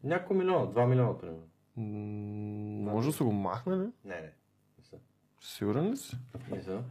Няколко 0.04 0.34
милиона, 0.34 0.66
2 0.66 0.86
милиона, 0.86 1.18
примерно. 1.18 1.42
м, 1.76 2.92
Може 2.92 3.08
да 3.08 3.12
са 3.12 3.24
го 3.24 3.32
махнали? 3.32 3.88
Не, 4.04 4.20
не. 4.20 4.32
Мисля. 4.78 4.98
Сигурен 5.40 5.90
ли 5.90 5.96
си? 5.96 6.16
Мисля. 6.50 6.84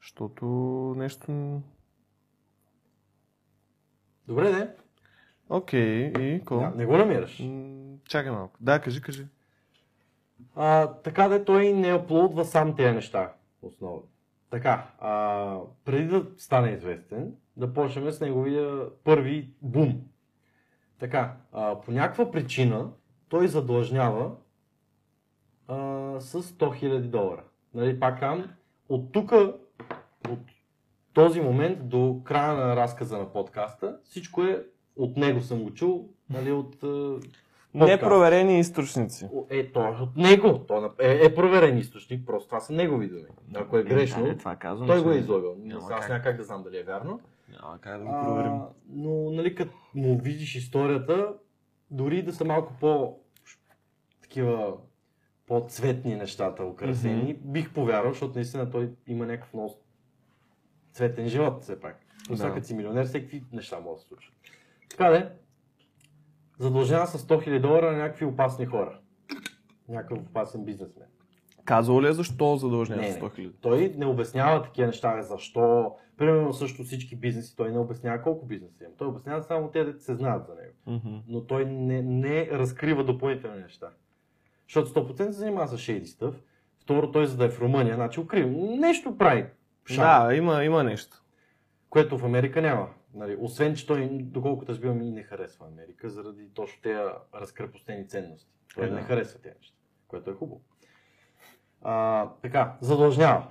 Защото 0.00 0.44
нещо... 0.96 1.60
Добре, 4.26 4.52
де. 4.52 4.76
Окей, 5.48 6.06
и 6.06 6.44
ко? 6.44 6.58
Да, 6.58 6.70
не 6.70 6.86
го 6.86 6.96
намираш. 6.96 7.38
М, 7.40 7.96
Чакай 8.08 8.30
малко. 8.32 8.56
Да, 8.60 8.80
кажи, 8.80 9.00
кажи. 9.02 9.26
А, 10.54 10.86
така 10.86 11.28
да 11.28 11.44
той 11.44 11.72
не 11.72 11.92
аплодва 11.92 12.44
сам 12.44 12.76
тези 12.76 12.94
неща, 12.94 13.32
основно. 13.62 14.02
Така, 14.50 14.90
а, 14.98 15.58
преди 15.84 16.06
да 16.06 16.26
стане 16.36 16.70
известен, 16.70 17.34
да 17.56 17.72
почнем 17.72 18.10
с 18.10 18.20
неговия 18.20 18.88
първи 19.04 19.50
бум. 19.62 20.00
Така, 20.98 21.36
а, 21.52 21.80
по 21.80 21.92
някаква 21.92 22.30
причина 22.30 22.90
той 23.28 23.48
задлъжнява 23.48 24.30
а, 25.68 25.76
с 26.20 26.42
100 26.42 26.82
000 26.82 27.00
долара. 27.00 27.44
Нали, 27.74 28.00
пак 28.00 28.20
казвам, 28.20 28.50
от 28.88 29.12
тук, 29.12 29.32
от 30.30 30.40
този 31.12 31.40
момент 31.40 31.88
до 31.88 32.20
края 32.24 32.54
на 32.54 32.76
разказа 32.76 33.18
на 33.18 33.32
подкаста, 33.32 33.98
всичко 34.04 34.42
е 34.42 34.66
от 34.96 35.16
него 35.16 35.40
съм 35.40 35.62
го 35.62 35.74
чул, 35.74 36.08
нали, 36.30 36.52
от. 36.52 36.76
Непроверени 37.74 38.58
източници. 38.58 39.28
Е, 39.50 39.72
то 39.72 39.86
е 39.86 39.90
от 39.90 40.16
него. 40.16 40.58
То 40.68 40.94
е, 41.00 41.24
е 41.24 41.34
проверен 41.34 41.78
източник, 41.78 42.26
просто 42.26 42.48
това 42.48 42.60
са 42.60 42.72
негови 42.72 43.08
думи. 43.08 43.24
Ако 43.54 43.78
е 43.78 43.82
грешно, 43.82 44.24
Да, 44.24 44.36
това 44.36 44.56
казвам, 44.56 44.86
той 44.88 44.98
че 44.98 45.04
го 45.04 45.10
е 45.10 45.16
излагал. 45.16 45.56
Аз 45.90 46.08
няма 46.08 46.22
как 46.22 46.36
да 46.36 46.44
знам 46.44 46.62
дали 46.62 46.78
е 46.78 46.82
вярно. 46.82 47.20
Няма 47.48 47.78
как 47.80 47.98
да 47.98 48.04
го 48.04 48.10
проверим. 48.24 48.52
А, 48.52 48.68
но, 48.88 49.30
нали, 49.30 49.54
като 49.54 49.72
му 49.94 50.18
видиш 50.18 50.54
историята, 50.54 51.32
дори 51.90 52.22
да 52.22 52.32
са 52.32 52.44
малко 52.44 52.72
по 52.80 53.16
такива 54.22 54.72
по-цветни 55.46 56.16
нещата 56.16 56.64
украсени, 56.64 57.34
бих 57.34 57.72
повярвал, 57.72 58.12
защото 58.12 58.34
наистина 58.34 58.70
той 58.70 58.90
има 59.06 59.26
някакъв 59.26 59.54
много 59.54 59.74
цветен 60.92 61.28
живот 61.28 61.62
все 61.62 61.80
пак. 61.80 62.00
Но 62.28 62.34
Да. 62.36 62.42
сега 62.42 62.54
като 62.54 62.66
си 62.66 62.74
милионер, 62.74 63.06
всеки 63.06 63.42
неща 63.52 63.80
могат 63.80 63.96
да 63.96 64.02
се 64.02 64.08
случат. 64.08 64.32
Така 64.90 65.10
де, 65.10 65.28
задължава 66.58 67.06
с 67.06 67.26
100 67.26 67.48
000 67.48 67.60
долара 67.60 67.92
на 67.92 67.98
някакви 67.98 68.24
опасни 68.24 68.66
хора. 68.66 68.98
Някакъв 69.88 70.18
опасен 70.18 70.64
бизнесмен. 70.64 71.06
Казал 71.64 72.02
ли 72.02 72.08
е 72.08 72.12
защо 72.12 72.56
задължня 72.56 72.96
Не, 72.96 73.12
с 73.12 73.14
не. 73.14 73.20
100 73.22 73.38
000? 73.38 73.52
Той 73.60 73.94
не 73.96 74.06
обяснява 74.06 74.62
такива 74.62 74.86
неща, 74.86 75.22
защо. 75.22 75.94
Примерно 76.16 76.52
също 76.52 76.84
всички 76.84 77.16
бизнеси, 77.16 77.56
той 77.56 77.72
не 77.72 77.78
обяснява 77.78 78.22
колко 78.22 78.46
бизнеси 78.46 78.84
има. 78.84 78.92
Той 78.98 79.08
обяснява 79.08 79.42
само 79.42 79.70
те, 79.70 79.84
да 79.84 80.00
се 80.00 80.14
знаят 80.14 80.46
за 80.46 80.54
него. 80.54 80.74
Мгм. 80.86 81.16
Но 81.28 81.44
той 81.44 81.64
не, 81.64 82.02
не 82.02 82.48
разкрива 82.52 83.04
допълнителни 83.04 83.62
неща. 83.62 83.86
Защото 84.68 84.90
100% 84.90 85.26
се 85.26 85.32
занимава 85.32 85.68
с 85.68 85.78
шейди 85.78 86.06
стъв. 86.06 86.34
Второ, 86.82 87.10
той 87.12 87.26
за 87.26 87.36
да 87.36 87.44
е 87.44 87.48
в 87.48 87.60
Румъния, 87.60 87.94
значи 87.94 88.20
укрив. 88.20 88.46
Нещо 88.78 89.18
прави. 89.18 89.46
Шам, 89.84 90.26
Да, 90.26 90.34
има, 90.34 90.64
има 90.64 90.84
нещо. 90.84 91.16
Което 91.90 92.18
в 92.18 92.24
Америка 92.24 92.62
няма. 92.62 92.88
Нали, 93.14 93.36
освен, 93.40 93.74
че 93.74 93.86
той, 93.86 94.08
доколкото 94.08 94.72
разбирам, 94.72 95.02
и 95.02 95.10
не 95.10 95.22
харесва 95.22 95.66
Америка, 95.66 96.10
заради 96.10 96.48
точно 96.54 96.82
тези 96.82 97.00
разкрепостени 97.34 98.08
ценности. 98.08 98.50
Той 98.74 98.84
Е, 98.84 98.88
да. 98.88 98.94
не 98.94 99.02
харесва 99.02 99.40
тези 99.40 99.54
неща, 99.58 99.76
което 100.08 100.30
е 100.30 100.34
хубаво. 100.34 100.60
А, 101.82 102.28
така, 102.42 102.76
задължнява. 102.80 103.48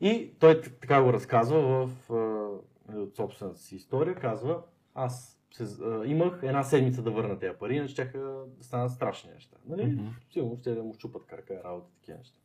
И 0.00 0.34
той 0.38 0.60
така 0.60 1.02
го 1.02 1.12
разказва 1.12 1.86
в 1.86 2.12
а, 2.12 2.96
от 2.98 3.16
собствената 3.16 3.58
си 3.58 3.76
история. 3.76 4.14
Казва, 4.14 4.62
аз 4.94 5.40
се, 5.52 5.84
а, 5.84 6.06
имах 6.06 6.40
една 6.42 6.62
седмица 6.62 7.02
да 7.02 7.10
върна 7.10 7.38
тези 7.38 7.58
пари, 7.58 7.76
иначе 7.76 7.92
щяха 7.92 8.18
да 8.18 8.64
станат 8.64 8.92
страшни 8.92 9.30
неща. 9.30 9.56
Нали? 9.66 9.86
Мгм. 9.86 10.06
Сигурно 10.30 10.56
ще 10.56 10.74
да 10.74 10.82
му 10.82 10.94
щупат 10.94 11.26
крака, 11.26 11.60
работа, 11.64 11.86
такива 11.94 12.18
неща. 12.18 12.38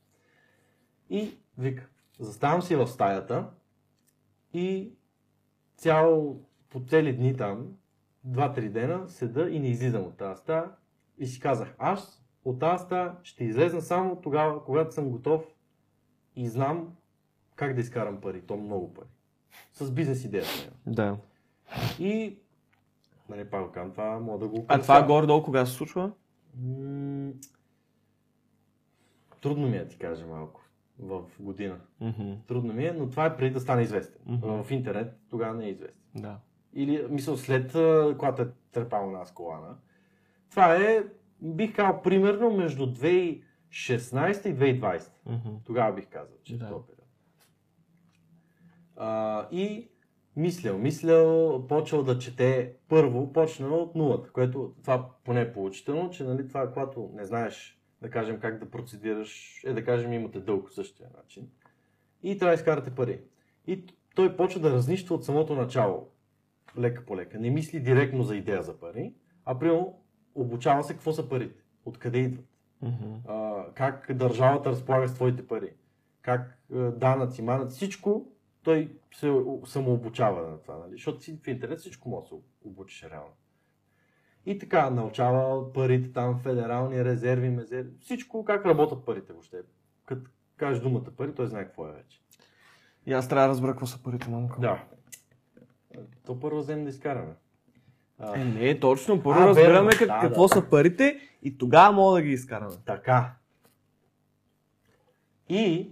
И 1.10 1.38
вика, 1.58 1.90
заставам 2.20 2.62
си 2.62 2.76
в 2.76 2.88
стаята 2.88 3.50
и 4.54 4.94
цял, 5.82 6.40
по 6.70 6.80
цели 6.80 7.14
дни 7.14 7.38
там, 7.38 7.68
два-три 8.24 8.70
дена, 8.70 9.10
седа 9.10 9.50
и 9.50 9.60
не 9.60 9.68
излизам 9.68 10.04
от 10.04 10.18
тази 10.18 10.42
стая. 10.42 10.66
И 11.18 11.28
си 11.28 11.40
казах, 11.40 11.76
аз 11.78 12.24
от 12.46 12.60
тази 12.60 12.84
стая 12.84 13.16
ще 13.24 13.44
излезна 13.44 13.82
само 13.82 14.16
тогава, 14.16 14.64
когато 14.66 14.94
съм 14.94 15.10
готов 15.10 15.44
и 16.36 16.48
знам 16.48 16.96
как 17.56 17.74
да 17.74 17.82
изкарам 17.82 18.22
пари, 18.22 18.42
то 18.42 18.58
много 18.58 18.94
пари. 18.94 19.08
С 19.74 19.92
бизнес 19.92 20.24
идеята. 20.24 20.50
имам. 20.62 20.96
Да. 20.96 21.18
И, 22.00 22.38
нали, 23.30 23.50
пак 23.50 23.72
казвам, 23.72 23.92
това 23.92 24.20
мога 24.20 24.40
да 24.40 24.48
го 24.48 24.66
А 24.68 24.82
това 24.82 25.04
горе-долу 25.04 25.44
кога 25.44 25.66
се 25.66 25.74
случва? 25.74 26.12
Трудно 29.42 29.68
ми 29.68 29.78
е 29.78 29.84
да 29.84 29.88
ти 29.88 29.98
кажа 29.98 30.28
малко 30.28 30.61
в 31.02 31.22
година. 31.40 31.80
Мгм. 32.02 32.34
Трудно 32.48 32.74
ми 32.74 32.86
е, 32.86 32.94
но 32.94 33.10
това 33.10 33.26
е 33.26 33.38
преди 33.38 33.54
да 33.54 33.60
стане 33.60 33.82
известен. 33.82 34.22
Мгм. 34.26 34.64
В 34.64 34.72
интернет 34.72 35.20
тогава 35.30 35.56
не 35.56 35.66
е 35.66 35.70
известен. 35.70 36.02
Да. 36.16 36.40
Или, 36.74 37.06
мисля, 37.10 37.38
след 37.38 37.72
когато 38.18 38.42
е 38.42 38.48
трепал 38.72 39.12
нас 39.12 39.34
колана. 39.34 39.78
Това 40.50 40.76
е, 40.76 41.04
бих 41.42 41.76
казал, 41.76 42.02
примерно 42.02 42.52
между 42.52 42.86
2016 42.86 43.42
и 44.50 44.56
2020. 44.56 45.12
Мгм. 45.26 45.50
Тогава 45.66 45.96
бих 45.96 46.10
казал, 46.10 46.36
че 46.44 46.58
Да. 46.58 46.66
е 46.66 46.70
този 46.70 46.86
период. 46.86 47.08
А, 48.96 49.48
и 49.52 49.90
мислял, 50.36 50.78
мислял, 50.78 51.68
почвал 51.68 52.04
да 52.04 52.20
чете 52.20 52.74
първо, 52.90 53.34
почнал 53.34 53.82
от 53.84 53.96
нулата, 53.96 54.32
което 54.32 54.74
това 54.84 55.10
поне 55.24 55.42
е 55.42 55.54
поучително, 55.54 56.10
че 56.10 56.24
нали, 56.24 56.48
това, 56.48 56.68
когато 56.68 57.10
не 57.14 57.26
знаеш, 57.26 57.81
да 58.02 58.10
кажем, 58.10 58.40
как 58.40 58.60
да 58.60 58.72
процедираш, 58.72 59.62
е 59.66 59.74
да 59.74 59.86
кажем, 59.86 60.14
имате 60.14 60.40
дълг 60.40 60.66
по 60.66 60.72
същия 60.72 61.10
начин. 61.18 61.50
И 62.24 62.38
трябва 62.38 62.56
да 62.56 62.60
изкарате 62.60 62.92
пари. 62.92 63.22
И 63.68 63.86
той 64.16 64.38
почва 64.38 64.60
да 64.62 64.72
разнища 64.72 65.14
от 65.14 65.26
самото 65.26 65.56
начало, 65.56 66.10
лека 66.78 67.06
по 67.06 67.18
лека. 67.18 67.40
Не 67.40 67.50
мисли 67.50 67.80
директно 67.80 68.24
за 68.24 68.36
идея 68.36 68.64
за 68.64 68.80
пари, 68.80 69.14
а 69.46 69.60
примерно 69.60 70.02
обучава 70.36 70.84
се 70.84 70.94
какво 70.94 71.12
са 71.12 71.30
парите, 71.30 71.64
откъде 71.86 72.20
идват 72.20 72.46
Мгм. 72.82 73.14
а, 73.28 73.66
как 73.74 74.14
държавата 74.14 74.70
разполага 74.70 75.08
с 75.08 75.14
твоите 75.14 75.48
пари, 75.48 75.74
как 76.22 76.58
а, 76.74 76.78
данъци, 76.78 77.42
манъци, 77.42 77.76
всичко 77.76 78.32
той 78.64 78.98
се 79.14 79.30
о- 79.30 79.62
самообучава 79.66 80.50
на 80.50 80.58
това, 80.58 80.78
нали? 80.78 80.92
защото 80.92 81.24
си 81.24 81.40
в 81.44 81.48
интернет 81.48 81.80
всичко 81.80 82.10
може 82.10 82.24
да 82.24 82.28
се 82.28 82.36
обучиш 82.66 83.04
реално. 83.04 83.34
И 84.46 84.60
така, 84.60 84.90
научава 84.90 85.74
парите 85.74 86.14
там, 86.14 86.40
федерални 86.40 87.06
резерви, 87.06 87.50
мезерви, 87.50 87.90
всичко 88.00 88.46
как 88.46 88.66
работят 88.66 89.06
парите 89.06 89.34
въобще. 89.34 89.58
Като 90.06 90.32
кажеш 90.58 90.84
думата 90.84 91.12
пари, 91.18 91.36
той 91.36 91.48
знае 91.48 91.66
какво 91.66 91.88
е 91.88 91.92
вече. 91.92 92.22
И 93.06 93.14
аз 93.14 93.30
трябва 93.30 93.48
да 93.48 93.52
разбера 93.52 93.72
какво 93.72 93.86
са 93.86 94.04
парите, 94.04 94.30
мамка. 94.30 94.60
Да. 94.60 94.84
То 96.26 96.40
първо 96.40 96.60
вземем 96.60 96.84
да 96.84 96.90
изкараме. 96.90 97.34
А, 98.20 98.40
Е, 98.40 98.46
не, 98.46 98.80
точно. 98.80 99.24
Първо 99.24 99.40
А, 99.40 99.48
разбираме 99.48 99.74
верно, 99.74 99.90
как, 100.00 100.08
да, 100.08 100.20
какво 100.22 100.42
да. 100.42 100.56
са 100.56 100.70
парите 100.70 101.20
и 101.44 101.58
тогава 101.58 101.92
мога 101.92 102.14
да 102.16 102.22
ги 102.22 102.32
изкараме. 102.32 102.76
Така. 102.86 103.34
И 105.50 105.92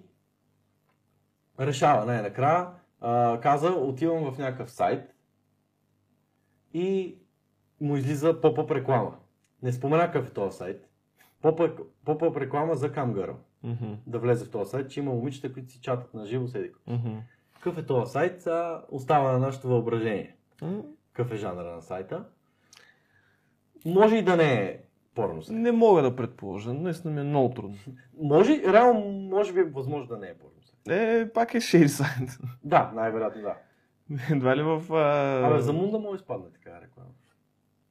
решава 1.59 2.05
най-накрая. 2.05 2.67
А, 3.01 3.39
каза, 3.41 3.69
отивам 3.69 4.31
в 4.31 4.37
някакъв 4.37 4.71
сайт 4.71 5.15
и 6.73 7.15
му 7.81 7.97
излиза 7.97 8.41
поп-ъп 8.41 8.71
реклама. 8.71 9.15
Не 9.63 9.71
спомена 9.71 10.05
какъв 10.05 10.29
е 10.29 10.33
този 10.33 10.57
сайт. 10.57 10.89
Поп-ъп, 11.41 12.37
реклама 12.37 12.75
за 12.75 12.91
Camgirl. 12.91 13.33
Мгм. 13.63 13.93
Да 14.07 14.19
влезе 14.19 14.45
в 14.45 14.51
този 14.51 14.71
сайт, 14.71 14.89
че 14.89 14.99
има 14.99 15.11
момичета, 15.11 15.53
които 15.53 15.71
си 15.71 15.81
чатат 15.81 16.13
на 16.13 16.25
живо 16.25 16.47
седи. 16.47 16.71
Мгм. 16.87 17.17
Какъв 17.53 17.77
е 17.77 17.85
този 17.85 18.11
сайт, 18.11 18.47
а, 18.47 18.83
остава 18.89 19.31
на 19.31 19.39
нашето 19.39 19.67
въображение. 19.67 20.35
М, 20.61 20.81
Какъв 21.13 21.31
е 21.33 21.37
жанра 21.37 21.75
на 21.75 21.81
сайта. 21.81 22.25
Може 23.85 24.15
и 24.15 24.21
да 24.23 24.35
не 24.35 24.53
е 24.53 24.79
порно 25.15 25.43
сайт. 25.43 25.59
Не 25.59 25.71
мога 25.71 26.01
да 26.01 26.15
предположа. 26.15 26.73
Наистина 26.73 27.13
ми 27.13 27.21
е 27.21 27.23
много 27.23 27.53
трудно. 27.53 27.77
Може, 28.21 28.63
реално, 28.73 29.05
може 29.11 29.53
би 29.53 29.59
е 29.59 29.63
възможно 29.63 30.07
да 30.07 30.17
не 30.17 30.27
е 30.27 30.33
порно 30.33 30.61
сайт. 30.61 30.87
Е, 30.87 31.29
пак 31.33 31.53
е 31.53 31.59
шейр 31.59 31.87
сайт. 31.87 32.39
Да, 32.63 32.91
най-вероятно 32.95 33.41
да. 33.41 33.55
Едва 34.31 34.57
ли 34.57 34.63
в... 34.63 34.93
А... 34.93 35.47
Абе, 35.47 35.61
за 35.61 35.73
Мунда 35.73 35.99
може 35.99 36.09
да 36.09 36.15
изпадне 36.15 36.45
така 36.53 36.81
реклама. 36.81 37.09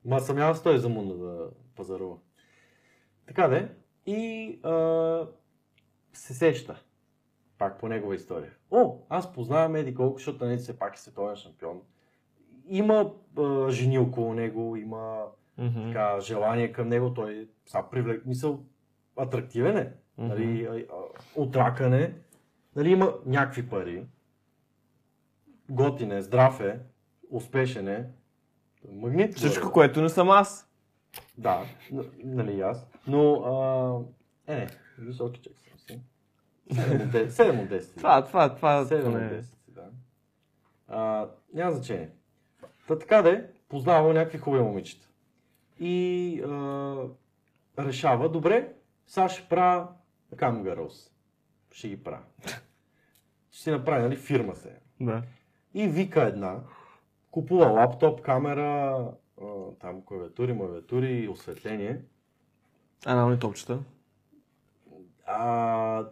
Ма 0.08 0.20
съмнявам 0.20 0.54
се 0.54 0.62
той 0.62 0.78
за 0.78 0.88
Мунда 0.88 1.14
да 1.14 1.50
пазарува. 1.76 2.16
Така 3.26 3.48
де. 3.48 3.68
И 4.06 4.60
а, 4.62 5.26
се 6.12 6.34
сеща. 6.34 6.82
Пак 7.58 7.80
по 7.80 7.88
негова 7.88 8.14
история. 8.14 8.52
О, 8.70 8.96
аз 9.08 9.32
познавам 9.32 9.76
Еди 9.76 9.94
колко, 9.94 10.18
защото 10.18 10.44
нали 10.44 10.56
все 10.56 10.78
пак 10.78 10.96
е 10.96 11.00
световен 11.00 11.36
шампион. 11.36 11.80
Има 12.66 13.12
а, 13.38 13.70
жени 13.70 13.98
около 13.98 14.34
него, 14.34 14.76
има 14.76 15.24
Мгм. 15.58 15.86
така, 15.86 16.20
желание 16.20 16.72
към 16.72 16.88
него, 16.88 17.14
той 17.14 17.32
е 17.34 17.46
са 17.66 17.84
привлек, 17.90 18.26
мисъл, 18.26 18.60
атрактивен 19.16 19.76
е. 19.76 19.92
Мгм. 20.18 20.28
Нали, 20.28 20.86
отракан 21.34 21.94
е. 21.94 22.14
Нали, 22.76 22.90
има 22.90 23.14
някакви 23.26 23.68
пари. 23.68 24.06
Готин 25.70 26.12
е, 26.12 26.22
здрав 26.22 26.60
е, 26.60 26.80
успешен 27.30 27.88
е. 27.88 28.10
Магнит. 28.92 29.34
Всичко, 29.36 29.72
което 29.72 30.02
не 30.02 30.08
съм 30.08 30.30
аз. 30.30 30.68
Да, 31.38 31.64
нали 32.24 32.60
аз. 32.60 32.86
Но, 33.06 33.34
а, 34.46 34.52
е, 34.52 34.56
не, 34.56 34.68
високи 34.98 35.40
чек 35.40 35.52
съм 35.58 35.78
си. 35.78 36.00
7 36.70 37.06
от 37.06 37.12
10. 37.12 37.28
7 37.28 37.62
от 37.62 37.70
10. 37.70 37.96
Това, 37.96 38.24
това, 38.24 38.54
това... 38.54 38.84
7 38.84 38.98
от 38.98 39.04
поне- 39.04 39.42
10, 39.42 39.44
да. 39.68 39.90
А, 40.88 41.28
няма 41.54 41.72
значение. 41.72 42.10
Та 42.88 42.98
така 42.98 43.22
де, 43.22 43.50
познавал 43.68 44.12
някакви 44.12 44.38
хубави 44.38 44.62
момичета. 44.62 45.08
И 45.80 46.40
а, 46.46 46.96
решава, 47.78 48.28
добре, 48.28 48.72
сега 49.06 49.28
ще 49.28 49.48
правя 49.48 49.88
Girls. 50.40 51.10
Ще 51.70 51.88
ги 51.88 52.02
правя. 52.02 52.22
Ще 53.50 53.62
си 53.62 53.70
направи, 53.70 54.02
нали, 54.02 54.16
фирма 54.16 54.54
се. 54.54 54.80
Да. 55.00 55.22
И 55.74 55.88
вика 55.88 56.22
една, 56.22 56.60
купува 57.30 57.66
лаптоп, 57.66 58.20
камера, 58.22 59.04
там 59.80 60.02
клавиатури, 60.04 60.58
клавиатури, 60.58 61.28
осветление. 61.28 62.00
Анални 63.06 63.38
топчета. 63.38 63.78
А, 65.26 66.06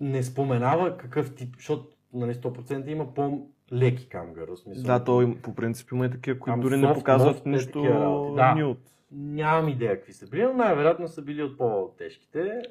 не 0.00 0.22
споменава 0.22 0.96
какъв 0.96 1.34
тип, 1.34 1.56
защото 1.56 1.88
нали, 2.12 2.34
100% 2.34 2.88
има 2.88 3.14
по-леки. 3.14 4.08
Смисъл, 4.56 4.84
Да, 4.84 5.04
то 5.04 5.34
по 5.42 5.54
принцип 5.54 5.90
има 5.92 6.06
и 6.06 6.10
такива, 6.10 6.38
които 6.38 6.60
дори 6.60 6.76
не 6.76 6.94
показват 6.94 7.36
soft, 7.38 7.86
е 7.86 7.90
работи. 7.90 8.36
Да. 8.36 8.54
нюд. 8.54 8.78
Нямам 9.12 9.68
идея 9.68 9.96
какви 9.96 10.12
са 10.12 10.28
били, 10.28 10.42
но 10.42 10.52
най-вероятно 10.52 11.08
са 11.08 11.22
били 11.22 11.42
от 11.42 11.58
по-тежките, 11.58 12.62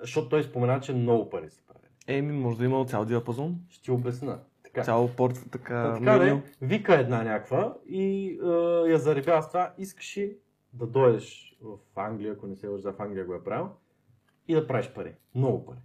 защото 0.00 0.28
той 0.28 0.42
спомена, 0.42 0.80
че 0.80 0.94
много 0.94 1.30
пари 1.30 1.50
са 1.50 1.62
правили. 1.66 1.90
Еми, 2.06 2.32
може 2.32 2.58
да 2.58 2.64
има 2.64 2.84
цял 2.84 3.04
диапазон. 3.04 3.56
Ще 3.68 3.82
ти 3.82 3.90
обясна. 3.90 4.38
Така. 4.76 4.84
Цял 4.84 5.10
порт, 5.16 5.50
така, 5.50 5.82
Та, 5.82 5.98
така 5.98 6.18
де, 6.18 6.42
вика 6.62 6.94
една 6.94 7.22
някаква 7.22 7.76
и 7.88 8.30
е, 8.42 8.90
я 8.90 8.98
заребя 8.98 9.42
с 9.42 9.48
това, 9.48 9.74
искаш 9.78 10.16
ли 10.16 10.36
да 10.72 10.86
дойдеш 10.86 11.56
в 11.62 11.78
Англия, 11.96 12.32
ако 12.32 12.46
не 12.46 12.56
се 12.56 12.68
лъжа, 12.68 12.92
в 12.92 13.00
Англия 13.00 13.24
го 13.24 13.34
е 13.34 13.44
правил, 13.44 13.68
и 14.48 14.54
да 14.54 14.66
правиш 14.66 14.92
пари. 14.94 15.14
Много 15.34 15.66
пари. 15.66 15.78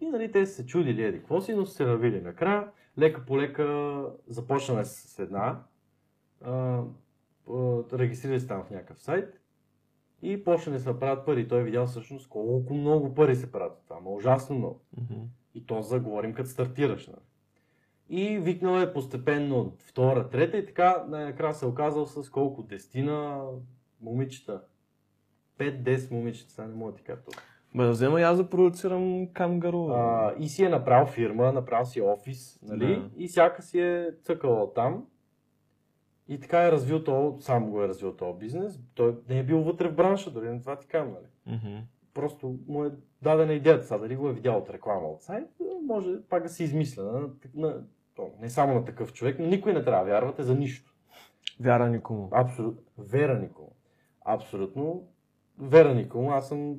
И 0.00 0.08
нали, 0.08 0.32
те 0.32 0.46
са 0.46 0.54
се 0.54 0.66
чудили 0.66 1.04
еди 1.04 1.18
какво 1.18 1.40
си, 1.40 1.54
но 1.54 1.66
са 1.66 1.74
се 1.74 1.84
навили 1.84 2.20
накрая. 2.20 2.68
Лека 2.98 3.26
по 3.26 3.38
лека 3.38 4.06
започнаме 4.26 4.84
с 4.84 5.18
една. 5.18 5.62
А, 6.40 6.82
а, 7.50 7.82
регистрирали 7.92 8.40
се 8.40 8.46
там 8.46 8.64
в 8.64 8.70
някакъв 8.70 9.00
сайт 9.00 9.40
и 10.22 10.44
почнали 10.44 10.76
да 10.76 10.82
се 10.82 10.98
правят 10.98 11.26
пари. 11.26 11.48
Той 11.48 11.60
е 11.60 11.64
видял 11.64 11.86
всъщност 11.86 12.28
колко 12.28 12.74
много 12.74 13.14
пари 13.14 13.36
се 13.36 13.52
правят. 13.52 13.72
от 13.72 13.84
Това 13.84 14.00
ма 14.00 14.10
ужасно 14.10 14.56
много. 14.56 14.80
Мгм. 14.96 15.20
И 15.54 15.66
то 15.66 15.82
заговорим 15.82 16.34
като 16.34 16.50
стартираш. 16.50 17.06
Нали? 17.06 17.20
И 18.08 18.38
викнал 18.38 18.80
е 18.80 18.92
постепенно 18.92 19.76
втора, 19.78 20.28
трета 20.28 20.56
и 20.56 20.66
така 20.66 21.04
накрая 21.08 21.54
се 21.54 21.64
е 21.64 21.68
оказал 21.68 22.06
с 22.06 22.30
колко 22.30 22.62
дестина 22.62 23.44
момичета. 24.00 24.62
5-10 25.58 26.10
момичета, 26.10 26.52
сега 26.52 26.68
не 26.68 26.74
мога 26.74 26.92
да 26.92 26.96
ти 26.96 27.04
кажа 27.04 27.22
точно. 27.22 27.42
Бе, 27.74 27.84
да 27.84 27.90
взема 27.90 28.20
и 28.20 28.22
аз 28.22 28.36
да 28.36 28.50
продуцирам 28.50 29.28
кангару. 29.32 29.88
А, 29.88 30.34
и 30.38 30.48
си 30.48 30.64
е 30.64 30.68
направил 30.68 31.06
фирма, 31.06 31.52
направил 31.52 31.86
си 31.86 32.00
офис, 32.00 32.58
нали? 32.62 32.96
Да. 32.96 33.10
И 33.16 33.28
всяка 33.28 33.62
си 33.62 33.80
е 33.80 34.10
цъкала 34.24 34.74
там. 34.74 35.06
И 36.28 36.40
така 36.40 36.66
е 36.66 36.72
развил 36.72 37.04
то, 37.04 37.36
сам 37.40 37.70
го 37.70 37.82
е 37.82 37.88
развил 37.88 38.16
този 38.16 38.38
бизнес. 38.38 38.80
Той 38.94 39.16
не 39.28 39.38
е 39.38 39.42
бил 39.42 39.62
вътре 39.62 39.88
в 39.88 39.94
бранша, 39.94 40.30
дори 40.30 40.50
не 40.50 40.60
това 40.60 40.76
ти 40.76 40.86
казвам, 40.86 41.14
нали? 41.14 41.56
Мгм. 41.56 41.78
Просто 42.14 42.58
му 42.68 42.84
е 42.84 42.90
дадена 43.22 43.52
идеята, 43.52 43.84
сега 43.84 43.98
дали 43.98 44.16
го 44.16 44.28
е 44.28 44.32
видял 44.32 44.58
от 44.58 44.70
реклама 44.70 45.08
от 45.08 45.22
сайт, 45.22 45.48
може 45.86 46.22
пак 46.28 46.42
да 46.42 46.48
се 46.48 46.64
измисля. 46.64 47.02
На, 47.02 47.30
на, 47.54 47.82
не 48.40 48.50
само 48.50 48.74
на 48.74 48.84
такъв 48.84 49.12
човек, 49.12 49.38
но 49.38 49.46
никой 49.46 49.72
не 49.72 49.84
трябва 49.84 50.04
да 50.04 50.10
вярвате 50.10 50.42
за 50.42 50.54
нищо. 50.54 50.94
Вяра 51.60 51.88
никому. 51.88 52.28
Абсолютно. 52.32 52.82
Вера 52.98 53.38
никому. 53.38 53.72
Абсолютно. 54.24 55.08
Вера 55.58 55.94
никому. 55.94 56.30
Аз 56.30 56.48
съм 56.48 56.76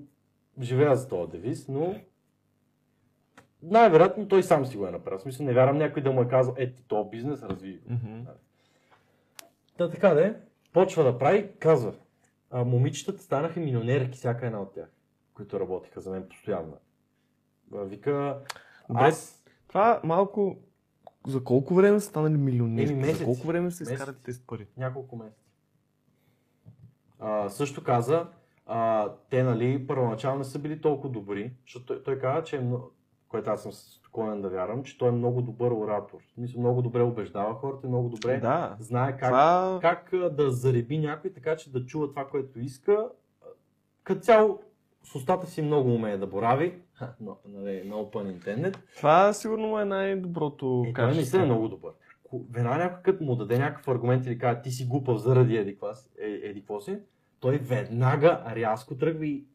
живея 0.62 0.96
за 0.96 1.08
този 1.08 1.32
девиз, 1.32 1.68
но 1.68 1.96
най-вероятно 3.64 4.28
той 4.28 4.44
сам 4.44 4.66
си 4.66 4.78
го 4.78 4.88
е 4.88 4.92
направил. 4.92 5.20
В 5.20 5.22
смисъл, 5.22 5.46
не 5.46 5.54
вярвам 5.54 5.78
някой 5.78 6.04
да 6.04 6.12
му 6.12 6.22
е 6.22 6.28
казал, 6.28 6.56
е, 6.58 6.74
ти 6.74 6.84
бизнес 7.12 7.44
разви. 7.44 7.78
го. 7.78 7.94
Мгм. 7.94 8.22
Та 9.78 9.90
така 9.90 10.14
де, 10.14 10.36
почва 10.74 11.04
да 11.04 11.18
прави, 11.18 11.52
казва, 11.60 11.94
а, 12.52 12.64
момичетата 12.64 13.22
станаха 13.22 13.60
милионерки, 13.60 14.18
всяка 14.18 14.46
една 14.46 14.62
от 14.62 14.74
тях, 14.74 14.90
които 15.34 15.60
работиха 15.60 16.02
за 16.02 16.12
мен 16.12 16.30
постоянно. 16.30 16.78
Вика, 17.72 18.40
Добре. 18.90 19.02
аз 19.04 19.44
Това 19.68 20.02
малко... 20.04 20.58
За 21.28 21.44
колко 21.44 21.74
време 21.74 22.00
са 22.00 22.06
станали 22.08 22.38
милионери? 22.38 22.92
Еми, 22.92 23.02
месеци. 23.02 23.18
За 23.20 23.26
колко 23.26 23.48
време 23.48 23.72
се 23.72 23.84
Месеци. 23.84 23.94
изкарат 23.94 24.22
тези 24.24 24.42
пари? 24.42 24.68
няколко 24.78 25.16
месеца. 25.16 25.40
А, 27.20 27.50
също 27.50 27.84
каза, 27.84 28.28
а, 28.66 29.10
те 29.30 29.44
нали, 29.44 29.88
първоначално 29.88 30.38
не 30.38 30.44
са 30.44 30.60
били 30.60 30.82
толкова 30.82 31.10
добри, 31.10 31.54
защото 31.62 31.86
той, 31.86 32.04
той 32.04 32.20
каза, 32.20 32.44
че 32.44 32.58
е 32.58 32.62
много, 32.62 32.92
което 33.30 33.50
аз 33.50 33.64
съм 33.64 33.72
склонен 33.72 34.42
да 34.42 34.50
вярвам, 34.50 34.84
че 34.84 34.98
той 34.98 35.10
е 35.10 35.12
много 35.12 35.42
добър 35.42 35.72
оратор. 35.72 36.18
Смисъл, 36.34 36.60
много 36.62 36.82
добре 36.82 37.02
убеждава 37.02 37.56
хората, 37.56 37.88
много 37.88 38.10
добре 38.10 38.40
Да. 38.40 38.76
знае 38.80 39.18
как, 39.18 39.30
Това... 39.30 39.80
как 39.82 40.10
да 40.32 40.52
зареби 40.52 40.98
някой, 40.98 41.34
така 41.34 41.56
че 41.56 41.72
да 41.72 41.86
чува 41.86 42.10
това, 42.10 42.28
което 42.28 42.60
иска. 42.60 43.10
Като 44.04 44.22
цяло, 44.22 44.62
с 45.04 45.16
устата 45.16 45.48
си 45.48 45.62
много 45.62 45.94
умее 45.94 46.18
да 46.18 46.28
борави, 46.28 46.74
но, 47.20 47.38
нали, 47.48 47.84
no 47.86 48.14
pun 48.14 48.40
intended. 48.40 48.78
Това 48.98 49.34
сигурно 49.34 49.68
му 49.68 49.80
е 49.80 49.86
най-доброто 49.86 50.86
Е, 50.88 50.94
той 50.94 51.06
наистина 51.06 51.44
е 51.44 51.46
много 51.46 51.68
добър. 51.68 51.92
Веднага 52.52 52.84
някой 52.84 53.02
като 53.04 53.24
му 53.24 53.36
даде 53.36 53.60
някакъв 53.60 53.88
аргумент 53.88 54.26
или 54.26 54.38
каже 54.38 54.62
ти 54.62 54.72
си 54.72 54.86
глупав 54.86 55.18
заради 55.18 55.58
еди, 55.58 55.78
си- 55.94 56.10
е, 56.22 56.40
еди 56.44 56.64
си, 56.82 56.98
той 57.40 57.58
веднага 57.58 58.44
рязко 58.56 58.98
тръгва 58.98 59.26
и 59.26 59.46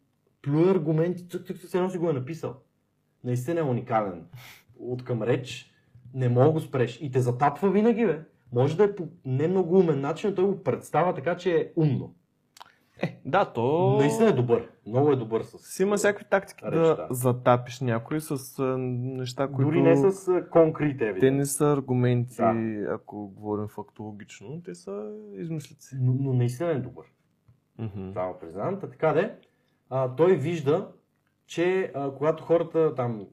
плюе 0.41 0.71
аргументи, 0.71 1.27
цък, 1.29 1.45
цък, 1.47 1.59
цък, 1.59 1.73
едно 1.73 1.89
си 1.89 1.97
го 1.97 2.09
е 2.09 2.13
написал. 2.13 2.55
Наистина 3.23 3.59
е 3.59 3.63
уникален. 3.63 4.25
От 4.79 5.03
към 5.03 5.23
реч 5.23 5.71
не 6.13 6.29
мога 6.29 6.49
го 6.51 6.59
спреш. 6.59 7.01
И 7.01 7.11
те 7.11 7.19
затапва 7.19 7.71
винаги, 7.71 8.05
бе. 8.05 8.19
Може 8.53 8.77
да 8.77 8.83
е 8.83 8.95
по 8.95 9.07
не 9.25 9.47
много 9.47 9.79
умен 9.79 10.01
начин, 10.01 10.29
но 10.29 10.35
той 10.35 10.45
го 10.45 10.63
представя 10.63 11.13
така, 11.13 11.37
че 11.37 11.55
е 11.55 11.71
умно. 11.75 12.13
Да, 13.25 13.45
то... 13.45 13.97
Наистина 13.99 14.29
е 14.29 14.33
добър. 14.33 14.69
Много 14.87 15.11
е 15.11 15.15
добър 15.15 15.41
с... 15.43 15.57
Си 15.57 15.83
има 15.83 15.97
всякакви 15.97 16.25
тактики 16.29 16.65
Реч, 16.65 16.71
да 16.71 17.07
затапиш 17.11 17.79
някой 17.79 18.21
с 18.21 18.63
неща, 18.87 19.47
които... 19.47 19.71
Дори 19.71 19.81
не 19.81 19.95
с 20.11 20.41
конкрет 20.51 20.97
Те 20.97 21.07
евиденс. 21.07 21.37
не 21.37 21.45
са 21.45 21.65
аргументи, 21.73 22.35
Да. 22.37 22.53
ако 22.93 23.27
говорим 23.27 23.67
фактологично, 23.67 24.61
те 24.65 24.75
са 24.75 25.11
измислици. 25.33 25.95
Но, 26.01 26.13
но 26.19 26.33
наистина 26.33 26.69
е 26.69 26.75
добър. 26.75 27.05
Мгм. 27.77 28.09
Това 28.09 28.27
го 28.27 28.39
признавам. 28.39 28.79
Та 28.79 28.89
така 28.89 29.13
де, 29.13 29.35
а, 29.89 30.15
той 30.15 30.35
вижда, 30.35 30.91
че 31.47 31.91
а, 31.95 32.11
когато 32.11 32.43
хората 32.43 32.95
там, 32.95 33.27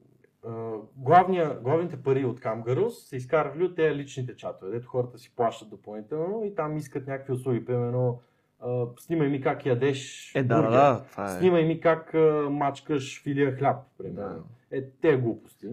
главния, 0.95 1.59
главните 1.59 2.03
пари 2.03 2.25
от 2.25 2.39
Камгарус 2.39 3.09
се 3.09 3.15
изкарвали 3.17 3.63
от 3.63 3.75
тези 3.75 3.95
личните 3.95 4.35
чатове, 4.35 4.71
дето 4.71 4.87
хората 4.87 5.17
си 5.17 5.35
плащат 5.35 5.69
допълнително 5.69 6.43
и 6.45 6.55
там 6.55 6.77
искат 6.77 7.07
някакви 7.07 7.33
услуги, 7.33 7.65
примерно 7.65 8.21
снимай 8.99 9.27
ми 9.27 9.41
как 9.41 9.65
ядеш 9.65 10.31
Е, 10.35 10.43
да, 10.43 10.55
да, 10.55 10.61
бургер, 10.61 10.71
да, 10.77 11.03
това 11.11 11.35
е. 11.35 11.39
снимай 11.39 11.65
ми 11.65 11.79
как 11.79 12.13
а, 12.13 12.47
мачкаш 12.49 13.23
филия 13.23 13.55
хляб, 13.55 13.77
примерно. 13.97 14.43
Е, 14.71 14.89
те 14.89 15.17
глупости. 15.17 15.67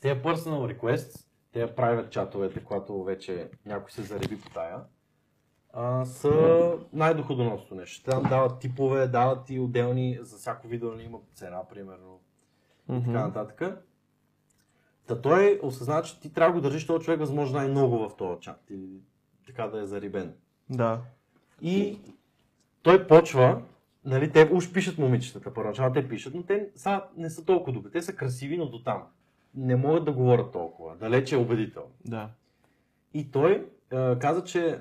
Те 0.00 0.22
personal 0.22 0.76
requests, 0.78 1.26
те 1.52 1.66
private 1.66 2.10
чатовете, 2.10 2.64
когато 2.64 3.04
вече 3.04 3.50
някой 3.66 3.90
се 3.90 4.02
зареби 4.02 4.40
по 4.40 4.50
тая, 4.50 4.78
а, 5.72 6.04
са 6.04 6.72
най-доходоносното 6.92 7.74
нещо. 7.74 8.10
Там 8.10 8.22
дават 8.22 8.58
типове, 8.58 9.06
дават 9.08 9.44
ти 9.46 9.58
отделни, 9.58 10.18
за 10.22 10.36
всяко 10.36 10.68
видео 10.68 10.90
нали, 10.90 11.02
има 11.02 11.18
цена, 11.34 11.68
примерно, 11.68 12.20
и 12.88 12.92
Мгм. 12.92 13.04
така 13.04 13.26
нататък. 13.26 13.84
Та 15.06 15.20
той 15.20 15.60
осъзна, 15.62 16.02
че 16.02 16.20
ти 16.20 16.32
трябва 16.32 16.52
да 16.54 16.60
го 16.60 16.68
държиш 16.68 16.86
този 16.86 17.04
човек 17.04 17.20
възможно 17.20 17.58
най-много 17.58 17.98
в 17.98 18.16
този 18.16 18.40
чат 18.40 18.60
или 18.70 19.00
така 19.46 19.66
да 19.66 19.80
е 19.80 19.86
зарибен. 19.86 20.34
Да. 20.70 21.00
И 21.62 21.98
той 22.82 23.06
почва, 23.06 23.62
нали, 24.04 24.32
те 24.32 24.50
уж 24.52 24.72
пишат 24.72 24.98
момичетата, 24.98 25.54
първоначално 25.54 25.94
те 25.94 26.08
пишат, 26.08 26.34
но 26.34 26.42
те 26.42 26.68
са, 26.74 27.02
не 27.16 27.30
са 27.30 27.44
толкова 27.44 27.72
добри. 27.72 27.90
Те 27.90 28.02
са 28.02 28.12
красиви, 28.12 28.56
но 28.56 28.66
до 28.66 28.82
там. 28.82 29.02
Не 29.54 29.76
могат 29.76 30.04
да 30.04 30.12
говорят 30.12 30.52
толкова. 30.52 30.96
Далече 30.96 31.34
е 31.34 31.38
убедително. 31.38 31.90
Да. 32.04 32.28
И 33.14 33.30
той 33.30 33.68
е, 33.92 34.18
каза, 34.18 34.44
че 34.44 34.66
е, 34.68 34.80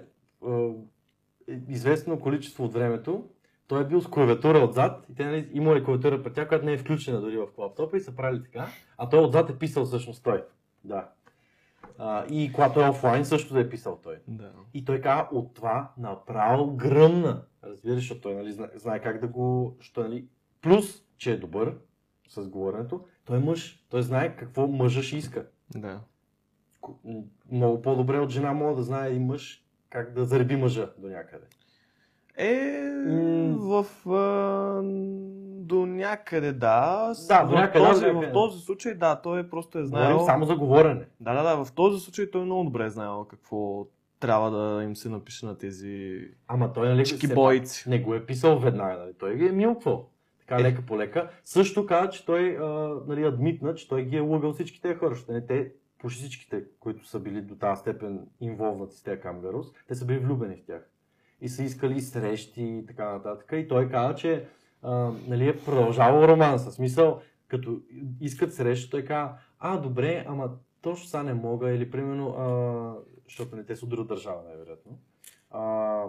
известно 1.69 2.19
количество 2.19 2.63
от 2.63 2.73
времето 2.73 3.23
той 3.67 3.81
е 3.81 3.87
бил 3.87 4.01
с 4.01 4.07
клавиатура 4.07 4.59
отзад 4.59 5.05
и 5.09 5.15
те 5.15 5.25
нали, 5.25 5.49
имал 5.53 5.75
е 5.75 5.83
клавиатура 5.83 6.23
пред 6.23 6.33
тях, 6.33 6.47
която 6.47 6.65
не 6.65 6.73
е 6.73 6.77
включена 6.77 7.21
дори 7.21 7.37
в 7.37 7.47
лаптопа 7.57 7.97
и 7.97 8.01
са 8.01 8.15
правили 8.15 8.43
така, 8.43 8.67
а 8.97 9.09
той 9.09 9.19
отзад 9.19 9.49
е 9.49 9.57
писал 9.57 9.85
всъщност 9.85 10.23
той. 10.23 10.43
Да. 10.83 11.09
А, 11.97 12.25
и 12.29 12.51
когато 12.53 12.81
е 12.81 12.89
офлайн 12.89 13.25
също 13.25 13.53
да 13.53 13.59
е 13.59 13.69
писал 13.69 13.99
той. 14.03 14.15
Да. 14.27 14.51
И 14.73 14.85
той 14.85 15.01
каза, 15.01 15.27
от 15.31 15.53
това 15.53 15.91
направо 15.97 16.75
гръмна. 16.75 17.43
Разбираш, 17.63 17.95
защото 17.95 18.21
той 18.21 18.33
нали, 18.33 18.51
знае, 18.51 18.69
знае 18.75 19.01
как 19.01 19.21
да 19.21 19.27
го... 19.27 19.77
Що, 19.79 20.01
нали, 20.01 20.27
плюс, 20.61 21.03
че 21.17 21.31
е 21.31 21.37
добър 21.37 21.77
с 22.29 22.49
говоренето, 22.49 23.05
той 23.25 23.37
е 23.37 23.39
мъж. 23.39 23.85
Той 23.89 24.01
знае 24.01 24.35
какво 24.35 24.67
мъжа 24.67 25.03
ще 25.03 25.17
иска. 25.17 25.45
Да. 25.75 25.99
Много 27.51 27.81
по-добре 27.81 28.19
от 28.19 28.29
жена 28.29 28.53
мога 28.53 28.75
да 28.75 28.83
знае 28.83 29.13
и 29.13 29.19
мъж 29.19 29.63
как 29.89 30.13
да 30.13 30.25
зареби 30.25 30.55
мъжа 30.55 30.89
до 30.97 31.07
някъде. 31.07 31.45
Е, 32.37 32.81
М. 33.07 33.55
в... 33.57 34.09
А, 34.09 34.81
до 35.67 35.85
някъде 35.85 36.53
да. 36.53 37.13
Да, 37.27 37.43
в 37.43 37.49
до 37.49 37.55
някъде, 37.55 37.85
този, 37.85 38.05
до 38.05 38.07
някъде. 38.13 38.27
В 38.27 38.33
този 38.33 38.59
случай 38.59 38.93
да, 38.93 39.21
той 39.21 39.49
просто 39.49 39.79
е 39.79 39.83
знаел... 39.85 40.07
Говорим 40.07 40.25
само 40.25 40.45
за 40.45 40.55
говорене. 40.55 41.05
Да, 41.19 41.33
да, 41.33 41.43
да, 41.43 41.65
в 41.65 41.71
този 41.71 41.99
случай 41.99 42.31
той 42.31 42.41
много 42.45 42.63
добре 42.63 42.85
е 42.85 42.89
знаел 42.89 43.25
какво 43.29 43.85
трябва 44.19 44.51
да 44.51 44.83
им 44.83 44.95
се 44.95 45.09
напише 45.09 45.45
на 45.45 45.57
тези 45.57 46.19
Ама 46.47 46.73
той 46.73 46.87
нали, 46.89 47.05
чики 47.05 47.25
все 47.25 47.35
бойци. 47.35 47.89
не 47.89 47.99
го 47.99 48.13
е 48.13 48.25
писал 48.25 48.59
веднага, 48.59 48.97
нали? 48.97 49.13
той 49.19 49.35
ги 49.35 49.45
е 49.45 49.51
милквал. 49.51 50.09
Така 50.39 50.55
Е. 50.55 50.63
лека 50.63 50.81
по 50.81 50.97
лека. 50.97 51.29
Също 51.45 51.85
каза, 51.85 52.09
че 52.09 52.25
той 52.25 52.57
а, 52.61 52.95
нали, 53.07 53.23
адмитна, 53.23 53.75
че 53.75 53.87
той 53.87 54.03
ги 54.03 54.17
е 54.17 54.19
лъгал 54.19 54.53
всички 54.53 54.81
тези 54.81 54.95
хора. 54.95 55.09
Защото, 55.09 55.31
нали, 55.31 55.47
те, 55.47 55.71
почти 55.99 56.19
всичките, 56.19 56.63
които 56.79 57.07
са 57.07 57.19
били 57.19 57.41
до 57.41 57.55
тази 57.55 57.79
степен 57.79 58.19
инволвнати 58.39 58.95
с 58.95 59.03
тези 59.03 59.21
камгарус, 59.21 59.67
те 59.87 59.95
са 59.95 60.05
били 60.05 60.19
влюбени 60.19 60.55
в 60.55 60.65
тях. 60.65 60.89
И 61.41 61.49
са 61.49 61.63
искали 61.63 62.01
срещи 62.01 62.63
и 62.63 62.85
така 62.87 63.11
нататък. 63.11 63.53
И 63.53 63.67
той 63.67 63.89
каза, 63.89 64.15
че 64.15 64.45
а, 64.81 65.11
нали, 65.27 65.47
е 65.47 65.57
продължавал 65.57 66.27
романса. 66.27 66.71
Смисъл, 66.71 67.21
като 67.47 67.81
искат 68.21 68.53
среща, 68.53 68.91
той 68.91 69.05
каза, 69.05 69.31
а, 69.59 69.77
добре, 69.77 70.25
ама 70.27 70.49
точно 70.81 71.07
сега 71.07 71.23
не 71.23 71.33
мога. 71.33 71.71
Или 71.71 71.91
примерно, 71.91 72.29
а, 72.29 72.47
защото 73.25 73.55
не 73.55 73.65
те 73.65 73.75
са 73.75 73.85
от 73.85 73.89
друга 73.89 74.03
държава, 74.03 74.41
най-вероятно. 74.47 74.99
А, 75.51 76.03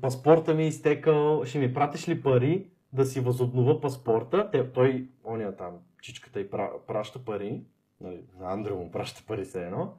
паспорта 0.00 0.54
ми 0.54 0.62
е 0.62 0.66
изтекал, 0.66 1.44
ще 1.44 1.58
ми 1.58 1.74
пратиш 1.74 2.08
ли 2.08 2.22
пари 2.22 2.70
да 2.92 3.04
си 3.04 3.20
възобнова 3.20 3.80
паспорта? 3.80 4.50
Те, 4.50 4.72
той, 4.72 5.08
оня 5.24 5.56
там, 5.56 5.78
чичката 6.02 6.40
и 6.40 6.50
пра, 6.50 6.70
праща 6.86 7.24
пари, 7.24 7.62
нали, 8.00 8.24
на 8.40 8.52
Андре 8.52 8.74
му 8.74 8.90
праща 8.90 9.24
пари 9.26 9.44
все 9.44 9.66
едно. 9.66 9.94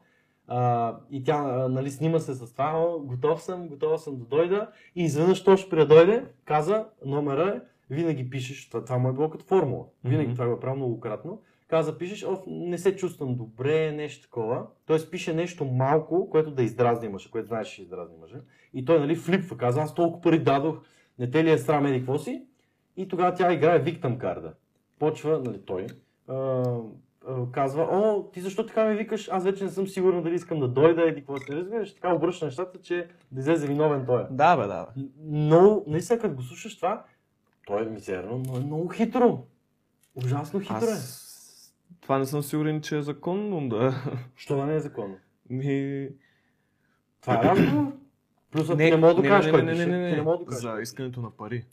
А, 0.53 0.95
и 1.11 1.23
тя 1.23 1.35
а, 1.35 1.69
нали, 1.69 1.91
снима 1.91 2.19
се 2.19 2.33
с 2.33 2.53
това, 2.53 2.71
О, 2.75 2.99
готов 2.99 3.41
съм, 3.41 3.67
готов 3.67 4.01
съм 4.01 4.17
да 4.17 4.25
дойда. 4.25 4.67
И 4.95 5.03
изведнъж 5.03 5.43
точно 5.43 5.69
при 5.69 5.77
да 5.77 5.85
дойде, 5.87 6.25
каза, 6.45 6.85
номера 7.05 7.55
е, 7.55 7.61
винаги 7.93 8.29
пишеш, 8.29 8.69
това, 8.69 8.83
това 8.83 8.97
му 8.97 9.09
е 9.09 9.13
било 9.13 9.29
като 9.29 9.45
формула. 9.45 9.85
Винаги 10.03 10.27
Мгм. 10.27 10.33
това 10.33 10.47
го 10.47 10.53
е 10.53 10.59
правил 10.59 10.77
многократно. 10.77 11.41
Каза, 11.67 11.97
пишеш, 11.97 12.23
О, 12.23 12.43
не 12.47 12.77
се 12.77 12.95
чувствам 12.95 13.35
добре, 13.35 13.91
нещо 13.91 14.23
такова. 14.23 14.65
Тоест 14.85 15.11
пише 15.11 15.33
нещо 15.33 15.65
малко, 15.65 16.29
което 16.29 16.51
да 16.51 16.63
издразни 16.63 17.07
мъжа, 17.09 17.29
което 17.31 17.47
знаеш, 17.47 17.67
че 17.67 17.81
издразни 17.81 18.15
мъжа. 18.21 18.37
И 18.73 18.85
той 18.85 18.99
нали, 18.99 19.15
флипва, 19.15 19.57
каза, 19.57 19.81
аз 19.81 19.95
толкова 19.95 20.21
пари 20.21 20.39
дадох, 20.39 20.77
не 21.19 21.31
те 21.31 21.43
ли 21.43 21.51
е 21.51 21.57
срам, 21.57 21.85
еди 21.85 21.99
какво 21.99 22.17
си? 22.17 22.45
И 22.97 23.07
тогава 23.07 23.33
тя 23.33 23.53
играе 23.53 23.79
виктам 23.79 24.17
карда. 24.17 24.53
Почва, 24.99 25.41
нали, 25.45 25.61
той, 25.65 25.87
а, 26.27 26.63
казва, 27.51 27.88
о, 27.91 28.29
ти 28.34 28.41
защо 28.41 28.65
така 28.65 28.86
ме 28.86 28.95
викаш, 28.95 29.29
аз 29.31 29.43
вече 29.43 29.63
не 29.63 29.69
съм 29.69 29.88
сигурна 29.88 30.21
дали 30.21 30.36
искам 30.36 30.60
да 30.60 30.67
дойда, 30.67 31.01
еди 31.01 31.21
какво 31.21 31.38
си, 31.38 31.51
разбираш, 31.51 31.93
така 31.93 32.13
обръща 32.13 32.45
нещата, 32.45 32.81
че 32.81 33.07
да 33.31 33.39
излезе 33.39 33.67
виновен 33.67 34.05
той. 34.05 34.25
Да, 34.31 34.57
бе, 34.57 34.67
да. 34.67 34.86
бе. 34.86 35.01
Но, 35.23 35.84
наистина, 35.88 36.19
като 36.19 36.36
го 36.36 36.41
слушаш 36.41 36.75
това, 36.75 37.03
То 37.65 37.79
е 37.79 37.86
мизерно, 37.86 38.43
но 38.47 38.57
е 38.57 38.60
много 38.60 38.88
хитро. 38.88 39.43
Ужасно 40.15 40.60
хитро 40.60 40.86
е. 40.86 40.91
Аз... 40.91 41.75
Това 42.01 42.17
не 42.19 42.25
съм 42.25 42.43
сигурен, 42.43 42.81
че 42.81 42.97
е 42.97 43.01
законно, 43.01 43.69
да. 43.69 43.95
Що 44.36 44.55
да 44.55 44.65
не 44.65 44.75
е 44.75 44.79
законно? 44.79 45.15
Ми... 45.49 46.07
Това 47.21 47.39
е 47.39 47.43
разговор. 47.43 47.91
Плюс 48.51 48.69
не, 48.69 48.89
не 48.89 48.97
мога 48.97 49.15
да 49.15 49.21
докажеш 49.21 49.51
не, 49.51 49.62
не, 49.62 49.73
не, 49.73 49.86
не, 49.86 49.86
не, 49.86 49.97
не, 49.97 50.15
не 50.15 50.21
мога 50.21 50.38
да 50.38 50.43
докажеш. 50.43 50.62
За 50.62 50.81
искането 50.81 51.21
на 51.21 51.31
пари. 51.31 51.65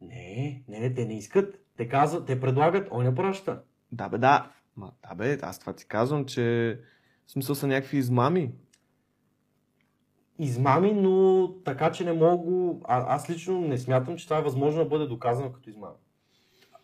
Не, 0.00 0.62
не, 0.68 0.80
не, 0.80 0.94
те 0.94 1.06
не 1.06 1.18
искат. 1.18 1.58
Те 1.76 1.88
казват, 1.88 2.26
те 2.26 2.40
предлагат, 2.40 2.88
он 2.90 3.04
не 3.04 3.14
праща. 3.14 3.62
Да 3.92 4.08
бе, 4.08 4.18
да. 4.18 4.50
Ма, 4.76 4.92
да 5.08 5.14
бе, 5.14 5.38
аз 5.42 5.58
това 5.58 5.72
ти 5.72 5.86
казвам, 5.86 6.24
че 6.24 6.78
в 7.26 7.32
смисъл 7.32 7.54
са 7.54 7.66
някакви 7.66 7.98
измами. 7.98 8.52
Измами, 10.38 10.92
но 10.92 11.48
така, 11.64 11.92
че 11.92 12.04
не 12.04 12.12
мога... 12.12 12.78
А, 12.84 13.14
аз 13.14 13.30
лично 13.30 13.60
не 13.60 13.78
смятам, 13.78 14.16
че 14.16 14.26
това 14.26 14.38
е 14.38 14.42
възможно 14.42 14.82
да 14.82 14.88
бъде 14.88 15.06
доказано 15.06 15.52
като 15.52 15.70
измама. 15.70 15.94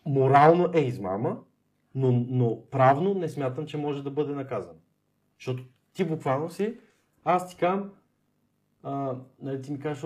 Морално 0.05 0.69
е 0.73 0.79
измама, 0.79 1.37
но, 1.95 2.11
но 2.11 2.69
правно 2.71 3.13
не 3.13 3.29
смятам, 3.29 3.65
че 3.65 3.77
може 3.77 4.03
да 4.03 4.11
бъде 4.11 4.33
наказано. 4.33 4.79
Защото 5.39 5.63
ти 5.93 6.05
буквално 6.05 6.49
си, 6.49 6.77
аз 7.23 7.49
ти 7.49 7.55
казвам, 7.55 7.91
а, 8.83 9.15
нали, 9.41 9.61
ти 9.61 9.71
ми 9.71 9.79
кажеш, 9.79 10.05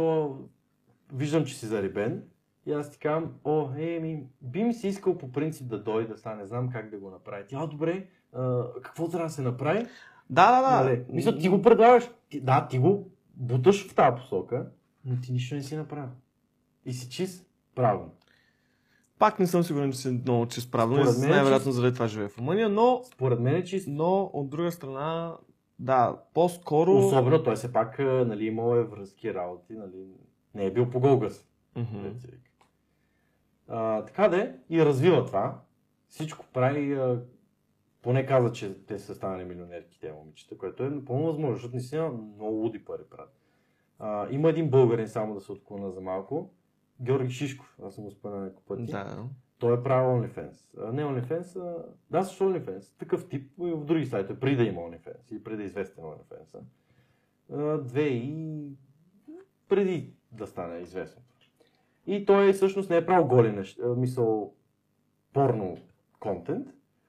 виждам, 1.14 1.46
че 1.46 1.56
си 1.56 1.66
зарибен. 1.66 2.24
И 2.66 2.72
аз 2.72 2.92
ти 2.92 3.00
казвам, 3.00 3.34
о, 3.44 3.70
е, 3.78 4.00
ми, 4.00 4.24
би 4.42 4.64
ми 4.64 4.74
се 4.74 4.88
искал 4.88 5.18
по 5.18 5.32
принцип 5.32 5.68
да 5.68 5.84
дойда, 5.84 6.18
сега 6.18 6.36
не 6.36 6.46
знам 6.46 6.70
как 6.70 6.90
да 6.90 6.98
го 6.98 7.10
направи. 7.10 7.44
Тя, 7.48 7.66
добре, 7.66 8.08
а, 8.34 8.64
какво 8.82 9.10
трябва 9.10 9.28
да 9.28 9.34
се 9.34 9.42
направи? 9.42 9.86
Да, 10.30 10.62
да, 10.62 10.70
да. 10.70 10.84
Нали, 10.84 11.04
мисля, 11.10 11.38
ти 11.38 11.50
го 11.50 11.62
предлагаш. 11.62 12.10
Ти, 12.30 12.42
да, 12.42 12.68
ти 12.68 12.80
го 12.80 13.10
буташ 13.36 13.88
в 13.88 13.96
тази 13.96 14.16
посока, 14.18 14.68
но 15.06 15.22
ти 15.22 15.32
нищо 15.32 15.56
не 15.56 15.62
си 15.62 15.76
направил. 15.76 16.10
И 16.86 16.94
си 16.94 17.10
чист 17.10 17.48
правилно. 17.76 18.12
Пак 19.20 19.40
не 19.40 19.48
съм 19.48 19.64
сигурен, 19.64 19.92
че 19.92 19.98
си 19.98 20.10
много 20.10 20.46
чист 20.48 20.72
правилно. 20.72 21.04
Според 21.04 21.18
и 21.18 21.22
мен 21.22 21.30
е 21.30 21.34
Най-вероятно 21.34 21.70
чист. 21.72 21.76
заради 21.76 21.94
това 21.94 22.08
живее 22.08 22.28
в 22.28 22.38
Румъния, 22.38 22.70
но, 22.70 23.02
Според 23.04 23.40
мен 23.40 23.56
е 23.56 23.64
чист. 23.64 23.88
но 23.88 24.30
от 24.34 24.50
друга 24.50 24.72
страна, 24.72 25.36
да, 25.80 26.18
по-скоро... 26.34 26.98
Особено 26.98 27.44
той 27.44 27.56
все 27.56 27.74
пак 27.74 28.00
нали, 28.00 28.46
имал 28.46 28.76
е 28.76 28.84
връзки, 28.84 29.34
работи, 29.34 29.74
нали, 29.74 30.06
не 30.56 30.66
е 30.66 30.72
бил 30.72 30.90
по 30.90 31.00
Голгас. 31.00 31.48
Мгм. 31.76 32.10
А, 33.76 34.06
така 34.06 34.28
де 34.28 34.56
и 34.70 34.86
развива 34.86 35.26
това. 35.26 35.62
Всичко 36.08 36.46
прави, 36.54 36.94
а, 36.94 37.22
поне 38.02 38.26
каза, 38.26 38.52
че 38.52 38.86
те 38.86 39.00
са 39.00 39.16
станали 39.16 39.46
милионерки, 39.46 40.00
те 40.00 40.12
момичета, 40.12 40.58
което 40.58 40.84
е 40.84 40.90
напълно 40.90 41.26
възможно, 41.26 41.56
защото 41.56 41.76
наистина 41.76 42.10
много 42.10 42.56
луди 42.56 42.86
пари 42.86 43.02
правят. 43.10 43.34
А, 44.00 44.28
има 44.32 44.50
един 44.50 44.70
българин, 44.70 45.08
само 45.08 45.34
да 45.34 45.42
се 45.42 45.52
отклона 45.52 45.92
за 45.92 46.02
малко, 46.02 46.54
Георги 47.02 47.32
Шишков, 47.32 47.80
аз 47.84 47.96
съм 47.96 48.04
го 48.04 48.12
споменал 48.12 48.44
няколко 48.44 48.64
пъти. 48.68 48.92
Да. 48.92 49.26
Той 49.60 49.78
е 49.78 49.84
правил 49.84 50.22
OnlyFans. 50.22 50.92
Не 50.92 51.04
OnlyFans, 51.04 51.60
а... 51.60 51.86
да, 52.10 52.24
също 52.24 52.44
OnlyFans. 52.44 53.00
Такъв 53.00 53.30
тип 53.30 53.52
и 53.60 53.72
в 53.72 53.86
други 53.86 54.06
сайтове, 54.06 54.40
преди 54.40 54.56
да 54.56 54.64
има 54.64 54.82
OnlyFans 54.82 55.36
и 55.36 55.44
преди 55.44 55.58
да 55.58 55.64
е 55.64 55.66
известен 55.66 56.04
OnlyFans. 56.04 56.62
Две 57.82 58.04
и 58.04 58.68
преди 59.70 60.14
да 60.32 60.48
стане 60.48 60.80
известно. 60.80 61.22
И 62.08 62.26
той 62.26 62.54
всъщност 62.54 62.90
не 62.90 62.98
е 62.98 63.06
правил 63.06 63.28
голи 63.28 63.52
неща, 63.52 63.84
а, 63.86 63.96
мисъл 63.96 64.54
порно 65.34 65.78
контент, 66.20 66.68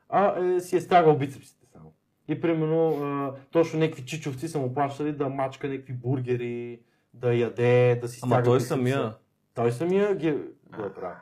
а 0.08 0.44
е, 0.44 0.60
си 0.60 0.76
е 0.76 0.80
стягал 0.80 1.16
бицепсите 1.16 1.66
само. 1.72 1.92
И 2.28 2.40
примерно 2.40 2.88
а, 2.88 3.34
точно 3.50 3.78
някакви 3.78 4.04
чичовци 4.04 4.48
са 4.48 4.58
му 4.58 4.74
плащали 4.74 5.12
да 5.12 5.28
мачка 5.28 5.68
някакви 5.68 5.92
бургери, 5.92 6.80
да 7.14 7.34
яде, 7.34 7.98
да 8.00 8.08
си 8.08 8.20
Ама 8.22 8.42
той 8.42 8.56
бицепса. 8.56 8.74
самия. 8.74 9.14
Той 9.54 9.72
самия 9.72 10.14
ги 10.14 10.30
го 10.76 10.82
е 10.84 10.94
правил. 10.94 11.16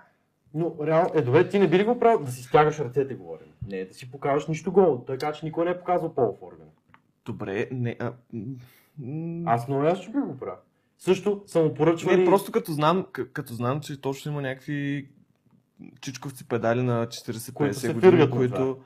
Но 0.54 0.76
реално, 0.86 1.10
е 1.14 1.22
добре, 1.22 1.48
ти 1.48 1.58
не 1.58 1.68
би 1.68 1.78
ли 1.78 1.84
го 1.84 1.98
правил 1.98 2.24
да 2.24 2.30
си 2.30 2.42
стягаш 2.42 2.78
ръцете, 2.78 3.14
говорим. 3.14 3.46
Не, 3.66 3.84
да 3.84 3.94
си 3.94 4.10
покажеш 4.10 4.48
нищо 4.48 4.72
голо. 4.72 5.04
Той 5.04 5.18
каза, 5.18 5.38
че 5.38 5.46
никой 5.46 5.64
не 5.64 5.70
е 5.70 5.78
показвал 5.78 6.14
полов 6.14 6.42
орган. 6.42 6.66
Добре, 7.24 7.68
не... 7.72 7.96
А... 8.00 8.12
Аз 9.46 9.68
много 9.68 9.84
ясно 9.84 10.12
би 10.12 10.18
го 10.18 10.38
правил. 10.38 10.58
Също 11.02 11.42
са 11.46 11.62
му 11.62 11.74
поръчвали... 11.74 12.16
Не, 12.16 12.24
просто 12.24 12.52
като 12.52 12.72
знам, 12.72 13.06
като 13.12 13.54
знам, 13.54 13.80
че 13.80 14.00
точно 14.00 14.32
има 14.32 14.42
някакви 14.42 15.08
чичковци 16.00 16.48
педали 16.48 16.82
на 16.82 17.08
Които 17.54 17.74
се 17.74 17.88
40-50 17.88 17.94
години, 17.94 18.12
фиргат 18.12 18.30
които, 18.30 18.78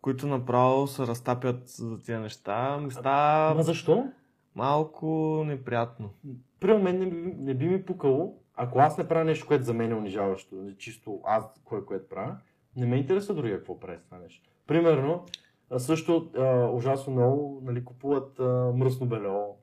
които 0.00 0.26
направо 0.26 0.86
се 0.86 1.02
разтапят 1.06 1.68
за 1.68 1.98
тия 1.98 2.20
неща, 2.20 2.78
ми 2.78 2.90
става 2.90 3.52
Ама 3.52 3.62
защо? 3.62 4.04
малко 4.54 5.42
неприятно. 5.46 6.10
При 6.60 6.78
мен 6.78 6.98
не, 6.98 7.06
би- 7.10 7.34
не 7.38 7.54
би 7.54 7.68
ми 7.68 7.82
пукало, 7.82 8.38
ако 8.54 8.78
аз 8.78 8.98
не 8.98 9.08
правя 9.08 9.24
нещо, 9.24 9.46
което 9.46 9.64
за 9.64 9.74
мен 9.74 9.92
е 9.92 9.94
унижаващо, 9.94 10.56
чисто 10.78 11.20
аз 11.24 11.44
кое 11.64 11.84
което 11.84 12.08
правя, 12.08 12.36
не 12.76 12.86
ме 12.86 12.96
интересува 12.96 13.34
другия 13.34 13.56
какво 13.56 13.80
прави 13.80 13.98
това 14.04 14.18
нещо. 14.18 14.50
Примерно, 14.66 15.24
също 15.76 16.30
а, 16.38 16.66
ужасно 16.66 17.12
много 17.12 17.62
нали, 17.64 17.84
купуват 17.84 18.40
а, 18.40 18.72
мръсно 18.74 19.06
белео, 19.06 19.59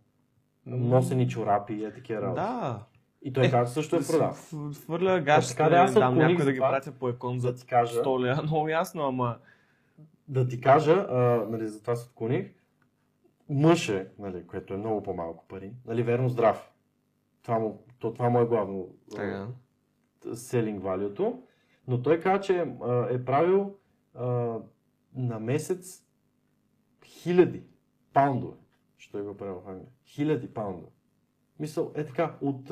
носени 0.67 1.29
чорапи 1.29 1.73
и 1.73 1.85
е 1.85 1.93
такива 1.93 2.21
работи. 2.21 2.41
Да. 2.41 2.85
И 3.21 3.33
той 3.33 3.49
каза 3.49 3.73
също 3.73 3.95
е 3.95 3.99
продал. 3.99 4.33
Хвърля 4.83 5.19
гащите, 5.19 5.57
така 5.57 5.69
да, 5.69 5.75
аз 5.75 5.93
дам 5.93 6.17
някой 6.17 6.45
да 6.45 6.51
ги 6.51 6.59
пратя 6.59 6.91
по 6.91 7.09
екон 7.09 7.39
за 7.39 7.51
Да 7.51 7.55
ти 7.57 7.65
кажа, 7.65 8.01
100 8.01 8.19
лева, 8.19 8.43
много 8.43 8.67
ясно, 8.67 9.03
ама... 9.03 9.37
да 10.27 10.47
ти 10.47 10.61
кажа, 10.61 11.07
а, 11.09 11.15
нали, 11.49 11.67
за 11.67 11.81
това 11.81 11.95
се 11.95 12.07
отклоних, 12.09 12.47
мъж 13.49 13.89
е, 13.89 14.07
нали, 14.19 14.47
което 14.47 14.73
е 14.73 14.77
много 14.77 15.03
по-малко 15.03 15.45
пари, 15.47 15.71
нали, 15.85 16.03
верно 16.03 16.29
здрав. 16.29 16.71
Това 17.43 17.59
му, 17.59 17.83
то, 17.99 18.13
това 18.13 18.29
му 18.29 18.39
е 18.39 18.45
главно 18.45 18.87
Така. 19.15 19.47
селинг 20.33 20.83
валюто, 20.83 21.43
но 21.87 22.01
той 22.01 22.19
каза, 22.19 22.41
че 22.41 22.65
а, 22.83 23.07
е 23.11 23.25
правил 23.25 23.75
а, 24.15 24.55
на 25.15 25.39
месец 25.39 26.03
хиляди 27.05 27.63
паундове. 28.13 28.57
Що 28.97 29.23
го 29.23 29.37
правил 29.37 29.61
в 29.65 29.69
Англия? 29.69 29.91
Хиляди 30.05 30.53
паундове. 30.53 30.91
Мисъл, 31.59 31.91
е 31.95 32.05
така, 32.05 32.35
от, 32.41 32.63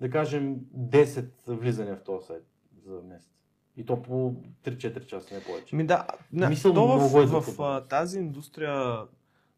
да 0.00 0.10
кажем, 0.10 0.60
10 0.76 1.28
влизания 1.46 1.96
в 1.96 2.02
този 2.02 2.26
сайт 2.26 2.44
за 2.86 3.02
месец. 3.02 3.30
И 3.76 3.84
то 3.84 4.02
по 4.02 4.34
3-4 4.64 5.06
часа, 5.06 5.34
не 5.34 5.44
повече. 5.44 5.76
Ми 5.76 5.86
да, 5.86 6.06
не, 6.32 6.48
Мисъл, 6.48 6.74
то 6.74 6.86
в, 6.86 6.96
много 6.96 7.20
е 7.20 7.26
в, 7.26 7.62
а, 7.62 7.80
тази 7.80 8.18
индустрия, 8.18 9.02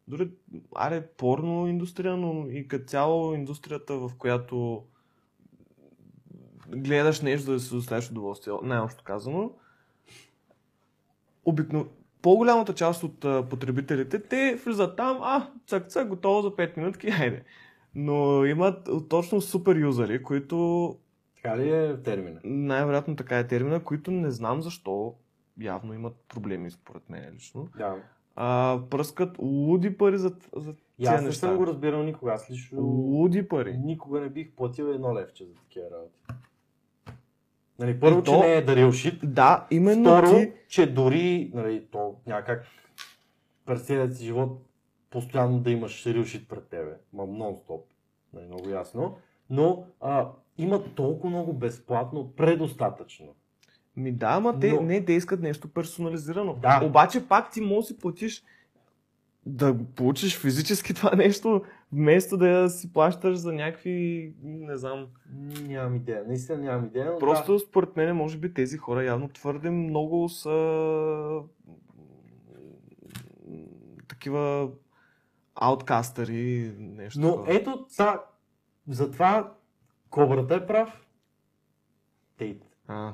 дори, 0.07 0.31
аре, 0.75 1.07
порно 1.07 1.67
индустрия, 1.67 2.17
но 2.17 2.47
и 2.49 2.67
като 2.67 2.85
цяло 2.85 3.33
индустрията, 3.33 3.95
в 3.95 4.11
която 4.17 4.85
гледаш 6.67 7.21
нещо, 7.21 7.51
да 7.51 7.59
си 7.59 7.69
доставиш 7.69 8.11
удоволствие, 8.11 8.53
най-общо 8.63 9.03
казано, 9.03 9.51
обикно... 11.45 11.87
По-голямата 12.21 12.73
част 12.73 13.03
от 13.03 13.25
а, 13.25 13.45
потребителите, 13.49 14.23
те 14.23 14.59
влизат 14.65 14.97
там, 14.97 15.17
а, 15.21 15.51
цък, 15.67 15.87
цък, 15.87 16.07
готово 16.07 16.41
за 16.41 16.49
5 16.49 16.77
минутки, 16.77 17.07
айде. 17.21 17.43
Но 17.95 18.45
имат 18.45 18.89
точно 19.09 19.41
супер 19.41 19.75
юзери, 19.75 20.23
които 20.23 20.97
Така 21.35 21.57
ли 21.57 21.71
е 21.71 21.97
термина? 21.97 22.39
най-вероятно 22.43 23.15
така 23.15 23.39
е 23.39 23.47
термина, 23.47 23.83
които 23.83 24.11
не 24.11 24.31
знам 24.31 24.61
защо 24.61 25.15
явно 25.59 25.93
имат 25.93 26.15
проблеми, 26.27 26.71
според 26.71 27.09
мен 27.09 27.33
лично. 27.33 27.67
Да. 27.77 27.95
А, 28.35 28.79
пръскат 28.89 29.37
луди 29.39 29.97
пари 29.97 30.17
за, 30.17 30.35
за 30.55 30.73
И 30.99 31.05
аз 31.05 31.23
не 31.23 31.31
съм 31.31 31.57
го 31.57 31.67
разбирал 31.67 32.03
никога. 32.03 32.31
Аз 32.31 32.51
лично 32.51 32.81
Луди 32.81 33.47
пари. 33.47 33.77
никога 33.77 34.21
не 34.21 34.29
бих 34.29 34.51
платил 34.51 34.83
едно 34.85 35.15
левче 35.15 35.45
за 35.45 35.53
такива 35.53 35.85
работи. 35.91 36.19
Нали, 37.81 37.99
първо, 37.99 38.19
И 38.19 38.23
че 38.23 38.31
то- 38.31 38.39
не 38.39 38.53
е 38.53 38.61
дарил 38.61 38.91
шит. 38.91 39.19
Да, 39.23 39.67
именно 39.71 40.03
Второ, 40.17 40.27
ти... 40.39 40.51
че 40.67 40.85
дори, 40.85 41.51
нали, 41.53 41.85
то 41.91 42.15
няма 42.27 42.41
как 42.43 42.65
през 43.65 43.81
целият 43.81 44.17
си 44.17 44.23
живот 44.25 44.61
постоянно 45.09 45.59
да 45.59 45.71
имаш 45.71 46.05
рилшит 46.05 46.49
пред 46.49 46.67
тебе, 46.67 46.91
ма 47.13 47.23
нон-стоп, 47.23 47.81
нали, 48.33 48.45
много 48.45 48.69
ясно, 48.69 49.17
но 49.49 49.83
а, 50.01 50.27
има 50.57 50.83
толкова 50.95 51.29
много 51.29 51.53
безплатно, 51.53 52.33
предостатъчно. 52.37 53.27
Ми 53.95 54.11
да, 54.11 54.27
ама 54.27 54.59
те, 54.59 54.71
Но- 54.73 54.81
не, 54.81 55.05
те 55.05 55.13
искат 55.13 55.41
нещо 55.41 55.67
персонализирано. 55.73 56.53
Да. 56.53 56.81
Обаче 56.83 57.27
пак 57.27 57.51
ти 57.51 57.61
можеш 57.61 57.81
да 57.81 57.87
си 57.87 57.99
платиш 57.99 58.43
да 59.45 59.77
получиш 59.95 60.37
физически 60.37 60.93
това 60.93 61.15
нещо, 61.15 61.61
вместо 61.91 62.37
да 62.37 62.69
си 62.69 62.93
плащаш 62.93 63.35
за 63.37 63.53
някакви, 63.53 64.33
не 64.43 64.77
знам. 64.77 65.07
Нямам 65.61 65.95
идея, 65.95 66.23
наистина 66.27 66.57
нямам 66.57 66.85
идея, 66.85 67.11
но 67.11 67.19
Просто 67.19 67.53
да, 67.53 67.59
според 67.59 67.95
мен, 67.95 68.15
може 68.15 68.37
би 68.37 68.53
тези 68.53 68.77
хора 68.77 69.03
явно 69.03 69.29
твърде 69.29 69.69
много 69.69 70.29
са 70.29 71.41
такива 74.07 74.69
ауткастъри, 75.55 76.73
нещо 76.77 77.19
но 77.19 77.29
такова. 77.31 77.53
ето, 77.55 77.85
са, 77.89 78.19
затова 78.87 79.53
кобрата 80.09 80.55
е 80.55 80.65
прав. 80.65 81.05
Тейт. 82.37 82.65
А, 82.87 83.13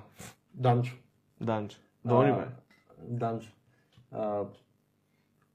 Данчо. 0.53 0.97
Данчо. 1.41 1.79
Дони, 2.05 2.31
бе. 2.31 2.45
Данчо. 3.07 3.51
А, 4.11 4.43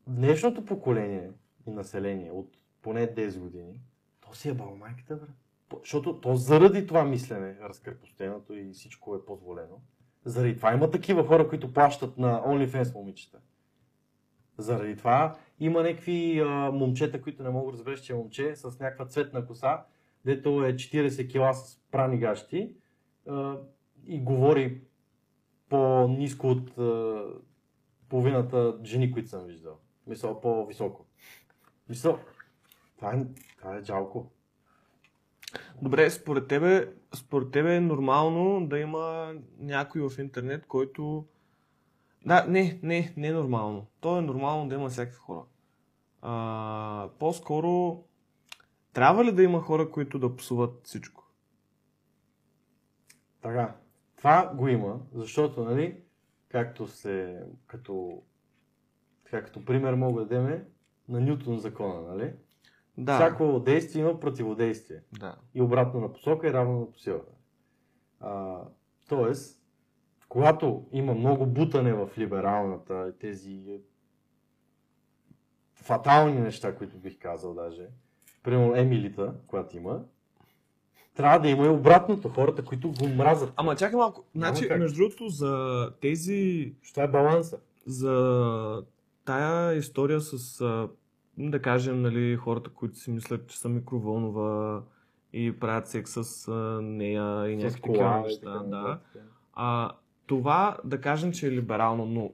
днешното 0.06 0.64
поколение 0.64 1.30
и 1.66 1.70
население 1.70 2.30
от 2.30 2.58
поне 2.82 3.14
10 3.14 3.38
години, 3.38 3.80
то 4.20 4.34
си 4.34 4.48
е 4.48 4.54
бал 4.54 4.76
майката, 4.76 5.16
брат. 5.16 5.30
Защото 5.80 6.20
то 6.20 6.34
заради 6.34 6.86
това 6.86 7.04
мислене, 7.04 7.56
разкрепостеното 7.60 8.54
и 8.54 8.72
всичко 8.72 9.14
е 9.14 9.24
позволено, 9.24 9.80
заради 10.24 10.56
това 10.56 10.72
има 10.72 10.90
такива 10.90 11.26
хора, 11.26 11.48
които 11.48 11.72
плащат 11.72 12.18
на 12.18 12.42
OnlyFans 12.42 12.94
момичета. 12.94 13.38
Заради 14.58 14.96
това 14.96 15.36
има 15.60 15.82
някакви 15.82 16.40
а, 16.40 16.70
момчета, 16.72 17.22
които 17.22 17.42
не 17.42 17.50
могат 17.50 17.72
да 17.72 17.78
разбереш, 17.78 18.00
че 18.00 18.12
е 18.12 18.16
момче, 18.16 18.56
с 18.56 18.78
някаква 18.80 19.06
цветна 19.06 19.46
коса, 19.46 19.84
дето 20.24 20.64
е 20.64 20.74
40 20.74 21.30
кила 21.30 21.54
с 21.54 21.80
прани 21.90 22.18
гащи 22.18 22.76
а, 23.28 23.56
и 24.06 24.20
говори 24.20 24.80
по-низко 25.68 26.48
от 26.48 26.78
а, 26.78 27.24
половината 28.08 28.78
жени, 28.84 29.12
които 29.12 29.28
съм 29.28 29.44
виждал. 29.44 29.78
Мисля, 30.06 30.40
по-високо. 30.40 31.06
Мисля, 31.88 32.18
това 32.96 33.14
е, 33.14 33.24
това 33.58 33.76
е 33.76 33.84
жалко. 33.84 34.30
Добре, 35.82 36.10
според 36.10 36.48
тебе, 36.48 36.94
според 37.14 37.50
тебе 37.50 37.76
е 37.76 37.80
нормално 37.80 38.66
да 38.66 38.78
има 38.78 39.34
някой 39.58 40.08
в 40.08 40.18
интернет, 40.18 40.66
който... 40.66 41.26
Да, 42.26 42.44
не, 42.48 42.80
не, 42.82 43.14
не 43.16 43.28
е 43.28 43.32
нормално. 43.32 43.86
То 44.00 44.18
е 44.18 44.22
нормално 44.22 44.68
да 44.68 44.74
има 44.74 44.88
всякакви 44.88 45.18
хора. 45.18 45.44
А, 46.22 47.08
по-скоро, 47.18 48.04
трябва 48.92 49.24
ли 49.24 49.32
да 49.32 49.42
има 49.42 49.60
хора, 49.60 49.90
които 49.90 50.18
да 50.18 50.36
псуват 50.36 50.86
всичко? 50.86 51.32
Така, 53.42 53.76
това 54.16 54.52
го 54.54 54.68
има, 54.68 55.00
защото, 55.14 55.64
нали, 55.64 55.96
както 56.48 56.88
се, 56.88 57.42
като, 57.66 58.22
така, 59.32 59.46
като 59.46 59.64
пример 59.64 59.94
мога 59.94 60.20
да 60.20 60.28
дадем 60.28 60.64
на 61.08 61.20
Нютон 61.20 61.58
закона, 61.58 62.00
нали? 62.00 62.32
Да. 62.98 63.14
Всяко 63.14 63.60
действие 63.60 64.02
има 64.02 64.20
противодействие. 64.20 65.00
Да. 65.20 65.36
И 65.54 65.62
обратно 65.62 66.00
на 66.00 66.12
посока 66.12 66.48
и 66.48 66.52
равно 66.52 66.92
на. 66.92 67.32
А, 68.20 68.58
тоест, 69.08 69.62
когато 70.28 70.86
има 70.92 71.14
много 71.14 71.46
бутане 71.46 71.92
в 71.92 72.08
либералната, 72.18 73.14
тези 73.20 73.80
фатални 75.74 76.40
неща, 76.40 76.76
които 76.76 76.96
бих 76.96 77.18
казал 77.18 77.54
даже, 77.54 77.86
примерно 78.42 78.76
Емилита, 78.76 79.34
която 79.46 79.76
има, 79.76 80.00
трябва 81.14 81.38
да 81.38 81.48
има 81.48 81.66
и 81.66 81.68
обратното, 81.68 82.28
хората, 82.28 82.64
които 82.64 82.92
го 82.92 83.08
мразят. 83.08 83.52
Ама 83.56 83.76
чакай 83.76 83.96
малко. 83.96 84.24
Няма 84.34 84.54
Значи, 84.54 84.68
как. 84.68 84.78
между 84.78 84.96
другото, 84.96 85.28
за 85.28 85.88
тези 86.00 86.72
Това 86.90 87.02
е 87.02 87.08
баланса. 87.08 87.58
за 87.86 88.84
тая 89.24 89.76
история 89.76 90.20
с, 90.20 90.60
а, 90.60 90.88
да 91.38 91.62
кажем, 91.62 92.02
нали, 92.02 92.36
хората, 92.36 92.70
които 92.70 92.98
си 92.98 93.10
мислят, 93.10 93.46
че 93.46 93.58
са 93.58 93.68
микровълнова 93.68 94.82
и 95.32 95.58
правят 95.60 95.88
секс 95.88 96.10
с 96.12 96.48
а, 96.48 96.80
нея 96.82 97.50
и 97.50 97.56
някакви 97.56 97.82
такива 97.82 98.20
неща. 98.20 98.58
Да. 98.58 98.98
А, 99.52 99.92
това 100.26 100.78
да 100.84 101.00
кажем, 101.00 101.32
че 101.32 101.46
е 101.46 101.52
либерално, 101.52 102.06
но 102.06 102.32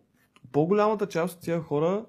по-голямата 0.53 1.07
част 1.07 1.37
от 1.37 1.43
тия 1.43 1.61
хора 1.61 2.05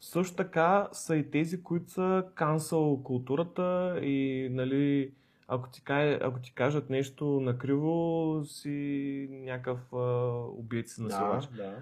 също 0.00 0.36
така 0.36 0.88
са 0.92 1.16
и 1.16 1.30
тези, 1.30 1.62
които 1.62 1.90
са 1.90 2.24
кансъл 2.34 3.02
културата 3.02 3.98
и 4.02 4.48
нали, 4.50 5.12
ако 5.48 5.68
ти, 5.68 5.82
ако 6.22 6.40
ти 6.40 6.54
кажат 6.54 6.90
нещо 6.90 7.24
накриво, 7.24 8.40
си 8.44 9.28
някакъв 9.30 9.92
а, 9.92 9.98
убиец 10.58 10.98
и 10.98 11.02
насилач. 11.02 11.46
Да, 11.46 11.62
да. 11.62 11.76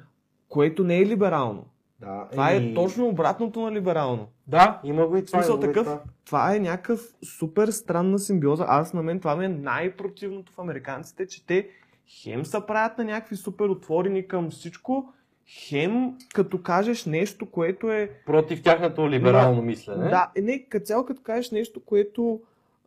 Което 0.49 0.85
не 0.85 0.99
е 0.99 1.07
либерално. 1.07 1.67
Да. 2.01 2.29
Това 2.31 2.53
Еми, 2.53 2.71
е 2.71 2.75
точно 2.75 3.09
обратното 3.09 3.61
на 3.61 3.73
либерално. 3.73 4.29
Да, 4.47 4.81
има 4.85 5.07
го 5.07 5.17
и 5.17 5.25
това. 5.25 5.43
смисъл 5.43 5.57
и 5.57 5.61
такъв- 5.61 5.87
това. 5.87 6.01
Това 6.25 6.57
е 6.57 6.59
някакъв 6.59 7.01
супер 7.39 7.69
странна 7.69 8.19
симбиоза. 8.19 8.65
Аз 8.69 8.95
на 8.95 9.03
мен 9.03 9.19
това 9.19 9.37
ми 9.37 9.45
е 9.45 9.49
най-противното 9.49 10.53
в 10.53 10.59
американците, 10.59 11.27
че 11.27 11.47
те 11.47 11.69
хем 12.07 12.47
са 12.47 12.67
правят 12.67 12.99
на 12.99 13.05
някакви 13.05 13.37
супер 13.37 13.65
отворени 13.65 14.29
към 14.29 14.51
всичко, 14.51 15.13
хем 15.47 16.15
като 16.35 16.63
кажеш 16.63 17.07
нещо, 17.07 17.47
което 17.51 17.91
е... 17.93 18.11
Против 18.27 18.63
тяхното 18.63 19.11
либерално 19.11 19.63
мислене. 19.63 20.09
Да, 20.09 20.31
е, 20.37 20.41
не, 20.41 20.67
като 20.69 20.87
цяло 20.87 21.05
като 21.05 21.23
кажеш 21.23 21.51
нещо, 21.51 21.81
което 21.85 22.41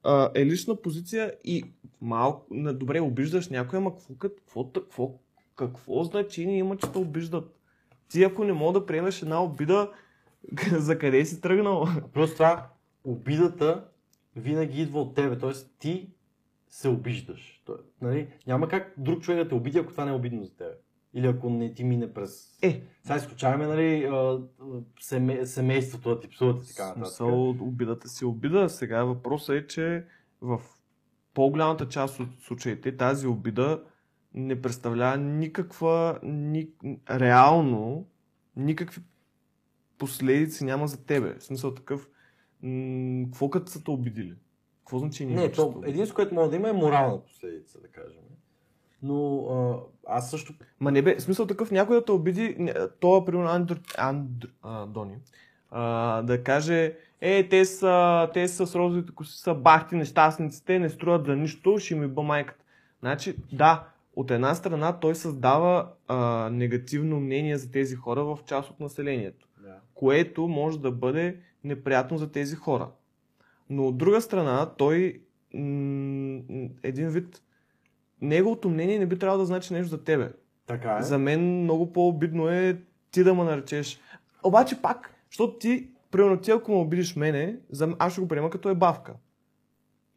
а, 0.03 0.29
е 0.35 0.45
лична 0.45 0.75
позиция 0.75 1.33
и 1.43 1.63
малко, 2.01 2.45
на, 2.51 2.73
добре, 2.73 3.01
обиждаш 3.01 3.49
някой, 3.49 3.77
ама 3.79 3.91
какво, 3.95 4.13
какво, 4.13 4.63
какво, 4.65 5.11
какво 5.55 6.03
значение 6.03 6.57
има, 6.57 6.77
че 6.77 6.91
те 6.91 6.97
обиждат? 6.97 7.55
Ти 8.13 8.23
ако 8.23 8.43
не 8.43 8.53
мога 8.53 8.79
да 8.79 8.85
приемеш 8.85 9.21
една 9.21 9.43
обида, 9.43 9.91
за 10.71 10.99
къде 10.99 11.25
си 11.25 11.41
тръгнал? 11.41 11.85
Плюс 12.13 12.33
това, 12.33 12.69
обидата 13.03 13.85
винаги 14.35 14.81
идва 14.81 15.01
от 15.01 15.15
тебе, 15.15 15.37
т.е. 15.37 15.51
ти 15.79 16.09
се 16.69 16.89
обиждаш. 16.89 17.61
Той, 17.65 17.75
нали, 18.01 18.27
няма 18.47 18.67
как 18.67 18.93
друг 18.97 19.21
човек 19.21 19.43
да 19.43 19.49
те 19.49 19.55
обиди, 19.55 19.79
ако 19.79 19.91
това 19.91 20.05
не 20.05 20.11
е 20.11 20.15
обидно 20.15 20.43
за 20.43 20.55
тебе. 20.55 20.71
Или 21.13 21.27
ако 21.27 21.49
не 21.49 21.73
ти 21.73 21.83
мине 21.83 22.13
през... 22.13 22.57
Е, 22.61 22.81
Сега 23.03 23.15
изключаваме 23.15 23.67
нали, 23.67 24.09
семе, 24.99 25.45
семейството 25.45 26.09
да 26.09 26.19
ти 26.19 26.29
псуват 26.29 26.65
и 26.65 26.67
така 26.67 26.87
нататък. 26.87 27.07
Смисъл, 27.07 27.49
обидата 27.49 28.09
си 28.09 28.25
обида. 28.25 28.69
Сега 28.69 29.03
въпросът 29.03 29.55
е, 29.55 29.67
че 29.67 30.05
в 30.41 30.61
по-голямата 31.33 31.89
част 31.89 32.19
от 32.19 32.29
случаите 32.41 32.97
тази 32.97 33.27
обида 33.27 33.83
не 34.33 34.61
представлява 34.61 35.17
никаква, 35.17 36.19
ни, 36.23 36.69
реално, 37.09 38.05
никакви 38.55 39.01
последици 39.97 40.65
няма 40.65 40.87
за 40.87 41.05
тебе. 41.05 41.35
В 41.39 41.43
смисъл 41.43 41.73
такъв, 41.73 42.09
м- 42.63 43.25
какво 43.25 43.49
като 43.49 43.71
са 43.71 43.83
те 43.83 43.91
обидили? 43.91 44.35
Какво 44.79 44.99
значение 44.99 45.35
Не, 45.35 45.51
то, 45.51 45.81
единството, 45.85 46.15
което 46.15 46.35
може 46.35 46.49
да 46.49 46.55
има 46.55 46.69
е 46.69 46.73
морална 46.73 47.23
последица, 47.23 47.81
да 47.81 47.87
кажем. 47.87 48.21
Но 49.03 49.47
а, 49.47 49.79
аз 50.07 50.29
също... 50.29 50.53
Ма 50.79 50.91
не 50.91 51.01
бе, 51.01 51.19
смисъл 51.19 51.47
такъв 51.47 51.71
някой 51.71 51.95
да 51.95 52.05
те 52.05 52.11
обиди, 52.11 52.73
това 52.99 53.25
примерно 53.25 53.49
Андр, 53.49 53.79
Андр, 53.97 54.47
а, 54.61 54.85
Дони, 54.85 55.15
а, 55.71 56.21
да 56.21 56.43
каже, 56.43 56.97
е, 57.21 57.49
те 57.49 57.65
са, 57.65 58.29
те 58.33 58.47
са 58.47 58.67
с 58.67 58.75
розовите 58.75 59.15
коси, 59.15 59.37
са 59.37 59.53
бахти 59.53 59.95
нещастниците, 59.95 60.79
не 60.79 60.89
струват 60.89 61.25
за 61.25 61.35
нищо, 61.35 61.77
ще 61.77 61.95
ми 61.95 62.07
ба 62.07 62.21
майката. 62.21 62.63
Значи, 62.99 63.35
да, 63.53 63.87
от 64.15 64.31
една 64.31 64.55
страна 64.55 64.99
той 64.99 65.15
създава 65.15 65.91
а, 66.07 66.49
негативно 66.49 67.19
мнение 67.19 67.57
за 67.57 67.71
тези 67.71 67.95
хора 67.95 68.23
в 68.23 68.39
част 68.45 68.69
от 68.69 68.79
населението, 68.79 69.47
Да. 69.63 69.75
което 69.93 70.47
може 70.47 70.79
да 70.79 70.91
бъде 70.91 71.37
неприятно 71.63 72.17
за 72.17 72.31
тези 72.31 72.55
хора. 72.55 72.89
Но 73.69 73.87
от 73.87 73.97
друга 73.97 74.21
страна, 74.21 74.69
той 74.77 75.21
м- 75.53 76.41
един 76.83 77.09
вид, 77.09 77.41
неговото 78.21 78.69
мнение 78.69 78.99
не 78.99 79.05
би 79.05 79.19
трябвало 79.19 79.39
да 79.39 79.45
значи 79.45 79.73
нещо 79.73 79.89
за 79.89 80.03
тебе. 80.03 80.31
Така 80.67 80.97
е. 80.97 81.01
За 81.03 81.17
мен 81.17 81.63
много 81.63 81.93
по-обидно 81.93 82.49
е 82.49 82.77
ти 83.11 83.23
да 83.23 83.33
ме 83.33 83.43
наречеш. 83.43 83.99
Обаче 84.43 84.81
пак, 84.81 85.15
защото 85.29 85.57
ти, 85.57 85.89
примерно 86.11 86.37
ти 86.37 86.51
ако 86.51 86.71
ме 86.71 86.77
обидиш 86.77 87.15
мене, 87.15 87.57
аз 87.99 88.11
ще 88.11 88.21
го 88.21 88.27
приема 88.27 88.49
като 88.49 88.69
е 88.69 88.75
бавка. 88.75 89.13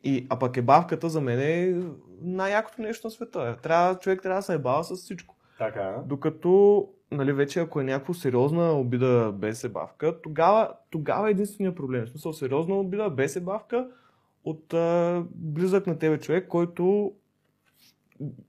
И, 0.07 0.27
а 0.31 0.39
пък 0.39 0.57
е 0.57 0.63
бавката 0.63 1.09
за 1.09 1.21
мен 1.21 1.41
е 1.41 1.83
най-якото 2.23 2.83
нещо 2.83 3.07
на 3.07 3.11
света. 3.11 3.57
Трябва, 3.63 3.99
човек 3.99 4.23
трябва 4.23 4.39
да 4.39 4.43
се 4.43 4.55
ебава 4.55 4.85
с 4.85 4.97
всичко. 4.97 5.37
Така. 5.59 6.03
Докато, 6.07 6.89
нали, 7.11 7.33
вече 7.33 7.61
ако 7.61 7.81
е 7.81 7.85
някаква 7.85 8.15
сериозна 8.15 8.73
обида 8.73 9.33
без 9.35 9.65
ебавка, 9.65 10.21
тогава, 10.23 10.73
тогава 10.91 11.29
е 11.29 11.31
единствения 11.31 11.75
проблем. 11.75 12.07
В 12.07 12.09
смисъл, 12.09 12.33
сериозна 12.33 12.75
обида 12.75 13.11
без 13.11 13.37
ебавка 13.37 13.89
от 14.45 14.75
а, 14.75 15.25
близък 15.35 15.87
на 15.87 15.99
тебе 15.99 16.19
човек, 16.19 16.49
който 16.49 17.13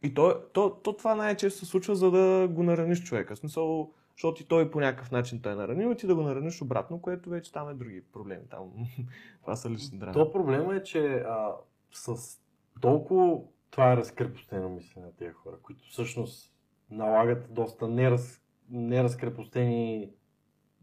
и 0.03 0.13
то, 0.13 0.35
то, 0.53 0.69
то 0.83 0.93
това 0.93 1.15
най-често 1.15 1.59
се 1.59 1.65
случва, 1.65 1.95
за 1.95 2.11
да 2.11 2.47
го 2.47 2.63
нараниш 2.63 3.03
човека. 3.03 3.35
В 3.35 3.39
смисъл, 3.39 3.91
защото 4.18 4.41
и 4.41 4.45
той 4.45 4.72
по 4.72 4.80
някакъв 4.80 5.11
начин 5.11 5.41
те 5.41 5.51
е 5.51 5.55
наранил 5.55 5.91
и 5.91 5.97
ти 5.97 6.07
да 6.07 6.15
го 6.15 6.22
нараниш 6.22 6.61
обратно, 6.61 7.01
което 7.01 7.30
вече 7.30 7.51
там 7.51 7.70
е 7.70 7.74
други 7.74 8.03
проблеми. 8.13 8.43
Там, 8.49 8.72
това 9.41 9.55
са 9.55 9.70
лични 9.70 9.99
драми. 9.99 10.13
То 10.13 10.32
проблема 10.32 10.76
е, 10.76 10.84
че 10.84 11.15
а, 11.15 11.51
с 11.91 12.38
толкова 12.82 13.39
това 13.70 13.93
е 13.93 13.97
разкрепостено 13.97 14.70
мислене 14.70 15.05
на 15.05 15.11
тези 15.11 15.34
хора, 15.34 15.55
които 15.61 15.84
всъщност 15.89 16.53
налагат 16.89 17.53
доста 17.53 17.88
нераз, 17.88 18.41
неразкрепостени 18.70 20.11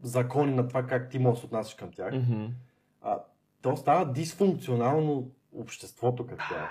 закони 0.01 0.53
на 0.53 0.67
това 0.67 0.83
как 0.83 1.09
ти 1.09 1.19
можеш 1.19 1.35
да 1.35 1.39
се 1.39 1.45
отнасяш 1.45 1.75
към 1.75 1.91
тях. 1.91 2.13
Мгм. 2.13 2.45
А, 3.01 3.19
то 3.61 3.77
става 3.77 4.11
дисфункционално 4.13 5.31
обществото 5.53 6.27
като 6.27 6.43
цяло. 6.49 6.67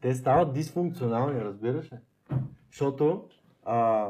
Те 0.00 0.14
стават 0.14 0.52
дисфункционални, 0.52 1.40
разбираш 1.40 1.92
ли? 1.92 1.96
Защото 2.70 3.28
а, 3.64 4.08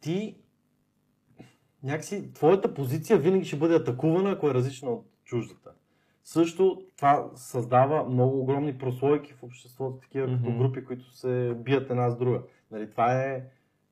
ти 0.00 0.36
някакси 1.82 2.32
твоята 2.32 2.74
позиция 2.74 3.18
винаги 3.18 3.44
ще 3.44 3.56
бъде 3.56 3.74
атакувана, 3.74 4.30
ако 4.30 4.48
е 4.50 4.54
различна 4.54 4.90
от 4.90 5.06
чуждата. 5.24 5.70
Също 6.24 6.82
това 6.96 7.30
създава 7.34 8.04
много 8.04 8.40
огромни 8.40 8.78
прослойки 8.78 9.32
в 9.32 9.42
обществото, 9.42 9.98
такива 10.00 10.26
като 10.26 10.50
Мгм. 10.50 10.58
групи, 10.58 10.84
които 10.84 11.16
се 11.16 11.54
бият 11.64 11.90
една 11.90 12.10
с 12.10 12.16
друга. 12.16 12.42
Нали, 12.70 12.90
това 12.90 13.22
е 13.24 13.44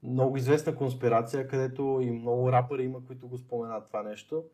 много 0.03 0.37
известна 0.37 0.77
конспирация, 0.77 1.49
където 1.49 1.99
и 2.03 2.11
много 2.11 2.53
рапъри 2.53 2.85
има, 2.85 3.07
които 3.07 3.29
го 3.29 3.39
споменат 3.39 3.87
това 3.87 4.03
нещо. 4.03 4.45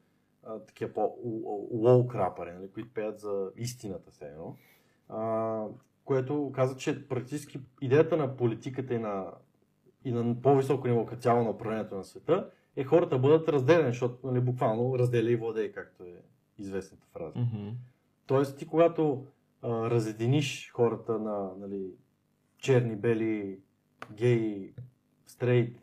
а, 0.46 0.58
такива 0.58 0.92
по-лоу 0.92 2.06
крапари, 2.06 2.52
нали, 2.52 2.70
които 2.70 2.94
пеят 2.94 3.20
за 3.20 3.50
истината 3.56 4.10
все 4.10 4.24
едно. 4.24 4.56
А, 5.08 5.64
което 6.04 6.52
казва, 6.54 6.76
че 6.76 7.08
практически 7.08 7.60
идеята 7.80 8.16
на 8.16 8.36
политиката 8.36 8.94
и 8.94 8.98
на, 8.98 9.26
и 10.04 10.12
на 10.12 10.42
по-високо 10.42 10.88
ниво 10.88 11.06
като 11.06 11.22
цяло 11.22 11.44
на 11.44 11.50
управлението 11.50 11.96
на 11.96 12.04
света 12.04 12.50
е 12.76 12.84
хората 12.84 13.18
бъдат 13.18 13.48
разделени, 13.48 13.90
защото 13.90 14.26
нали, 14.26 14.40
буквално 14.40 14.98
разделя 14.98 15.30
и 15.30 15.36
владей, 15.36 15.72
както 15.72 16.02
е 16.02 16.14
известната 16.58 17.06
фраза. 17.12 17.38
Мгм. 17.38 17.68
Тоест 18.26 18.58
ти 18.58 18.66
когато 18.66 19.26
а, 19.62 19.90
разединиш 19.90 20.70
хората 20.72 21.18
на 21.18 21.50
нали, 21.58 21.90
черни, 22.58 22.96
бели, 22.96 23.60
геи, 24.12 24.74
стрейт 25.26 25.76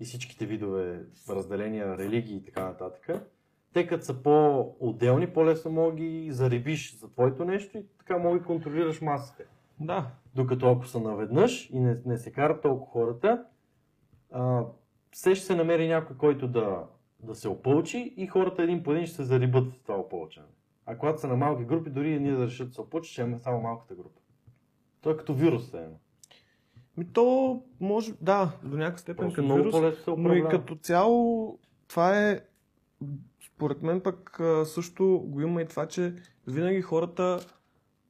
и 0.00 0.04
всичките 0.04 0.46
видове 0.46 1.04
разделения, 1.28 1.98
религии 1.98 2.36
и 2.36 2.44
така 2.44 2.64
нататък, 2.64 3.28
те 3.72 3.86
като 3.86 4.04
са 4.04 4.22
по-отделни, 4.22 5.32
по-лесно 5.32 5.70
мога 5.70 5.96
ги 5.96 6.28
зарибиш 6.32 6.98
за 6.98 7.08
твоето 7.12 7.44
нещо 7.44 7.78
и 7.78 7.86
така 7.98 8.18
мога 8.18 8.38
да 8.38 8.44
контролираш 8.44 9.00
масите. 9.00 9.46
Да. 9.80 10.10
Докато 10.34 10.70
ако 10.70 10.86
са 10.86 11.00
наведнъж 11.00 11.70
и 11.70 11.80
не, 11.80 11.98
не 12.06 12.18
се 12.18 12.32
карат 12.32 12.62
толкова 12.62 12.92
хората, 12.92 13.44
а, 14.32 14.64
все 15.10 15.34
ще 15.34 15.46
се 15.46 15.54
намери 15.54 15.88
някой, 15.88 16.16
който 16.16 16.48
да, 16.48 16.84
да 17.20 17.34
се 17.34 17.48
опълчи 17.48 18.14
и 18.16 18.26
хората 18.26 18.62
един 18.62 18.82
по 18.82 18.92
един 18.92 19.06
ще 19.06 19.16
се 19.16 19.24
зарибат 19.24 19.72
в 19.72 19.82
това 19.82 19.98
опълчане. 19.98 20.46
А 20.86 20.98
когато 20.98 21.20
са 21.20 21.28
на 21.28 21.36
малки 21.36 21.64
групи, 21.64 21.90
дори 21.90 22.10
и 22.10 22.20
ние 22.20 22.32
да 22.32 22.46
решат 22.46 22.68
да 22.68 22.74
се 22.74 22.80
опълчат, 22.80 23.12
ще 23.12 23.20
имаме 23.20 23.38
само 23.38 23.60
малката 23.60 23.94
група. 23.94 24.20
Той 25.00 25.12
е 25.12 25.16
като 25.16 25.34
вирус, 25.34 25.74
е. 25.74 25.88
Ми 26.96 27.12
то 27.12 27.62
може, 27.80 28.12
да, 28.20 28.52
до 28.62 28.76
някаква 28.76 28.98
степен 28.98 29.24
Просто 29.24 29.42
като 29.42 29.54
вирус, 29.54 30.04
се 30.04 30.10
но 30.16 30.34
и 30.34 30.44
като 30.50 30.76
цяло 30.76 31.58
това 31.88 32.28
е, 32.28 32.40
според 33.46 33.82
мен 33.82 34.00
пък 34.00 34.40
също 34.64 35.22
го 35.26 35.40
има 35.40 35.62
и 35.62 35.66
това, 35.66 35.86
че 35.86 36.14
винаги 36.46 36.82
хората 36.82 37.38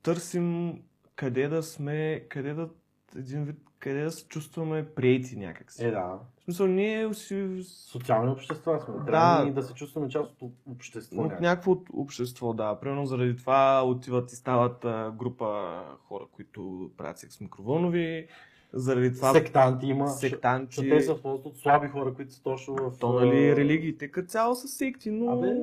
търсим 0.03 0.79
къде 1.17 1.49
да 1.49 1.63
сме, 1.63 2.25
къде 2.29 2.55
да, 2.55 2.69
един 3.17 3.45
вид, 3.45 3.57
къде 3.79 4.03
да 4.03 4.11
се 4.11 4.29
чувстваме 4.29 4.87
приети 4.95 5.37
някакси. 5.37 5.85
Е, 5.85 5.91
да. 5.91 6.19
В 6.41 6.45
смисъл, 6.45 6.67
ние 6.67 7.15
си 7.15 7.63
Социални 7.65 8.31
общества 8.31 8.81
сме. 8.81 8.95
Да. 8.95 9.05
Трябва 9.05 9.45
да, 9.45 9.53
да 9.53 9.63
се 9.63 9.75
чувстваме 9.75 10.09
част 10.09 10.43
от 10.43 10.53
общество. 10.67 11.23
от 11.23 11.41
някакво. 11.41 11.73
от- 11.73 11.89
общество, 11.93 12.53
да. 12.53 12.81
Примерно 12.81 13.07
заради 13.07 13.37
това 13.37 13.85
отиват 13.85 14.33
и 14.33 14.37
стават 14.37 14.85
а, 14.85 15.13
група 15.19 15.81
хора, 16.09 16.25
които 16.33 16.91
правят 16.97 17.19
секс 17.19 17.41
микровълнови. 17.41 18.29
Заради 18.73 19.15
това 19.15 19.33
Сектанти 19.33 19.87
има. 19.87 20.09
сектанти. 20.09 20.89
Те 20.91 21.01
са 21.01 21.23
полза 21.23 21.49
от 21.49 21.59
слаби 21.59 21.89
хора, 21.89 22.15
които 22.15 22.33
са 22.33 22.43
точно 22.43 22.75
в... 22.75 22.99
То, 22.99 23.13
нали, 23.13 23.57
религиите 23.57 24.11
като 24.11 24.29
цяло 24.29 24.55
са 24.55 24.69
секти, 24.69 25.11
но... 25.11 25.33
Абе, 25.33 25.55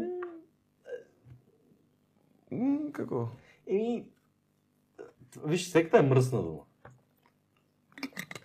какво? 2.92 3.28
еми... 3.68 4.06
Виж, 5.46 5.70
секта 5.70 5.98
е 5.98 6.02
мръсна 6.02 6.42
дума. 6.42 6.62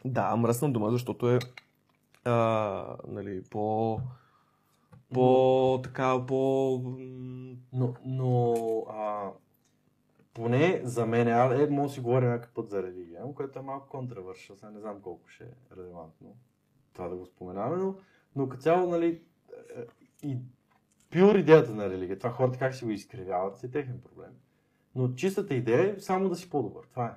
Да, 0.05 0.37
мръсна 0.37 0.73
дума, 0.73 0.91
защото 0.91 1.31
е 1.31 1.39
а, 2.25 2.97
нали, 3.09 3.43
по... 3.51 4.01
По... 5.15 5.81
така, 5.85 6.27
по... 6.27 6.83
Но, 7.73 7.95
но 8.05 8.55
а, 8.91 9.31
поне 10.35 10.81
за 10.85 11.07
мен, 11.07 11.29
а, 11.29 11.63
е, 11.63 11.67
може 11.67 11.89
да 11.89 11.95
си 11.95 12.01
говорим 12.01 12.29
някакъв 12.29 12.55
път 12.55 12.71
за 12.71 12.83
религия, 12.83 13.23
което 13.35 13.59
е 13.59 13.63
малко 13.63 13.89
контравършъл, 13.89 14.57
сега 14.57 14.71
не 14.71 14.81
знам 14.81 15.01
колко 15.01 15.29
ще 15.29 15.45
е 15.45 15.77
релевантно 15.77 16.37
това 16.99 17.09
да 17.09 17.17
го 17.17 17.27
споменаваме, 17.27 17.83
но, 17.83 17.97
но 18.37 18.49
като 18.49 18.63
цяло, 18.63 18.91
нали, 18.91 19.23
е, 19.77 19.85
и 20.27 20.39
пюр 21.11 21.35
идеята 21.35 21.75
на 21.75 21.91
религия, 21.91 22.19
това 22.19 22.31
хората 22.31 22.59
как 22.59 22.75
си 22.75 22.85
го 22.85 22.91
изкривяват, 22.91 23.59
си 23.59 23.67
е 23.67 23.71
техен 23.71 24.01
проблем. 24.01 24.31
Но 24.95 25.09
чистата 25.09 25.55
идея 25.55 25.95
е 25.97 26.01
само 26.01 26.29
да 26.29 26.37
си 26.37 26.51
по-добър, 26.51 26.85
това 26.91 27.07
е. 27.07 27.11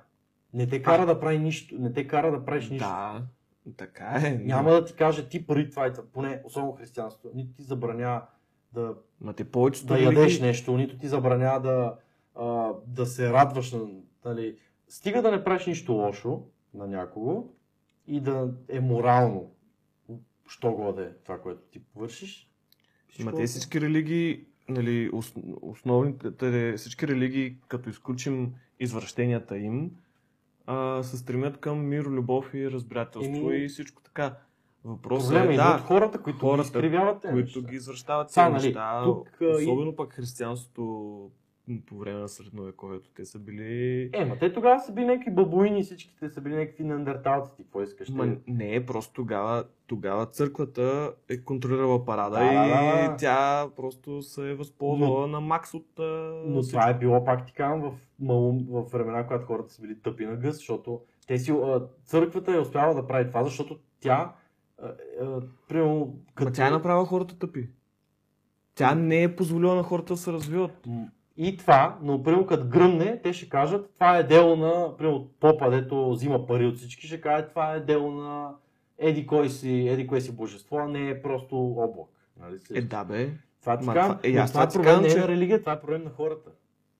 Не 0.54 0.66
те 0.66 0.82
кара 0.82 1.06
да 1.06 1.20
прави 1.20 1.38
нищо, 1.38 1.74
не 1.78 1.92
те 1.92 2.06
кара 2.06 2.30
да 2.30 2.44
правиш 2.44 2.70
нищо. 2.70 2.88
Да, 2.88 3.22
така 3.76 4.20
е. 4.24 4.30
Няма 4.34 4.70
да 4.70 4.84
ти 4.84 4.94
каже 4.94 5.28
ти 5.28 5.46
пари 5.46 5.70
това 5.70 5.86
и 5.86 5.92
това, 5.92 6.04
поне 6.12 6.42
особено 6.44 6.72
християнството, 6.72 7.36
нито 7.36 7.52
ти 7.52 7.62
забранява 7.62 8.22
да 8.72 8.94
Ма 9.20 9.32
те 9.32 9.44
повечето 9.44 9.86
да 9.86 9.98
ядеш 9.98 10.16
религии- 10.16 10.40
нещо, 10.40 10.76
нито 10.76 10.98
ти 10.98 11.08
забранява 11.08 11.60
да, 11.60 11.96
а, 12.34 12.72
да 12.86 13.06
се 13.06 13.32
радваш. 13.32 13.72
На, 13.72 13.86
нали. 14.24 14.56
Стига 14.88 15.22
да 15.22 15.30
не 15.30 15.44
правиш 15.44 15.66
нищо 15.66 15.92
лошо 15.92 16.42
на 16.74 16.86
някого 16.86 17.48
и 18.06 18.20
да 18.20 18.50
е 18.68 18.80
морално, 18.80 19.50
що 20.48 20.72
го 20.72 20.92
да 20.92 21.02
е 21.02 21.10
това, 21.14 21.40
което 21.40 21.60
ти 21.62 21.82
вършиш. 21.96 22.48
Ма 23.20 23.34
те 23.34 23.42
е- 23.42 23.46
всички 23.46 23.80
религии, 23.80 24.44
нали, 24.72 25.10
ос, 25.12 25.34
основните, 25.62 26.30
те- 26.30 26.74
всички 26.76 27.08
религии, 27.08 27.56
като 27.68 27.90
изключим 27.90 28.52
извращенията 28.80 29.58
им, 29.58 29.90
а, 30.66 31.02
се 31.02 31.16
стремят 31.16 31.56
към 31.60 31.88
мир, 31.88 32.04
любов 32.04 32.54
и 32.54 32.70
разбирателство 32.70 33.50
Еми, 33.50 33.56
и 33.56 33.68
всичко 33.68 34.02
така. 34.02 34.34
Въпросът 34.84 35.28
Проблема 35.28 35.50
е, 35.50 35.54
е 35.54 35.56
да, 35.56 35.74
от 35.74 35.80
хората, 35.80 36.22
които 36.22 36.38
хората, 36.38 36.62
ги 36.62 36.66
изкривяват 36.66 37.20
които 37.22 37.36
неща. 37.58 37.60
ги 37.60 37.76
извращават 37.76 38.28
тези 38.28 38.40
нали, 38.40 38.52
неща, 38.52 39.02
тук, 39.04 39.28
а, 39.40 39.44
и- 39.44 39.48
особено 39.66 39.96
пък 39.96 40.12
християнството 40.12 41.30
по 41.86 41.96
време 41.96 42.20
на 42.20 42.28
средновековието, 42.28 43.10
те 43.10 43.24
са 43.24 43.38
били... 43.38 44.10
Е, 44.12 44.24
ма 44.24 44.38
те 44.38 44.52
тогава 44.52 44.80
са 44.80 44.92
били 44.92 45.04
някакви 45.06 45.30
бабуини, 45.30 45.82
всичките 45.82 46.30
са 46.30 46.40
били 46.40 46.54
някакви 46.56 46.84
неандерталци, 46.84 47.56
ти 47.56 47.62
какво 47.62 47.82
искаш? 47.82 48.08
Ма, 48.08 48.24
Те- 48.24 48.38
не, 48.46 48.86
просто 48.86 49.12
тогава, 49.14 49.64
тогава 49.86 50.26
църквата 50.26 51.12
е 51.28 51.38
контролирала 51.38 52.04
парада 52.04 52.36
Да, 52.36 52.44
и 52.44 52.54
да, 52.54 53.08
да. 53.10 53.16
тя 53.16 53.68
просто 53.76 54.22
се 54.22 54.50
е 54.50 54.54
възползвала 54.54 55.26
на 55.26 55.40
макс 55.40 55.74
от 55.74 55.86
Но 56.46 56.62
всичко. 56.62 56.80
това 56.80 56.90
е 56.90 56.98
било, 56.98 57.24
пак 57.24 57.46
ти 57.46 57.52
казвам, 57.52 57.80
в, 57.82 57.92
малум, 58.20 58.66
в 58.68 58.84
времена, 58.92 59.26
когато 59.26 59.46
хората 59.46 59.72
са 59.72 59.82
били 59.82 59.98
тъпи 60.00 60.26
на 60.26 60.36
гъс, 60.36 60.56
защото 60.56 61.00
те 61.26 61.38
си, 61.38 61.54
църквата 62.04 62.52
е 62.52 62.58
успяла 62.58 62.94
да 62.94 63.06
прави 63.06 63.28
това, 63.28 63.44
защото 63.44 63.78
тя, 64.00 64.32
примерно, 65.68 66.14
Ма 66.40 66.52
тя 66.52 66.66
е 66.66 66.70
направила 66.70 67.04
хората 67.06 67.38
тъпи. 67.38 67.68
Тя 68.74 68.94
не 68.94 69.22
е 69.22 69.36
позволила 69.36 69.74
на 69.74 69.82
хората 69.82 70.12
да 70.12 70.16
се 70.16 70.32
развиват. 70.32 70.86
И 71.36 71.56
това, 71.56 71.98
но 72.02 72.22
примерно 72.22 72.46
като 72.46 72.66
гръмне, 72.66 73.20
те 73.22 73.32
ще 73.32 73.48
кажат, 73.48 73.90
това 73.94 74.16
е 74.16 74.22
дело 74.22 74.56
на, 74.56 74.96
примерно, 74.96 75.28
попа, 75.40 75.70
дето 75.70 76.10
взима 76.10 76.46
пари 76.46 76.66
от 76.66 76.76
всички, 76.76 77.06
ще 77.06 77.20
каже, 77.20 77.46
това 77.46 77.72
е 77.72 77.80
дело 77.80 78.10
на 78.12 78.50
еди 78.98 79.26
кой 79.26 79.48
си, 79.48 79.88
еди 79.88 80.06
кое 80.06 80.20
си 80.20 80.36
божество, 80.36 80.78
а 80.78 80.88
не 80.88 81.08
е 81.08 81.22
просто 81.22 81.56
облак. 81.58 82.08
Нали? 82.40 82.58
Е, 82.74 82.82
да 82.82 83.04
бе. 83.04 83.30
това 83.60 83.72
ма 83.74 83.80
това- 83.80 84.18
е, 84.22 84.32
това 84.32 84.46
това 84.46 84.68
ти 84.68 84.74
проблем 84.74 84.84
казвам, 84.86 85.02
не 85.02 85.08
е 85.08 85.12
че- 85.12 85.28
религия, 85.28 85.60
това 85.60 85.72
е 85.72 85.80
проблем 85.80 86.04
на 86.04 86.10
хората. 86.10 86.50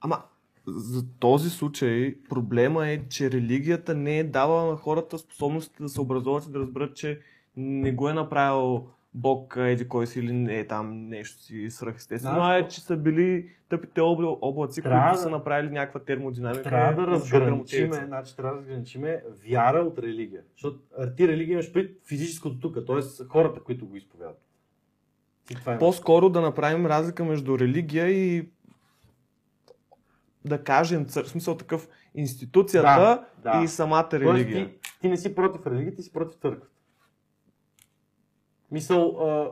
Ама, 0.01 0.23
за 0.67 1.05
този 1.11 1.51
случай 1.51 2.15
проблема 2.29 2.89
е, 2.89 3.09
че 3.09 3.31
религията 3.31 3.95
не 3.95 4.19
е 4.19 4.25
давала 4.25 4.71
на 4.71 4.77
хората 4.77 5.19
способностите 5.19 5.83
да 5.83 5.89
се 5.89 6.01
образуват 6.01 6.45
и 6.47 6.51
да 6.51 6.59
разберат, 6.59 6.97
че 6.97 7.21
не 7.57 7.93
го 7.93 8.09
е 8.09 8.15
направил 8.15 8.87
Бог, 9.15 9.55
еди 9.59 9.89
кой 9.89 10.07
си 10.07 10.19
или 10.19 10.33
не 10.33 10.59
е 10.59 10.67
там 10.67 11.09
нещо 11.09 11.39
си 11.39 11.71
свръхестествено, 11.71 12.35
Знаеш 12.35 12.63
а 12.63 12.67
е, 12.67 12.69
че 12.69 12.81
са 12.81 12.97
били 12.97 13.49
тъпите 13.69 14.01
обла- 14.01 14.39
облаци, 14.41 14.83
Трябва 14.83 15.03
които 15.03 15.17
да- 15.17 15.23
са 15.23 15.31
направили 15.31 15.71
някаква 15.71 16.01
термодинамика. 16.01 16.63
Трябва 16.63 17.03
да 17.03 17.07
разграничиме, 17.07 17.95
значи 17.97 18.37
трябва 18.37 18.53
да 18.53 18.59
разграничиме 18.59 19.23
вяра 19.43 19.79
от 19.79 19.99
религия. 19.99 20.43
Защото 20.53 20.79
ти 21.17 21.29
религия 21.29 21.53
имаш 21.53 21.73
пред 21.73 21.91
физическото 22.05 22.61
тук, 22.61 22.87
т.е. 22.87 23.25
хората, 23.25 23.61
които 23.61 23.87
го 23.87 23.97
изповядват. 23.97 24.41
Е. 25.67 25.79
По-скоро 25.79 26.29
да 26.29 26.41
направим 26.41 26.87
разлика 26.87 27.25
между 27.25 27.59
религия 27.59 28.09
и 28.09 28.49
да 30.45 30.59
кажем, 30.59 31.07
в 31.07 31.29
смисъл 31.29 31.57
такъв, 31.57 31.89
институцията 32.15 32.87
Да, 33.43 33.53
да. 33.53 33.65
и 33.65 33.69
самата 33.69 34.09
Тоест, 34.11 34.25
религия. 34.25 34.69
ти, 34.69 34.79
ти 35.01 35.09
не 35.09 35.17
си 35.17 35.35
против 35.35 35.67
религията, 35.67 35.97
ти 35.97 36.03
си 36.03 36.13
против 36.13 36.41
църквата. 36.41 36.67
Мисъл, 38.73 39.17
а, 39.21 39.51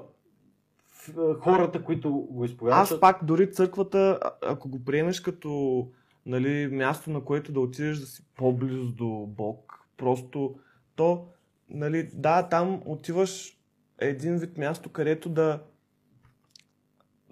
хората, 1.41 1.85
които 1.85 2.12
го 2.12 2.45
изповядват. 2.45 2.93
Аз 2.93 3.01
пак 3.01 3.25
дори 3.25 3.53
църквата, 3.53 4.18
ако 4.43 4.68
го 4.68 4.85
приемеш 4.85 5.21
като 5.21 5.89
нали, 6.27 6.66
място, 6.66 7.11
на 7.11 7.25
което 7.25 7.53
да 7.53 7.61
отидеш 7.61 7.99
да 7.99 8.07
си 8.07 8.25
по-близо 8.37 8.87
до 8.87 9.27
Бог, 9.29 9.81
просто 9.97 10.55
то, 10.97 11.27
нали, 11.68 12.11
да, 12.14 12.49
там 12.49 12.83
отиваш 12.85 13.59
един 13.99 14.37
вид 14.37 14.59
място, 14.59 14.89
където 14.89 15.29
да 15.29 15.62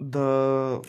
да 0.01 0.81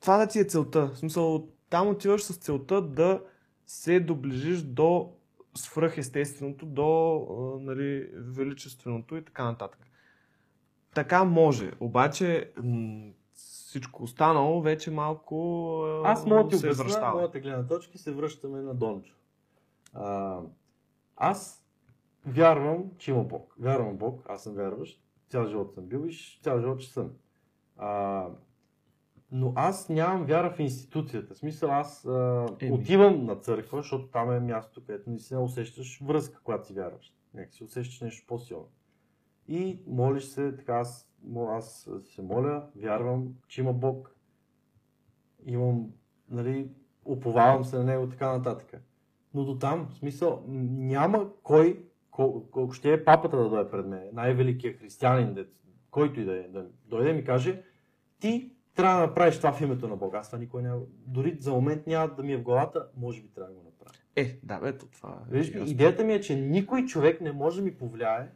това 0.00 0.16
да 0.16 0.26
ти 0.26 0.38
е 0.38 0.44
целта. 0.44 0.86
В 0.94 0.98
смисъл, 0.98 1.48
там 1.70 1.88
отиваш 1.88 2.22
с 2.22 2.36
целта 2.36 2.82
да 2.82 3.20
се 3.66 4.00
доближиш 4.00 4.62
до 4.62 5.12
свръхестественото, 5.54 6.66
до 6.66 7.58
нали, 7.60 8.10
величественото 8.14 9.16
и 9.16 9.24
така 9.24 9.44
нататък. 9.44 9.91
Така 10.94 11.24
може, 11.24 11.72
обаче 11.80 12.52
м- 12.62 13.10
всичко 13.32 14.02
останало 14.02 14.62
вече 14.62 14.90
малко 14.90 15.82
Аз 16.04 16.26
мога 16.26 16.48
ти 16.48 16.56
се 16.56 16.66
обясня 16.66 16.84
връщава. 16.84 17.14
моята 17.14 17.40
гледна 17.40 17.66
точка 17.66 17.98
се 17.98 18.12
връщаме 18.12 18.60
на 18.60 18.74
Дончо. 18.74 19.14
А, 19.94 20.38
аз 21.16 21.66
вярвам, 22.26 22.84
че 22.98 23.10
има 23.10 23.24
Бог. 23.24 23.54
Вярвам 23.58 23.96
Бог, 23.96 24.22
аз 24.28 24.42
съм 24.42 24.54
вярващ. 24.54 25.02
Цял 25.28 25.46
живот 25.46 25.74
съм 25.74 25.84
бил 25.84 26.06
и 26.06 26.38
цял 26.42 26.60
живот 26.60 26.80
ще 26.80 26.92
съм. 26.92 27.10
А, 27.78 28.26
Но 29.32 29.52
аз 29.56 29.88
нямам 29.88 30.24
вяра 30.24 30.50
в 30.50 30.60
институцията. 30.60 31.34
В 31.34 31.38
смисъл 31.38 31.70
аз 31.70 32.04
а, 32.04 32.46
Еми. 32.60 32.72
отивам 32.72 33.24
на 33.24 33.36
църква, 33.36 33.78
защото 33.78 34.06
там 34.06 34.30
е 34.32 34.40
място, 34.40 34.82
където 34.86 35.10
не 35.10 35.18
се 35.18 35.36
усещаш 35.36 36.00
връзка, 36.00 36.40
когато 36.44 36.66
си 36.66 36.74
вярваш. 36.74 37.12
Нека 37.34 37.52
си 37.52 37.64
усещаш 37.64 38.00
нещо 38.00 38.26
по-силно. 38.28 38.68
И 39.48 39.82
молиш 39.86 40.24
се, 40.24 40.56
така 40.56 40.74
аз, 40.74 41.12
аз 41.48 41.88
се 42.04 42.22
моля, 42.22 42.66
вярвам, 42.76 43.34
че 43.48 43.60
има 43.60 43.72
Бог. 43.72 44.16
Имам, 45.46 45.90
нали, 46.30 46.70
уповавам 47.04 47.64
се 47.64 47.76
на 47.76 47.84
Него, 47.84 48.08
така 48.08 48.36
нататък. 48.36 48.82
Но 49.34 49.44
до 49.44 49.58
там, 49.58 49.88
в 49.90 49.94
смисъл, 49.94 50.44
няма 50.48 51.30
кой, 51.42 51.84
кол- 52.10 52.50
колко 52.50 52.72
ще 52.72 52.92
е 52.92 53.04
папата 53.04 53.36
да 53.36 53.48
дойде 53.48 53.70
пред 53.70 53.86
мен, 53.86 54.08
най-великият 54.12 54.78
християнин, 54.78 55.34
дет- 55.34 55.52
който 55.90 56.20
и 56.20 56.24
да 56.24 56.36
е, 56.36 56.48
да 56.48 56.66
дойде 56.84 57.10
и 57.10 57.12
ми 57.12 57.24
каже, 57.24 57.62
ти 58.20 58.52
трябва 58.74 59.00
да 59.00 59.06
направиш 59.06 59.36
това 59.36 59.52
в 59.52 59.60
името 59.60 59.88
на 59.88 59.96
Бога. 59.96 60.18
Аз 60.18 60.26
това 60.28 60.38
никой 60.38 60.62
няма. 60.62 60.80
Дори 61.06 61.36
за 61.40 61.52
момент 61.52 61.86
няма 61.86 62.14
да 62.14 62.22
ми 62.22 62.32
е 62.32 62.36
в 62.36 62.42
главата, 62.42 62.88
може 62.96 63.22
би 63.22 63.28
трябва 63.28 63.52
да 63.52 63.58
го 63.58 63.64
направя. 63.64 63.96
Е, 64.16 64.38
да, 64.42 64.60
бе, 64.60 64.78
то 64.78 64.86
това 64.86 65.22
е. 65.30 65.32
Виж, 65.32 65.48
идеята 65.48 66.04
ми 66.04 66.12
е, 66.12 66.20
че 66.20 66.36
никой 66.36 66.84
човек 66.84 67.20
не 67.20 67.32
може 67.32 67.58
да 67.58 67.64
ми 67.64 67.74
повлияе 67.74 68.30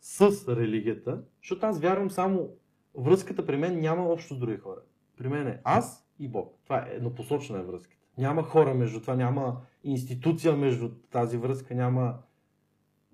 с 0.00 0.48
религията, 0.56 1.22
защото 1.42 1.66
аз 1.66 1.80
вярвам 1.80 2.10
само 2.10 2.48
връзката 2.94 3.46
при 3.46 3.56
мен 3.56 3.80
няма 3.80 4.04
общо 4.04 4.34
с 4.34 4.38
други 4.38 4.56
хора. 4.56 4.80
При 5.18 5.28
мен 5.28 5.46
е 5.48 5.60
аз 5.64 6.06
и 6.18 6.28
Бог. 6.28 6.58
Това 6.64 6.78
е 6.78 6.94
еднопосочна 6.94 7.58
е 7.58 7.62
връзката. 7.62 7.96
Няма 8.18 8.42
хора 8.42 8.74
между 8.74 9.00
това, 9.00 9.14
няма 9.14 9.60
институция 9.84 10.56
между 10.56 10.90
тази 11.10 11.36
връзка, 11.36 11.74
няма 11.74 12.18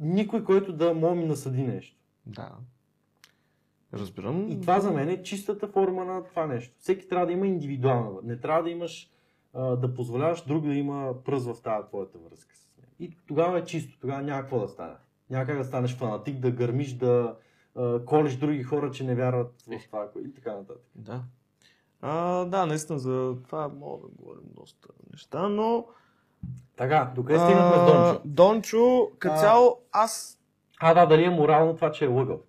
никой, 0.01 0.45
който 0.45 0.73
да 0.73 0.95
може 0.95 1.21
ми 1.21 1.25
насъди 1.27 1.63
нещо. 1.63 1.97
Да. 2.27 2.51
Разбирам. 3.95 4.49
И 4.49 4.61
това 4.61 4.81
за 4.81 4.91
мен 4.91 5.09
е 5.09 5.23
чистата 5.23 5.69
форма 5.69 6.05
на 6.05 6.25
това 6.25 6.47
нещо. 6.47 6.75
Всеки 6.79 7.09
трябва 7.09 7.27
да 7.27 7.33
има 7.33 7.47
индивидуална. 7.47 8.21
Не 8.25 8.41
трябва 8.41 8.63
да 8.63 8.71
имаш 8.71 9.11
да 9.55 9.95
позволяваш 9.95 10.43
друг 10.43 10.67
да 10.67 10.75
има 10.75 11.15
пръст 11.25 11.47
в 11.47 11.63
тази 11.63 11.89
твоята 11.89 12.19
връзка 12.19 12.57
с 12.57 12.69
нея. 12.79 12.89
И 12.99 13.17
тогава 13.27 13.59
е 13.59 13.65
чисто, 13.65 14.01
тогава 14.01 14.23
няма 14.23 14.41
какво 14.41 14.61
да 14.61 14.69
стане. 14.69 14.95
Няма 15.33 15.47
как 15.47 15.59
да 15.59 15.65
станеш 15.65 15.97
фанатик, 15.97 16.39
да 16.39 16.51
гърмиш, 16.51 16.93
да 16.93 17.37
а, 17.77 18.05
колиш 18.05 18.37
други 18.37 18.63
хора, 18.63 18.91
че 18.91 19.05
не 19.05 19.15
вярват 19.15 19.63
в 19.63 19.87
това 19.87 20.09
и 20.25 20.35
така 20.35 20.53
нататък. 20.53 20.83
Да. 20.95 21.23
А, 22.01 22.45
да, 22.45 22.67
наистина 22.67 22.99
за 22.99 23.37
това 23.45 23.69
мога 23.69 24.03
да 24.03 24.15
говорим 24.15 24.45
доста 24.45 24.89
неща, 25.13 25.49
но... 25.49 25.87
Така, 26.77 27.13
докъде 27.15 27.39
стигнахме 27.39 27.77
с 27.77 27.87
Дончо? 27.87 28.21
Дончо, 28.25 29.11
като 29.19 29.37
цяло, 29.41 29.79
аз... 29.93 30.39
А, 30.81 30.95
да, 30.95 31.07
дали 31.07 31.25
е 31.25 31.31
морално 31.31 31.75
това, 31.75 31.93
че 31.93 32.05
е 32.05 32.09
лъгал. 32.09 32.41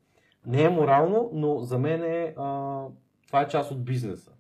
Не 0.46 0.64
е 0.64 0.70
морално, 0.70 1.30
но 1.34 1.60
за 1.60 1.80
мен 1.80 2.04
е, 2.04 2.34
а, 2.38 2.84
това 3.28 3.42
е 3.42 3.48
част 3.48 3.72
от 3.72 3.86
бизнеса. 3.86 4.32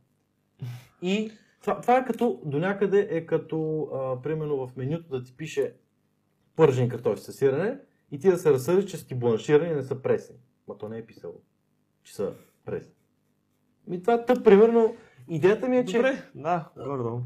И 1.01 1.31
това, 1.61 1.81
това 1.81 1.97
е 1.97 2.05
като, 2.05 2.41
до 2.45 2.59
някъде 2.59 3.07
е 3.11 3.25
като, 3.25 3.89
а, 3.93 4.21
примерно 4.21 4.67
в 4.67 4.75
менюто 4.75 5.09
да 5.09 5.23
ти 5.23 5.37
пише 5.37 5.73
пържен 6.55 6.89
картофи 6.89 7.21
с 7.21 7.33
сирене 7.33 7.77
и 8.13 8.19
ти 8.19 8.29
да 8.29 8.37
се 8.37 8.51
разсъдиш, 8.51 8.85
че 8.85 8.97
са 8.97 9.07
ти 9.07 9.15
бланширани 9.15 9.73
не 9.73 9.83
са 9.83 10.01
пресни. 10.01 10.35
Ма 10.67 10.77
то 10.77 10.89
не 10.89 10.97
е 10.97 11.05
писало, 11.05 11.41
че 12.03 12.15
са 12.15 12.33
пресни. 12.65 12.93
Ми 13.87 14.01
това 14.01 14.13
е 14.13 14.25
тъп, 14.25 14.43
примерно, 14.43 14.95
идеята 15.27 15.67
ми 15.69 15.77
е, 15.77 15.85
че 15.85 15.97
Добре, 15.97 16.23
да, 16.35 16.69
гордо. 16.77 17.21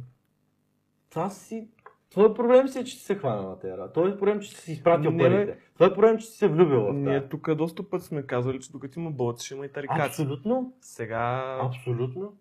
това 1.10 1.30
си 1.30 1.70
Твой 2.10 2.34
проблем 2.34 2.68
си 2.68 2.80
е, 2.80 2.84
че 2.84 2.96
си 2.96 3.04
се 3.04 3.16
хвана 3.16 3.42
на 3.42 3.60
тера. 3.60 3.92
Твой 3.92 4.18
проблем, 4.18 4.40
че 4.40 4.58
си 4.58 4.72
изпратил 4.72 5.12
Не, 5.12 5.24
парите. 5.24 5.58
Твой 5.76 5.94
проблем, 5.94 6.18
че 6.18 6.26
си 6.26 6.38
се 6.38 6.48
влюбил 6.48 6.82
в 6.82 6.94
Ние 6.94 7.06
тая. 7.06 7.30
тук 7.30 7.56
доста 7.56 7.90
път 7.90 8.04
сме 8.04 8.24
казали, 8.24 8.60
че 8.60 8.72
докато 8.72 9.00
има 9.00 9.12
бълци, 9.12 9.46
ще 9.46 9.56
има 9.56 9.66
и 9.66 9.72
тарикати. 9.72 10.02
Абсолютно. 10.02 10.74
Сега... 10.82 11.60
Абсолютно. 11.64 12.38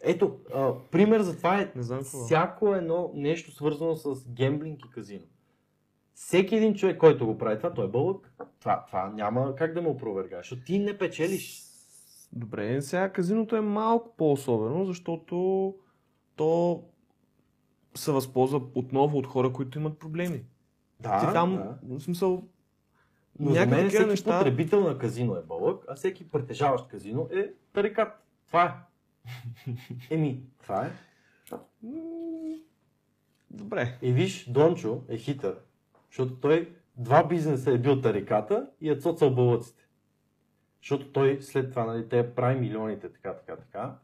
Ето, 0.00 0.38
а, 0.54 0.74
пример 0.90 1.20
за 1.20 1.36
това 1.36 1.60
е 1.60 1.72
Не 1.76 1.82
знам 1.82 1.98
какво. 1.98 2.18
всяко 2.24 2.74
едно 2.74 3.10
нещо 3.14 3.52
свързано 3.52 3.96
с 3.96 4.28
гемблинг 4.28 4.80
и 4.84 4.90
казино. 4.90 5.24
Всеки 6.16 6.56
един 6.56 6.74
човек, 6.74 6.98
който 6.98 7.26
го 7.26 7.38
прави 7.38 7.56
това, 7.56 7.74
той 7.74 7.84
е 7.84 7.90
бълък. 7.90 8.32
Това, 8.60 8.84
това 8.86 9.08
няма 9.08 9.54
как 9.54 9.74
да 9.74 9.82
му 9.82 9.90
опровергаеш, 9.90 10.44
защото 10.44 10.62
ти 10.62 10.78
не 10.78 10.98
печелиш. 10.98 11.62
Добре, 12.32 12.82
сега 12.82 13.12
казиното 13.12 13.56
е 13.56 13.60
малко 13.60 14.14
по-особено, 14.16 14.84
защото 14.84 15.74
то 16.36 16.82
се 17.94 18.12
възползва 18.12 18.60
отново 18.74 19.18
от 19.18 19.26
хора, 19.26 19.52
които 19.52 19.78
имат 19.78 19.98
проблеми. 19.98 20.44
Да, 21.00 21.20
Ти 21.20 21.32
там, 21.32 21.56
да. 21.82 21.96
в 21.96 22.00
смисъл, 22.00 22.42
Но 23.40 23.52
за 23.52 23.66
мен 23.66 23.88
всеки 23.88 24.04
неща- 24.04 24.38
потребител 24.38 24.80
на 24.80 24.98
казино 24.98 25.36
е 25.36 25.42
бълък, 25.42 25.84
а 25.88 25.94
всеки 25.94 26.30
притежаващ 26.30 26.88
казино 26.88 27.28
е 27.32 27.52
тарикат. 27.72 28.08
Това 28.46 28.64
е. 28.64 28.72
Еми, 30.10 30.42
това 30.62 30.86
е. 30.86 30.90
добре. 33.50 33.98
И 34.02 34.12
виж, 34.12 34.44
Дончо 34.44 35.02
е 35.08 35.16
хитър, 35.16 35.56
защото 36.10 36.34
той 36.34 36.72
два 36.96 37.24
бизнеса 37.24 37.70
е 37.72 37.78
бил 37.78 38.00
тариката 38.00 38.70
и 38.80 38.90
е 38.90 38.96
цоцал 38.96 39.30
бълъците. 39.34 39.86
Защото 40.82 41.12
той 41.12 41.38
след 41.42 41.70
това, 41.70 41.84
нали, 41.84 42.08
те 42.08 42.34
прави 42.34 42.60
милионите, 42.60 43.12
така, 43.12 43.34
така, 43.34 43.56
така. 43.56 43.94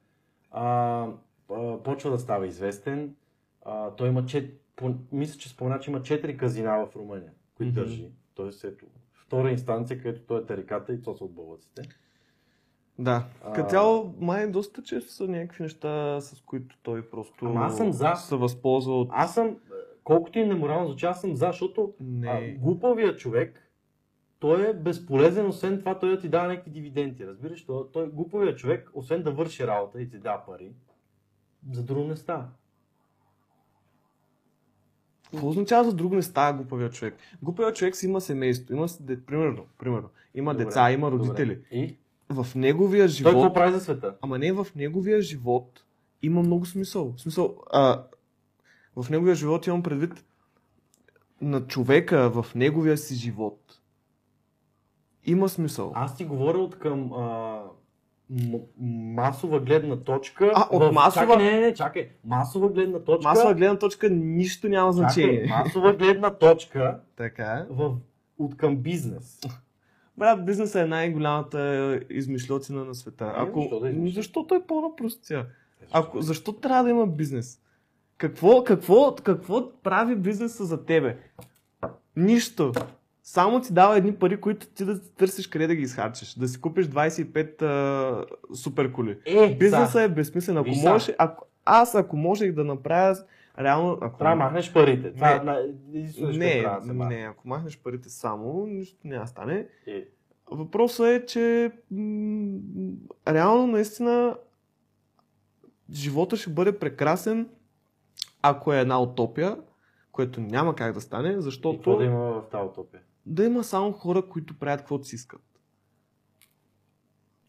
А, 0.51 1.07
а, 1.51 1.79
почва 1.83 2.11
да 2.11 2.19
става 2.19 2.47
известен. 2.47 3.15
А, 3.65 3.91
той 3.91 4.09
има 4.09 4.27
чет... 4.27 4.61
по... 4.77 4.95
мисля, 5.13 5.39
че 5.39 5.49
спомена, 5.49 5.81
че 5.81 5.91
има 5.91 6.03
четири 6.03 6.37
казина 6.37 6.87
в 6.87 6.97
Румъния, 6.97 7.33
които 7.55 7.73
Мгм. 7.73 7.81
държи. 7.81 8.09
Тоест, 8.35 8.65
ето, 8.65 8.85
втора 9.13 9.51
инстанция, 9.51 10.03
където 10.03 10.23
той 10.23 10.41
е 10.41 10.47
тариката 10.47 10.93
и 10.93 10.99
цоцал 11.03 11.29
бълъците. 11.29 11.83
Да. 12.99 13.25
А- 13.45 13.53
Като 13.53 13.69
цяло, 13.71 14.15
май 14.21 14.51
доста 14.51 14.83
често 14.83 15.13
са 15.13 15.29
някакви 15.29 15.63
неща, 15.63 16.21
с 16.21 16.43
които 16.47 16.77
той 16.83 17.11
просто 17.11 17.47
Ама 17.47 17.61
аз 17.61 17.77
съм 17.77 17.93
за. 17.93 18.15
се 18.15 18.37
възползва 18.37 19.01
от... 19.01 19.09
Аз 19.13 19.35
съм, 19.35 19.57
колкото 20.05 20.39
и 20.39 20.47
неморално 20.47 20.89
звучи, 20.89 21.07
аз 21.07 21.21
съм 21.21 21.37
за, 21.37 21.47
защото 21.47 21.95
а, 22.01 22.05
Не. 22.05 22.57
глупавият 22.61 23.19
човек, 23.19 23.69
той 24.39 24.71
е 24.71 24.75
безполезен, 24.75 25.47
освен 25.47 25.79
това 25.79 25.99
той 25.99 26.11
да 26.11 26.19
ти 26.19 26.29
дава 26.29 26.49
някакви 26.49 26.71
дивиденти, 26.71 27.27
разбираш? 27.27 27.65
Той, 27.65 27.85
той 27.93 28.09
глупавият 28.09 28.59
човек, 28.59 28.91
освен 28.95 29.23
да 29.23 29.31
върши 29.33 29.67
работа 29.67 30.03
и 30.03 30.11
ти 30.11 30.19
дава 30.19 30.43
пари, 30.47 30.71
за 31.73 31.83
друго 31.83 32.09
не 32.09 32.17
става. 32.17 32.45
Какво 35.31 35.49
означава 35.49 35.85
за 35.85 35.95
друго 35.97 36.15
не 36.15 36.23
става 36.23 36.53
глупавия 36.53 36.91
човек? 36.91 37.15
Глупавия 37.43 37.73
човек 37.75 37.97
си 37.97 38.07
има 38.07 38.21
семейство, 38.21 38.75
има, 38.75 38.87
примерно, 39.27 39.67
примерно, 39.79 40.09
има 40.35 40.53
Добре, 40.55 40.65
деца, 40.65 40.93
има 40.93 41.11
добре. 41.11 41.25
родители. 41.25 41.59
И? 41.71 41.97
В 42.29 42.47
неговия 42.55 43.07
Той 43.07 43.17
какво 43.17 43.31
живот, 43.41 43.55
прави 43.55 43.73
за 43.73 43.81
света? 43.81 44.15
ама 44.21 44.39
не 44.39 44.53
в 44.53 44.67
неговия 44.77 45.23
живот, 45.23 45.85
има 46.23 46.43
много 46.43 46.67
смисъл. 46.67 47.15
Смисъл, 47.17 47.57
а, 47.73 48.05
в 48.97 49.11
неговия 49.11 49.35
живот 49.35 49.67
имам 49.67 49.83
предвид 49.83 50.25
на 51.41 51.67
човека 51.67 52.31
в 52.33 52.55
неговия 52.55 52.97
си 52.97 53.15
живот. 53.15 53.79
Има 55.25 55.49
смисъл. 55.49 55.93
Аз 55.95 56.17
ти 56.17 56.25
говоря 56.25 56.59
от 56.59 56.79
към 56.79 57.13
а, 57.13 57.63
м- 58.31 58.59
масова 59.15 59.61
гледна 59.61 59.97
точка. 59.97 60.53
А, 60.55 60.69
от 60.71 60.83
масова- 60.95 61.15
Чакай, 61.15 61.37
не, 61.37 61.53
не, 61.53 61.61
не, 61.61 61.75
чакай. 61.75 62.09
Масова 62.25 62.69
гледна 62.69 62.99
точка. 62.99 63.29
Масова 63.29 63.55
гледна 63.55 63.79
точка 63.79 64.11
нищо 64.11 64.69
няма 64.69 64.93
значение. 64.93 65.43
Чакай, 65.43 65.59
масова 65.59 65.93
гледна 65.93 66.31
точка 66.31 67.01
Така. 67.17 67.67
в, 67.71 67.95
от 68.39 68.57
към 68.57 68.77
бизнес. 68.77 69.41
Брат, 70.19 70.45
бизнесът 70.47 70.77
е 70.77 70.87
най-голямата 70.87 72.01
измишлетина 72.11 72.85
на 72.85 72.95
света. 72.95 73.33
Ами, 73.37 73.49
Ако... 73.49 73.61
защо 73.61 73.81
да 73.81 73.89
измисли? 73.89 74.15
Защото 74.15 74.55
е 74.55 74.63
по-напростия. 74.63 75.47
Ако... 75.93 76.21
Защо 76.21 76.53
трябва 76.53 76.85
да 76.85 76.91
има 76.91 77.07
бизнес? 77.07 77.62
Какво, 78.23 78.65
какво, 78.65 79.15
какво 79.15 79.73
прави 79.83 80.17
бизнеса 80.17 80.65
за 80.65 80.85
тебе? 80.85 81.17
Нищо. 82.17 82.73
Само 83.23 83.61
ти 83.61 83.73
дава 83.73 83.97
едни 83.97 84.15
пари, 84.15 84.41
които 84.41 84.67
ти 84.67 84.85
да 84.85 85.03
търсиш 85.03 85.47
къде 85.47 85.67
да 85.67 85.75
ги 85.75 85.83
изхарчиш. 85.83 86.35
Да 86.35 86.49
си 86.49 86.61
купиш 86.61 86.87
25 86.87 87.63
а, 87.63 88.55
супер 88.55 88.93
коли. 88.93 89.19
Е, 89.27 89.57
Бизнесът 89.57 90.03
е 90.03 90.09
безсмислен. 90.09 90.57
Ако 90.57 90.65
Виж 90.65 90.83
можеш, 90.83 91.15
ако, 91.19 91.47
аз 91.65 91.95
ако 91.95 92.17
можех 92.17 92.53
да 92.53 92.65
направя 92.65 93.17
реално... 93.59 93.99
Ако... 94.01 94.19
трябва 94.19 94.37
да 94.37 94.45
махнеш 94.45 94.73
парите. 94.73 95.13
Не. 95.17 95.41
най- 95.45 95.65
единственото, 95.95 96.39
Не, 96.39 96.61
трябва 96.61 96.95
да 96.95 97.05
не, 97.05 97.27
ако 97.31 97.49
махнеш 97.49 97.79
парите 97.79 98.09
само, 98.09 98.67
нищо 98.67 98.99
няма 99.05 99.27
стане. 99.27 99.67
Е, 99.87 100.05
Въпросът 100.51 101.07
е, 101.07 101.27
че 101.27 101.73
м- 101.91 102.59
реално 103.29 103.67
наистина 103.67 104.37
живота 105.93 106.37
ще 106.37 106.51
бъде 106.51 106.79
прекрасен, 106.79 107.49
ако 108.43 108.73
е 108.73 108.81
една 108.81 109.03
утопия, 109.03 109.57
което 110.13 110.41
няма 110.41 110.75
как 110.75 110.93
да 110.93 111.01
стане, 111.01 111.29
и 111.29 111.41
защото 111.41 111.97
да 111.97 112.05
има 112.05 112.19
в 112.19 112.43
тази 112.51 112.65
утопия? 112.65 113.01
да 113.27 113.45
има 113.45 113.65
само 113.65 113.93
хора, 113.93 114.23
които 114.29 114.59
правят 114.59 114.81
каквото 114.81 115.05
си 115.05 115.15
искат. 115.15 115.41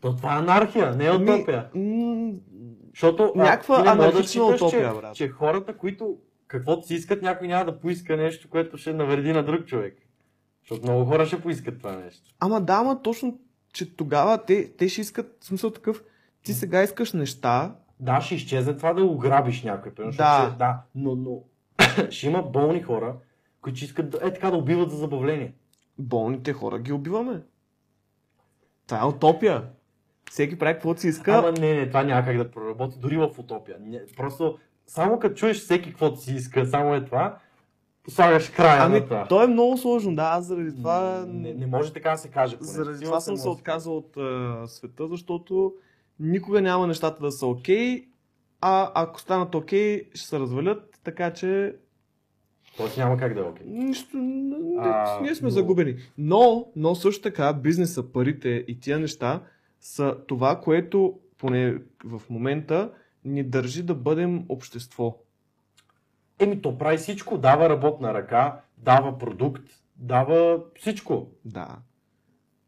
То 0.01 0.15
това 0.15 0.35
е 0.35 0.39
анархия, 0.39 0.95
не 0.95 1.05
е 1.05 1.09
Ами, 1.09 1.31
утопия. 1.31 1.69
м, 1.75 2.33
Защото 2.89 3.31
някаква 3.35 3.79
анархична 3.87 4.45
да 4.47 4.55
утопия, 4.55 4.89
че, 4.93 4.95
брат. 4.99 5.15
че 5.15 5.27
хората, 5.29 5.77
които 5.77 6.17
каквото 6.47 6.87
си 6.87 6.93
искат, 6.93 7.21
някой 7.21 7.47
няма 7.47 7.65
да 7.65 7.79
поиска 7.79 8.17
нещо, 8.17 8.49
което 8.49 8.77
ще 8.77 8.93
навреди 8.93 9.33
на 9.33 9.43
друг 9.45 9.65
човек. 9.65 9.97
Защото 10.61 10.81
много 10.91 11.05
хора 11.05 11.25
ще 11.25 11.41
поискат 11.41 11.77
това 11.77 11.95
нещо. 11.95 12.35
Ама 12.39 12.61
да, 12.61 12.73
ама 12.73 13.01
точно, 13.01 13.39
че 13.73 13.95
тогава 13.95 14.45
те, 14.45 14.73
те 14.77 14.89
ще 14.89 15.01
искат, 15.01 15.37
в 15.41 15.45
смисъл 15.45 15.71
такъв, 15.71 16.03
ти 16.43 16.53
сега 16.53 16.83
искаш 16.83 17.13
неща, 17.13 17.75
Да, 18.03 18.21
ще 18.21 18.35
изчезне 18.35 18.77
това 18.77 18.93
да 18.93 19.03
ограбиш 19.03 19.63
някой. 19.63 19.93
Примерно, 19.93 20.17
Да. 20.17 20.47
Ще, 20.49 20.57
да, 20.57 20.81
но, 20.95 21.15
но 21.15 21.39
ще 22.09 22.27
има 22.27 22.41
болни 22.41 22.81
хора, 22.81 23.15
които 23.61 23.83
искат 23.83 24.09
да, 24.09 24.17
е 24.27 24.33
така 24.33 24.51
да 24.51 24.57
убиват 24.57 24.91
за 24.91 24.97
забавление. 24.97 25.53
Болните 25.97 26.53
хора 26.53 26.79
ги 26.79 26.91
убиваме. 26.91 27.41
Това 28.87 29.01
е 29.01 29.05
утопия. 29.05 29.63
Всеки 30.31 30.59
прави 30.59 30.73
каквото 30.73 31.01
си 31.01 31.07
иска. 31.07 31.31
Ама 31.33 31.51
не, 31.51 31.73
не, 31.73 31.87
това 31.87 32.03
няма 32.03 32.25
как 32.25 32.37
да 32.37 32.51
проработи, 32.51 32.99
дори 32.99 33.17
в 33.17 33.29
утопия. 33.37 33.77
Не, 33.81 34.01
просто, 34.17 34.57
само 34.87 35.19
като 35.19 35.35
чуеш 35.35 35.57
всеки 35.57 35.89
каквото 35.89 36.21
си 36.21 36.33
иска, 36.33 36.65
само 36.65 36.95
е 36.95 37.05
това, 37.05 37.37
слагаш 38.09 38.49
края 38.49 38.85
Ами, 38.85 38.99
на 38.99 39.05
това. 39.05 39.27
то 39.27 39.43
е 39.43 39.47
много 39.47 39.77
сложно, 39.77 40.15
да, 40.15 40.23
аз 40.23 40.45
заради 40.45 40.75
това... 40.75 41.25
не, 41.27 41.53
не 41.53 41.67
може 41.67 41.93
така 41.93 42.11
да 42.11 42.17
се 42.17 42.29
каже. 42.29 42.57
поне. 42.57 42.69
Заради 42.69 43.05
това 43.05 43.19
съм 43.19 43.37
се 43.37 43.49
отказал 43.49 43.97
от 43.97 44.17
а, 44.17 44.63
света, 44.67 45.07
защото 45.07 45.73
никога 46.20 46.61
няма 46.61 46.88
нещата 46.88 47.22
да 47.22 47.32
са 47.32 47.47
окей, 47.47 48.07
а 48.61 48.91
ако 48.95 49.20
станат 49.22 49.55
окей, 49.55 50.09
ще 50.14 50.28
се 50.28 50.39
развалят, 50.39 50.99
така 51.03 51.34
че 51.34 51.76
Тоест 52.78 52.97
няма 52.97 53.18
как 53.18 53.34
да 53.34 53.39
е 53.39 53.43
окей. 53.43 53.66
нищо, 53.68 54.18
н- 54.18 54.55
А, 54.80 55.22
ние 55.22 55.36
сме 55.36 55.45
но- 55.45 55.49
загубени. 55.49 55.95
Но, 56.18 56.72
но 56.76 56.95
също 56.95 57.22
така 57.22 57.53
бизнеса, 57.53 58.11
парите 58.11 58.66
и 58.68 58.80
тия 58.80 58.99
неща 58.99 59.43
са 59.80 60.18
това, 60.28 60.59
което 60.59 61.20
поне 61.38 61.78
в 62.03 62.22
момента 62.30 62.91
ни 63.26 63.43
държи 63.43 63.84
да 63.84 63.95
бъдем 63.95 64.45
общество. 64.49 65.18
Еми, 66.39 66.61
то 66.61 66.78
прави 66.78 66.97
всичко. 66.97 67.38
Дава 67.38 67.70
работна 67.70 68.14
ръка, 68.14 68.61
дава 68.78 69.18
продукт, 69.18 69.64
дава 69.95 70.59
всичко. 70.76 71.28
Да. 71.45 71.78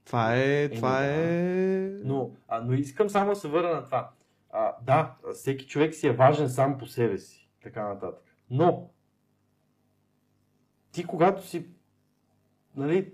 Това 0.06 0.36
е, 0.36 0.70
това 0.70 0.92
да. 0.92 1.06
е... 1.06 1.90
Но, 2.04 2.32
а, 2.48 2.62
но 2.62 2.74
искам 2.74 3.10
само 3.10 3.30
да 3.30 3.36
се 3.36 3.48
върна 3.48 3.70
на 3.72 3.86
това. 3.86 4.10
А, 4.52 4.76
да, 4.82 5.16
всеки 5.34 5.68
човек 5.68 5.96
си 5.96 6.08
е 6.08 6.12
важен 6.14 6.50
сам 6.50 6.78
по 6.78 6.86
себе 6.86 7.18
си. 7.18 7.50
Така 7.64 7.88
нататък. 7.88 8.24
Но, 8.50 8.90
ти 10.92 11.06
когато 11.06 11.48
си, 11.48 11.66
нали, 12.76 13.14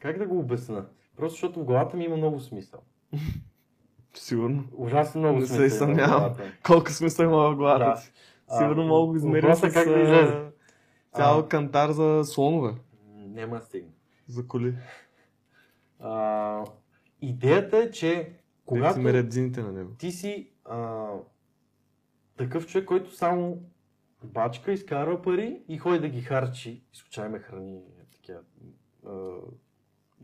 как 0.00 0.18
да 0.18 0.26
го 0.26 0.38
обясна? 0.38 0.86
Просто 1.16 1.32
защото 1.32 1.60
в 1.60 1.64
главата 1.64 1.96
ми 1.96 2.04
има 2.04 2.16
много 2.16 2.40
смисъл. 2.40 2.80
Сигурно. 4.14 4.64
Ужасно 4.72 5.20
много 5.20 5.38
Не 5.38 5.46
се 5.46 5.54
смисъл. 5.54 5.88
има 5.88 5.94
в 5.94 5.98
съмнявам. 5.98 6.34
Колко 6.62 6.90
смисъл 6.90 7.24
има 7.24 7.36
в 7.50 7.56
главата 7.56 7.84
Да. 7.84 7.96
Сигурно 8.58 8.82
А, 8.82 8.86
мога 8.86 9.06
го 9.06 9.16
измеря 9.16 9.56
с 9.56 9.62
е 9.62 9.72
как 9.72 9.88
да 9.88 10.00
излезе. 10.00 10.44
цял 11.14 11.38
А. 11.38 11.48
кантар 11.48 11.90
за 11.90 12.24
слонове, 12.24 12.74
Няма 13.14 13.56
да 13.56 13.62
стигна. 13.62 13.90
за 14.28 14.46
коли. 14.46 14.74
А, 16.04 16.64
идеята 17.22 17.78
е, 17.78 17.90
че 17.90 18.32
Когато... 18.66 19.00
на 19.62 19.72
него. 19.72 19.94
ти 19.98 20.12
си 20.12 20.50
а, 20.64 21.06
такъв 22.36 22.66
човек, 22.66 22.86
който 22.86 23.14
само 23.14 23.62
бачка, 24.24 24.72
изкарва 24.72 25.22
пари 25.22 25.62
и 25.68 25.78
ходи 25.78 25.98
да 25.98 26.08
ги 26.08 26.20
харчи, 26.20 26.84
изключайме 26.92 27.38
храни, 27.38 27.80
такива, 28.12 28.40
а, 29.06 29.36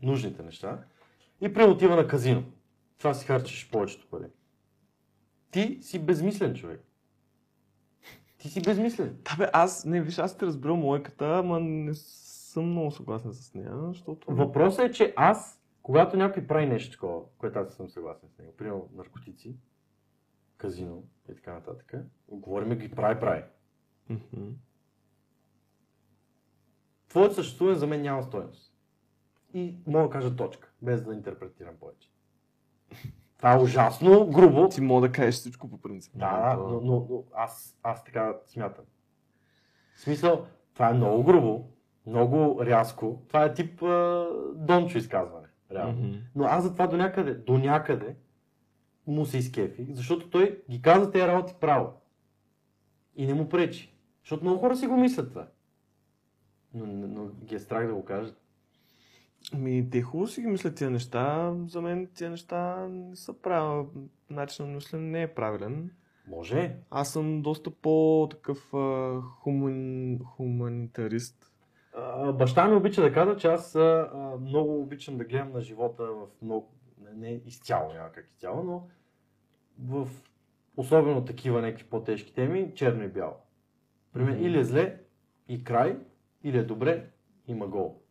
нужните 0.01 0.43
неща, 0.43 0.83
и 1.41 1.53
отива 1.63 1.95
на 1.95 2.07
казино. 2.07 2.43
Това 2.97 3.13
си 3.13 3.25
харчиш 3.25 3.69
повечето 3.71 4.07
пари. 4.07 4.27
Ти 5.51 5.79
си 5.81 5.99
безмислен 5.99 6.55
човек. 6.55 6.83
Ти 8.37 8.49
си 8.49 8.61
безмислен. 8.61 9.17
Да 9.23 9.35
бе, 9.37 9.49
аз, 9.53 9.85
не, 9.85 10.01
виж, 10.01 10.19
аз 10.19 10.37
те 10.37 10.45
разбирам 10.45 10.83
лойката, 10.83 11.25
ама 11.25 11.59
не 11.59 11.93
съм 11.93 12.71
много 12.71 12.91
съгласен 12.91 13.33
с 13.33 13.53
нея, 13.53 13.77
защото... 13.87 14.35
Въпросът 14.35 14.89
е, 14.89 14.91
че 14.91 15.13
аз, 15.15 15.60
когато 15.83 16.17
някой 16.17 16.47
прави 16.47 16.65
нещо 16.65 16.91
такова, 16.91 17.21
което 17.37 17.59
аз 17.59 17.73
съм 17.73 17.89
съгласен 17.89 18.29
с 18.29 18.37
него, 18.37 18.55
примерно 18.57 18.89
наркотици, 18.93 19.55
казино 20.57 21.03
и 21.29 21.35
така 21.35 21.53
нататък, 21.53 21.93
говориме 22.27 22.75
ги 22.75 22.91
прави, 22.91 23.19
прави. 23.19 23.43
Твоето 27.07 27.35
съществуване 27.35 27.77
за 27.77 27.87
мен 27.87 28.01
няма 28.01 28.23
стоеност. 28.23 28.73
И 29.53 29.77
мога 29.87 30.07
да 30.07 30.09
кажа 30.09 30.35
точка, 30.35 30.71
без 30.81 31.03
да 31.03 31.13
интерпретирам 31.13 31.75
повече. 31.79 32.09
Това 33.37 33.53
е 33.53 33.59
ужасно, 33.59 34.27
грубо. 34.27 34.69
Ти 34.69 34.81
мога 34.81 35.07
да 35.07 35.13
кажеш 35.13 35.35
всичко 35.35 35.69
по 35.69 35.81
принцип. 35.81 36.13
Да, 36.15 36.55
но, 36.59 36.69
но, 36.69 37.07
но 37.09 37.23
аз, 37.33 37.77
аз 37.83 38.03
така 38.03 38.37
смятам. 38.45 38.85
В 39.95 39.99
смисъл, 39.99 40.47
това 40.73 40.89
е 40.89 40.93
много 40.93 41.23
грубо, 41.23 41.69
много 42.05 42.65
рязко. 42.65 43.21
Това 43.27 43.45
е 43.45 43.53
тип 43.53 43.83
а, 43.83 44.27
дончо 44.55 44.97
изказване. 44.97 45.40
Реално. 45.73 46.07
Мгм. 46.07 46.17
Но 46.35 46.43
аз 46.43 46.63
затова 46.63 46.87
до 46.87 46.97
някъде, 46.97 47.33
до 47.33 47.57
някъде 47.57 48.15
му 49.07 49.25
се 49.25 49.37
изкефих, 49.37 49.87
защото 49.93 50.29
той 50.29 50.61
ги 50.69 50.81
каза 50.81 51.11
тези 51.11 51.27
работи 51.27 51.53
право. 51.59 51.91
И 53.15 53.27
не 53.27 53.33
му 53.33 53.49
пречи. 53.49 53.93
Защото 54.23 54.43
много 54.43 54.59
хора 54.59 54.75
си 54.75 54.87
го 54.87 54.97
мислят 54.97 55.29
това. 55.29 55.47
Но, 56.73 56.85
но, 56.85 57.27
ги 57.27 57.55
е 57.55 57.59
страх 57.59 57.87
да 57.87 57.93
го 57.93 58.05
кажат. 58.05 58.41
Ми, 59.53 59.89
те 59.89 60.01
хубаво 60.01 60.27
си 60.27 60.41
ги 60.41 60.47
мислят 60.47 60.75
тия 60.75 60.89
неща. 60.89 61.55
За 61.67 61.81
мен 61.81 62.07
тия 62.13 62.29
неща 62.29 62.87
не 62.87 63.15
са 63.15 63.33
правилни. 63.33 64.09
Начин 64.29 64.65
на 64.65 64.71
мислене 64.71 65.03
не 65.03 65.21
е 65.21 65.33
правилен. 65.33 65.91
Може. 66.27 66.75
Аз 66.89 67.13
съм 67.13 67.41
доста 67.41 67.71
по-такъв 67.71 68.73
а, 68.73 69.21
хуман... 69.21 70.19
хуманитарист. 70.19 71.50
А, 71.97 72.31
баща 72.31 72.67
ми 72.67 72.75
обича 72.75 73.01
да 73.01 73.13
казва, 73.13 73.37
че 73.37 73.47
аз 73.47 73.75
а, 73.75 74.09
много 74.41 74.81
обичам 74.81 75.17
да 75.17 75.23
гледам 75.23 75.51
на 75.51 75.61
живота 75.61 76.03
в 76.03 76.27
много, 76.41 76.71
не, 77.01 77.29
не 77.29 77.41
изцяло, 77.45 77.93
няма 77.93 78.11
как 78.11 78.27
изцяло, 78.29 78.63
но 78.63 78.87
в 79.79 80.07
особено 80.77 81.25
такива 81.25 81.61
някакви 81.61 81.83
по-тежки 81.89 82.33
теми, 82.33 82.71
черно 82.75 83.03
и 83.03 83.07
бяло. 83.07 83.33
Пример, 84.13 84.33
Мгм. 84.33 84.43
или 84.45 84.59
е 84.59 84.63
зле 84.63 84.99
и 85.47 85.63
край, 85.63 85.97
или 86.43 86.57
е 86.57 86.63
добре, 86.63 87.09
има 87.47 87.67
гол. 87.67 88.01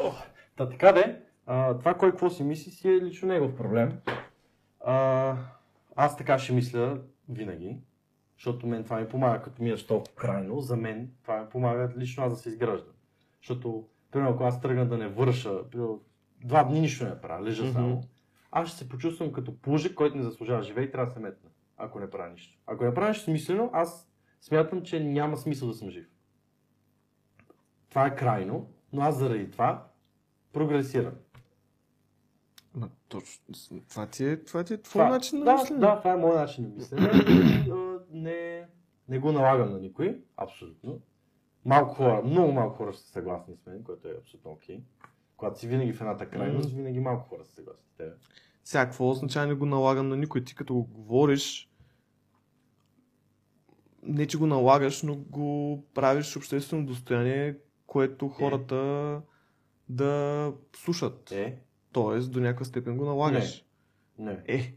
Ох, 0.00 0.22
Та 0.56 0.68
така 0.68 0.92
де, 0.92 1.22
а, 1.46 1.78
това 1.78 1.94
кой 1.94 2.10
какво 2.10 2.30
си 2.30 2.42
мисли 2.44 2.70
си 2.70 2.88
е 2.88 3.00
лично 3.00 3.28
негов 3.28 3.56
проблем. 3.56 4.00
А, 4.84 5.36
аз 5.96 6.16
така 6.16 6.38
ще 6.38 6.52
мисля 6.52 6.98
винаги, 7.28 7.78
защото 8.40 8.66
мен 8.66 8.84
това 8.84 9.00
ми 9.00 9.08
помага, 9.08 9.42
като 9.42 9.62
ми 9.62 9.70
е 9.70 9.76
толкова 9.76 10.14
крайно, 10.14 10.60
за 10.60 10.76
мен 10.76 11.10
това 11.22 11.40
ми 11.40 11.48
помага 11.48 11.92
лично 11.98 12.24
аз 12.24 12.32
да 12.32 12.38
се 12.38 12.48
изграждам. 12.48 12.94
Защото, 13.42 13.88
примерно, 14.10 14.34
ако 14.34 14.44
аз 14.44 14.60
тръгна 14.60 14.88
да 14.88 14.98
не 14.98 15.08
върша, 15.08 15.70
примерно, 15.70 16.00
два 16.44 16.64
дни 16.64 16.80
нищо 16.80 17.04
не 17.04 17.20
правя, 17.20 17.44
лежа 17.44 17.64
Мгм. 17.64 17.72
само, 17.72 18.02
аз 18.50 18.68
ще 18.68 18.78
се 18.78 18.88
почувствам 18.88 19.32
като 19.32 19.58
пужик, 19.58 19.94
който 19.94 20.16
не 20.16 20.22
заслужава 20.22 20.62
живее 20.62 20.84
и 20.84 20.90
трябва 20.90 21.06
да 21.06 21.12
се 21.12 21.20
метна, 21.20 21.50
ако 21.76 22.00
не 22.00 22.10
правя 22.10 22.30
нищо. 22.30 22.58
Ако 22.66 22.84
не 22.84 22.94
правя 22.94 23.08
нищо 23.08 23.24
смислено, 23.24 23.70
аз 23.72 24.10
смятам, 24.40 24.82
че 24.82 25.04
няма 25.04 25.36
смисъл 25.36 25.68
да 25.68 25.74
съм 25.74 25.90
жив. 25.90 26.06
Това 27.88 28.06
е 28.06 28.16
крайно, 28.16 28.70
но 28.92 29.02
аз 29.02 29.18
заради 29.18 29.50
това 29.50 29.86
прогресирам. 30.52 31.14
Ма, 32.74 32.88
точно. 33.08 33.80
Това 33.88 34.06
ти 34.06 34.24
е, 34.24 34.44
това 34.44 34.64
ти 34.64 34.74
е 34.74 34.82
твой 34.82 35.08
начин 35.08 35.38
на 35.38 35.44
да, 35.44 35.52
мислене. 35.52 35.80
Да, 35.80 35.98
това 35.98 36.12
е 36.12 36.16
моят 36.16 36.36
начин 36.36 36.64
на 36.64 36.70
мислене. 36.70 37.10
Не, 38.10 38.66
не 39.08 39.18
го 39.18 39.32
налагам 39.32 39.72
на 39.72 39.78
никой, 39.78 40.22
абсолютно. 40.36 41.00
Малко 41.64 41.94
хора, 41.94 42.22
много 42.24 42.52
малко 42.52 42.76
хора 42.76 42.92
ще 42.92 43.02
са 43.02 43.08
съгласни 43.08 43.56
с 43.56 43.66
мен, 43.66 43.82
което 43.84 44.08
е 44.08 44.16
абсолютно 44.18 44.50
окей. 44.50 44.82
Когато 45.36 45.58
си 45.58 45.68
винаги 45.68 45.92
в 45.92 46.00
едната 46.00 46.30
крайност, 46.30 46.72
винаги 46.72 47.00
малко 47.00 47.28
хора 47.28 47.44
са 47.44 47.54
съгласни 47.54 47.84
с 47.94 47.96
теб. 47.96 48.12
Сега, 48.64 48.84
какво 48.84 49.10
означава 49.10 49.46
не 49.46 49.54
го 49.54 49.66
налагам 49.66 50.08
на 50.08 50.16
никой? 50.16 50.44
Ти 50.44 50.54
като 50.54 50.74
го 50.74 50.82
говориш, 50.84 51.70
не 54.02 54.26
че 54.26 54.38
го 54.38 54.46
налагаш, 54.46 55.02
но 55.02 55.16
го 55.16 55.84
правиш 55.94 56.36
обществено 56.36 56.86
достояние, 56.86 57.56
което 57.86 58.28
хората 58.28 59.22
да 59.88 60.52
слушат. 60.76 61.32
Е, 61.32 61.58
Тоест, 61.92 62.32
до 62.32 62.40
някаква 62.40 62.64
степен 62.64 62.96
го 62.96 63.04
налагаш. 63.04 63.64
не. 64.18 64.42
Е. 64.46 64.74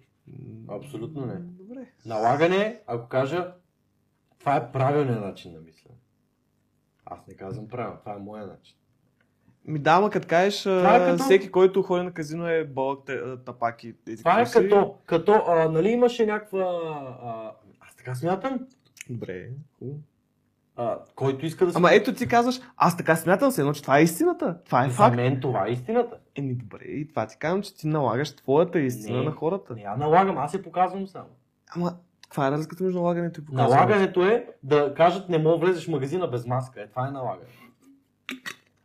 Абсолютно 0.68 1.26
не. 1.26 1.42
Добре. 1.86 2.16
Налагане, 2.16 2.80
ако 2.88 3.08
кажа, 3.08 3.54
това 4.40 4.56
е 4.56 4.72
правилният 4.72 5.22
начин 5.22 5.54
на 5.54 5.60
мислене. 5.60 5.96
Аз 7.06 7.28
не 7.28 7.34
казвам 7.36 7.68
правилно, 7.68 7.98
това 8.00 8.14
е 8.14 8.20
моя 8.20 8.48
начин. 8.48 8.76
Ми 9.66 9.80
да, 9.80 9.92
ама 9.92 10.10
като 10.10 10.28
кажеш, 10.28 10.62
Това 10.62 10.96
е 10.96 11.00
като- 11.02 11.24
всеки, 11.24 11.52
който 11.52 11.82
ходи 11.82 12.04
на 12.04 12.12
казино 12.12 12.48
е 12.48 12.64
бълък 12.66 13.06
те- 13.06 13.14
а, 13.16 13.38
тапак 13.38 13.84
и 13.84 13.88
еди 13.88 14.18
Това 14.18 14.42
е 14.42 14.46
като, 14.46 14.96
като 15.06 15.44
а, 15.48 15.70
нали 15.70 15.90
имаше 15.90 16.26
някаква... 16.26 16.66
А, 17.24 17.52
аз 17.82 17.96
така 17.96 18.16
смятам, 18.16 18.60
Добре. 19.10 19.50
хубаво. 19.80 20.00
а, 20.76 21.00
който 21.16 21.46
иска 21.46 21.66
да 21.66 21.72
се... 21.72 21.78
Ама 21.78 21.94
ето 21.94 22.14
ти 22.14 22.28
казваш, 22.28 22.60
аз 22.78 22.98
така 22.98 23.16
смятам 23.16 23.52
се, 23.52 23.62
едно, 23.62 23.74
че 23.74 23.82
това 23.82 24.00
е 24.00 24.04
истината. 24.04 24.58
Това 24.64 24.86
е 24.86 24.90
За 24.90 24.96
факт. 24.96 25.16
мен 25.16 25.40
това 25.42 25.68
е 25.68 25.72
истината. 25.72 26.18
Еми 26.36 26.56
добре, 26.56 26.84
и 26.84 27.08
това 27.08 27.28
ти 27.28 27.38
казвам, 27.38 27.62
че 27.62 27.76
ти 27.76 27.88
налагаш 27.88 28.36
твоята 28.36 28.80
истина 28.80 29.18
Не. 29.18 29.24
на 29.24 29.32
хората. 29.32 29.74
Не 29.74 29.82
я 29.82 29.96
налагам, 29.96 30.38
аз 30.38 30.54
я 30.54 30.62
показвам 30.64 31.08
само. 31.08 31.30
Ама, 31.76 31.94
каква 32.24 32.48
е 32.48 32.52
разликата 32.52 32.84
между 32.84 33.00
налагането 33.00 33.42
и 33.42 33.46
показването? 33.46 33.76
Налагането 33.76 34.26
е 34.26 34.48
да 34.64 34.94
кажат 34.94 35.30
не 35.30 35.38
мога 35.38 35.58
влезеш 35.58 35.86
в 35.86 35.92
магазина 35.92 36.28
без 36.28 36.46
маска. 36.48 36.82
Е, 36.82 36.88
това 36.88 37.08
е 37.08 37.12
налагане. 37.12 37.50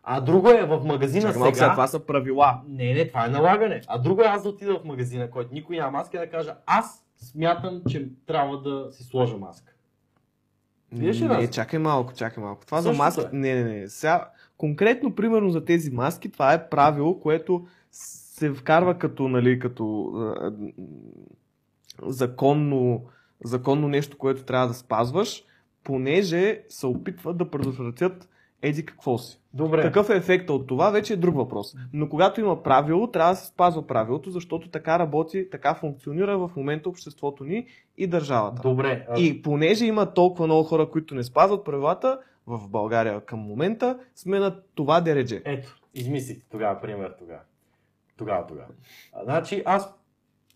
А 0.02 0.20
друго 0.20 0.50
е 0.50 0.66
в 0.66 0.80
магазина 0.84 1.26
Чакай 1.26 1.42
сега... 1.42 1.54
сега, 1.54 1.70
това 1.70 1.86
са 1.86 2.06
правила. 2.06 2.60
Не, 2.68 2.94
не, 2.94 3.08
това 3.08 3.26
е 3.26 3.28
налагане. 3.28 3.80
А 3.86 3.98
друго 3.98 4.22
е 4.22 4.24
аз 4.24 4.42
да 4.42 4.48
отида 4.48 4.78
в 4.78 4.84
магазина, 4.84 5.30
който 5.30 5.54
никой 5.54 5.76
няма 5.76 5.90
маска 5.90 6.16
и 6.16 6.20
да 6.20 6.30
кажа 6.30 6.54
аз 6.66 7.04
смятам, 7.18 7.82
че 7.88 8.08
трябва 8.26 8.62
да 8.62 8.92
си 8.92 9.04
сложа 9.04 9.36
маска. 9.36 9.72
Виж 10.92 11.20
Не, 11.20 11.28
разлика? 11.28 11.52
чакай 11.52 11.78
малко, 11.78 12.12
чакай 12.14 12.44
малко. 12.44 12.66
Това 12.66 12.80
за 12.80 12.82
Същото 12.82 13.02
маски. 13.04 13.20
е. 13.20 13.28
Не, 13.32 13.54
не, 13.54 13.64
не. 13.80 13.88
Сега, 13.88 14.28
конкретно, 14.58 15.14
примерно 15.14 15.50
за 15.50 15.64
тези 15.64 15.90
маски, 15.90 16.32
това 16.32 16.52
е 16.52 16.68
правило, 16.68 17.20
което 17.20 17.66
се 17.92 18.50
вкарва 18.52 18.98
като, 18.98 19.28
нали, 19.28 19.58
като 19.58 20.12
законно, 22.06 23.04
законно 23.44 23.88
нещо, 23.88 24.18
което 24.18 24.44
трябва 24.44 24.68
да 24.68 24.74
спазваш, 24.74 25.44
понеже 25.84 26.62
се 26.68 26.86
опитват 26.86 27.36
да 27.36 27.50
предотвратят 27.50 28.28
еди 28.62 28.86
какво 28.86 29.18
си. 29.18 29.40
Добре. 29.54 29.82
Какъв 29.82 30.10
е 30.10 30.16
ефектът 30.16 30.50
от 30.50 30.66
това, 30.66 30.90
вече 30.90 31.12
е 31.12 31.16
друг 31.16 31.36
въпрос. 31.36 31.74
Но 31.92 32.08
когато 32.08 32.40
има 32.40 32.62
правило, 32.62 33.06
трябва 33.06 33.32
да 33.32 33.36
се 33.36 33.46
спазва 33.46 33.86
правилото, 33.86 34.30
защото 34.30 34.70
така 34.70 34.98
работи, 34.98 35.50
така 35.50 35.74
функционира 35.74 36.38
в 36.38 36.50
момента 36.56 36.88
обществото 36.88 37.44
ни 37.44 37.66
и 37.96 38.06
държавата. 38.06 38.62
Добре. 38.62 39.06
а- 39.10 39.20
И 39.20 39.42
понеже 39.42 39.86
има 39.86 40.14
толкова 40.14 40.46
много 40.46 40.64
хора, 40.64 40.90
които 40.90 41.14
не 41.14 41.22
спазват 41.22 41.64
правилата, 41.64 42.18
в 42.46 42.68
България 42.68 43.20
към 43.20 43.38
момента 43.38 43.98
сме 44.14 44.38
на 44.38 44.60
това 44.74 45.00
дередже. 45.00 45.42
Ето, 45.44 45.80
измислих 45.94 46.38
тогава 46.50 46.80
пример 46.80 47.14
тогава. 47.18 47.40
Тогава, 48.16 48.46
тогава. 48.46 48.68
Значи 49.24 49.62
аз 49.66 49.94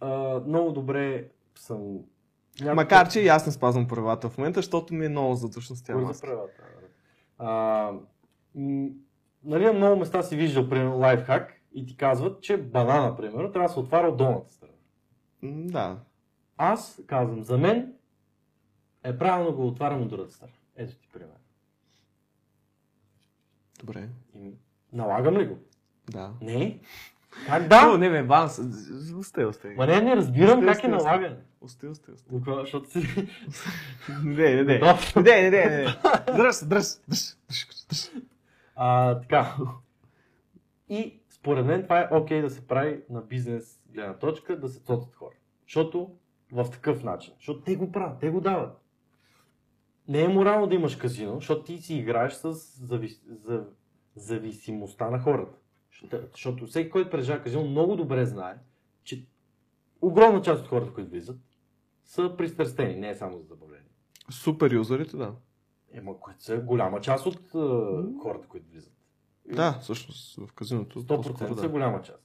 а, 0.03 0.09
много 0.41 0.73
добре 0.73 1.29
съм... 1.57 1.79
някакъв- 2.55 2.75
Макар, 2.77 3.09
че 3.09 3.21
и 3.21 3.29
аз 3.29 3.47
не 3.47 3.53
спазвам 3.53 3.89
правилата 3.89 4.29
в 4.29 4.39
момента, 4.39 4.59
защото 4.59 4.95
ми 4.95 5.07
е 5.07 5.09
много 5.09 5.35
задушно 5.35 5.77
с 5.77 5.83
тя 5.83 5.93
Кой 5.93 6.03
за 6.03 6.07
маска. 6.09 6.27
правилата? 6.27 6.53
А, 7.39 7.93
м, 8.55 8.89
нали 9.45 9.65
на 9.65 9.73
много 9.73 9.97
места 9.97 10.23
си 10.23 10.37
виждал, 10.37 10.69
примерно, 10.69 10.99
лайфхак 10.99 11.53
и 11.75 11.87
ти 11.87 11.97
казват, 11.97 12.43
че 12.43 12.57
банана, 12.57 13.17
примерно, 13.17 13.53
трябва 13.53 13.69
да 13.69 13.75
се 13.75 13.81
отваря 13.81 14.09
от 14.09 14.17
долната 14.17 14.53
страна. 14.53 14.73
Да. 15.43 15.99
Аз 16.57 17.01
казвам, 17.07 17.43
за 17.43 17.59
мен 17.59 17.93
е 19.03 19.19
правилно 19.19 19.57
го 19.57 19.67
отварям 19.67 20.03
от 20.03 20.09
другата 20.09 20.33
страна. 20.33 20.53
Ето 20.77 20.95
ти 20.95 21.09
пример. 21.09 21.37
Добре. 23.79 24.09
И 24.35 24.51
налагам 24.93 25.37
ли 25.37 25.47
го? 25.47 25.59
Да. 26.07 26.33
Не. 26.41 26.81
Как 27.47 27.63
О, 27.63 27.69
да? 27.69 27.99
не, 27.99 28.11
бе, 28.11 28.23
Ванс, 28.23 28.61
остай, 29.19 29.45
остай. 29.45 29.75
Ма 29.75 29.87
не, 29.87 30.01
не 30.01 30.17
разбирам 30.17 30.59
Сте, 30.59 30.67
как 30.67 30.77
сте, 30.77 30.87
е 30.87 30.91
налагане. 30.91 31.37
Остай, 31.61 31.91
остай, 31.91 32.15
остай. 32.15 32.39
Какво, 32.39 32.61
Защото 32.61 32.91
си... 32.91 33.01
Не, 34.25 34.55
не, 34.55 34.63
не. 34.63 34.81
Не, 35.17 35.23
не, 35.23 35.51
не, 35.51 35.67
не. 35.67 35.87
Дръж, 36.37 36.55
се, 36.55 36.67
дръж, 36.67 36.85
дръж, 37.09 37.37
дръж. 37.89 38.11
А, 38.77 39.21
така. 39.21 39.57
И 40.89 41.21
според 41.31 41.67
мен 41.67 41.83
това 41.83 42.01
е 42.01 42.09
окей 42.11 42.43
да 42.43 42.51
се 42.51 42.67
прави 42.67 43.01
на 43.11 43.21
бизнес 43.21 43.81
гледна 43.95 44.19
точка, 44.19 44.61
да 44.61 44.69
се 44.69 44.81
цоцат 44.81 45.15
хора. 45.15 45.35
Защото 45.67 46.11
в 46.53 46.71
такъв 46.71 47.05
начин. 47.05 47.35
Защото 47.39 47.61
те 47.61 47.77
го 47.77 47.93
правят, 47.93 48.21
те 48.21 48.31
го 48.31 48.41
дават. 48.41 48.79
Не 50.09 50.23
е 50.23 50.29
морално 50.29 50.67
да 50.67 50.75
имаш 50.75 50.97
казино, 50.97 51.35
защото 51.35 51.65
ти 51.65 51.79
си 51.79 51.95
играеш 51.95 52.33
с 52.33 52.53
завис... 52.87 53.23
за... 53.45 53.65
зависимостта 54.17 55.11
на 55.11 55.19
хората. 55.19 55.59
Защото, 55.93 56.17
защото 56.33 56.67
всеки, 56.67 56.91
който 56.91 57.11
прежа 57.11 57.43
казино, 57.43 57.65
много 57.65 57.97
добре 57.97 58.27
знае, 58.27 58.55
че 59.05 59.27
огромна 60.03 60.43
част 60.43 60.63
от 60.63 60.69
хората, 60.69 60.93
които 60.93 61.11
влизат, 61.11 61.39
са 62.05 62.35
пристрастени, 62.39 62.97
не 62.97 63.11
е 63.11 63.15
само 63.15 63.39
за 63.39 63.45
забавление. 63.45 63.89
Супер 64.31 64.73
юзерите, 64.73 65.17
да. 65.17 65.33
Ема, 65.93 66.21
които 66.21 66.43
са 66.45 66.57
голяма 66.59 67.01
част 67.01 67.27
от 67.27 67.39
а, 67.55 67.59
хората, 68.23 68.49
които 68.49 68.67
влизат. 68.71 68.93
Да, 69.47 69.79
всъщност 69.81 70.37
в 70.39 70.53
казиното. 70.53 71.03
100% 71.03 71.07
по-скоро 71.07 71.55
са 71.55 71.63
да. 71.63 71.69
голяма 71.69 72.03
част. 72.03 72.23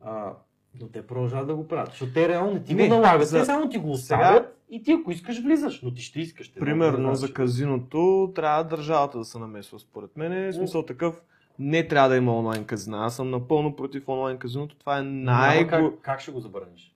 А, 0.00 0.32
но 0.80 0.88
те 0.88 1.06
продължават 1.06 1.46
да 1.46 1.54
го 1.56 1.68
правят. 1.68 1.90
Защото 1.90 2.12
те 2.12 2.28
реално 2.28 2.52
не 2.52 2.62
ти 2.64 2.74
Не, 2.74 2.88
го 2.88 2.94
налагат. 2.94 3.28
за- 3.28 3.38
Те 3.38 3.44
само 3.44 3.68
ти 3.68 3.78
го 3.78 3.96
Сега- 3.96 4.20
оставят 4.20 4.62
и 4.68 4.82
ти 4.82 4.92
ако 4.92 5.10
искаш 5.10 5.42
влизаш. 5.42 5.82
Но 5.82 5.94
ти 5.94 6.02
ще 6.02 6.20
искаш. 6.20 6.48
Те 6.48 6.60
Примерно 6.60 6.98
много 6.98 7.14
за 7.16 7.32
казиното 7.32 8.32
трябва 8.34 8.64
държавата 8.64 9.18
да 9.18 9.24
се 9.24 9.38
намесва 9.38 9.78
според 9.78 10.16
мен. 10.16 10.50
В 10.50 10.54
смисъл 10.54 10.82
такъв 10.84 11.22
не 11.58 11.88
трябва 11.88 12.08
да 12.08 12.16
има 12.16 12.38
онлайн 12.38 12.64
казина. 12.64 13.06
Аз 13.06 13.16
съм 13.16 13.30
напълно 13.30 13.76
против 13.76 14.08
онлайн 14.08 14.38
казиното. 14.38 14.76
Това 14.76 14.98
е 14.98 15.02
най 15.02 15.66
как, 15.66 16.00
как 16.02 16.20
ще 16.20 16.30
го 16.30 16.40
забраниш? 16.40 16.92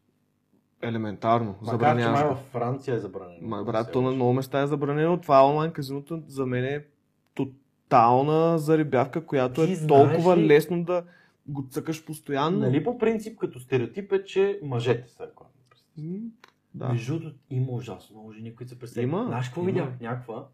елементарно. 0.82 1.46
Макар, 1.46 1.64
че 1.64 1.70
Забраняваш 1.70 2.20
май 2.20 2.28
го. 2.28 2.34
във 2.34 2.42
Франция 2.42 2.94
е 2.94 2.98
забранено. 2.98 3.38
Ма, 3.48 3.64
брат, 3.64 3.92
то 3.92 4.02
на 4.02 4.10
много 4.10 4.32
места 4.32 4.60
е 4.60 4.66
забранено. 4.66 5.20
Това 5.20 5.46
онлайн 5.46 5.72
казиното 5.72 6.22
за 6.26 6.46
мен 6.46 6.64
е 6.64 6.84
тотална 7.34 8.58
заребявка, 8.58 9.26
която 9.26 9.66
Ти 9.66 9.72
е 9.72 9.86
толкова 9.86 10.36
ли- 10.36 10.46
лесно 10.46 10.84
да 10.84 11.04
го 11.46 11.66
цъкаш 11.70 12.04
постоянно. 12.04 12.58
Нали 12.58 12.84
по 12.84 12.98
принцип 12.98 13.38
като 13.38 13.60
стереотип 13.60 14.12
е, 14.12 14.24
че 14.24 14.60
мъжете 14.62 15.08
са 15.08 15.26
рекламни. 15.26 16.20
Да. 16.74 16.88
Между 16.88 17.12
другото, 17.12 17.36
има 17.50 17.72
ужасно 17.72 18.16
много 18.16 18.32
жени, 18.32 18.56
които 18.56 18.70
се 18.70 18.78
представят. 18.78 19.08
Има, 19.08 19.24
Знаеш 19.26 19.46
какво 19.46 19.62
видях? 19.62 19.88
Някаква, 20.00 20.46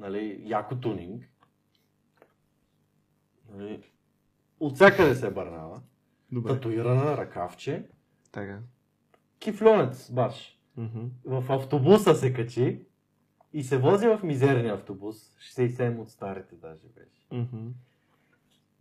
нали, 0.00 0.42
яко 0.44 0.74
тунинг. 0.74 1.22
Нали, 3.54 3.82
от 4.60 4.74
всякъде 4.74 5.14
се 5.14 5.26
е 5.26 5.30
бърнала. 5.30 5.82
Добре. 6.32 6.52
Татуирана 6.52 7.16
ръкавче. 7.16 7.86
Така. 8.32 8.58
Кифлонец, 9.38 10.10
баш. 10.10 10.58
Мгм. 10.76 11.04
В 11.24 11.44
автобуса 11.48 12.14
се 12.14 12.32
качи 12.32 12.86
и 13.52 13.62
се 13.62 13.78
вози 13.78 14.08
в 14.08 14.20
мизерния 14.22 14.74
автобус. 14.74 15.16
67 15.38 15.98
от 16.00 16.10
старите 16.10 16.54
даже 16.54 16.86
беше. 16.94 17.26
Мгм. 17.32 17.68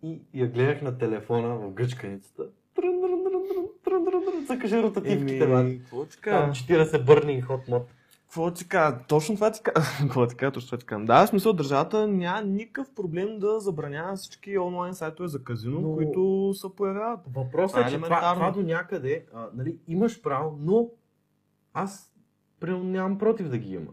И 0.04 0.22
я 0.34 0.48
гледах 0.48 0.82
на 0.82 0.98
телефона 0.98 1.56
в 1.56 1.72
гъчканицата. 1.74 2.44
Трън, 2.76 3.02
трън, 3.02 3.24
трън, 3.24 3.44
трън, 3.50 3.66
трън, 3.84 4.06
трън, 4.06 4.26
трън. 4.26 4.46
Цъкаше 4.46 4.84
ротативките, 4.84 5.48
бе. 5.48 5.54
Еми, 5.54 5.80
какво 5.80 6.06
ти 6.06 6.22
кажа? 6.22 6.38
Там 6.40 6.52
40 6.52 7.06
бърнинг 7.06 7.46
хот 7.46 7.68
мод. 7.68 7.88
Какво 8.36 8.52
ти 8.52 8.68
кажа? 8.68 8.98
Точно 9.08 9.36
това 9.36 9.52
ти 9.52 9.62
кажа. 9.64 9.88
Какво 10.00 10.28
ти 10.28 10.36
кажа? 10.36 10.52
Точно 10.52 10.68
това 10.68 10.78
ти 10.78 10.86
кажа. 10.86 11.06
Да, 11.06 11.26
в 11.26 11.30
смисъл 11.30 11.54
държавата 11.54 12.08
няма 12.08 12.42
никакъв 12.42 12.94
проблем 12.96 13.40
да 13.40 13.60
забранява 13.60 14.16
всички 14.16 14.58
онлайн 14.58 14.94
сайтове 14.94 15.28
за 15.28 15.44
казино, 15.44 15.80
Но- 15.82 15.96
които 15.96 16.52
се 16.54 16.68
появяват. 16.78 17.20
Въпросът 17.34 17.78
е, 17.78 17.88
е 17.88 17.90
че 17.90 18.02
това, 18.02 18.34
това 18.34 18.52
до 18.52 18.62
някъде, 18.62 19.26
а, 19.34 19.48
нали, 19.54 19.78
имаш 19.88 20.22
право, 20.22 20.58
но 20.60 20.90
аз 21.74 22.14
примерно 22.60 22.84
нямам 22.84 23.18
против 23.18 23.50
да 23.50 23.58
ги 23.58 23.74
има. 23.74 23.92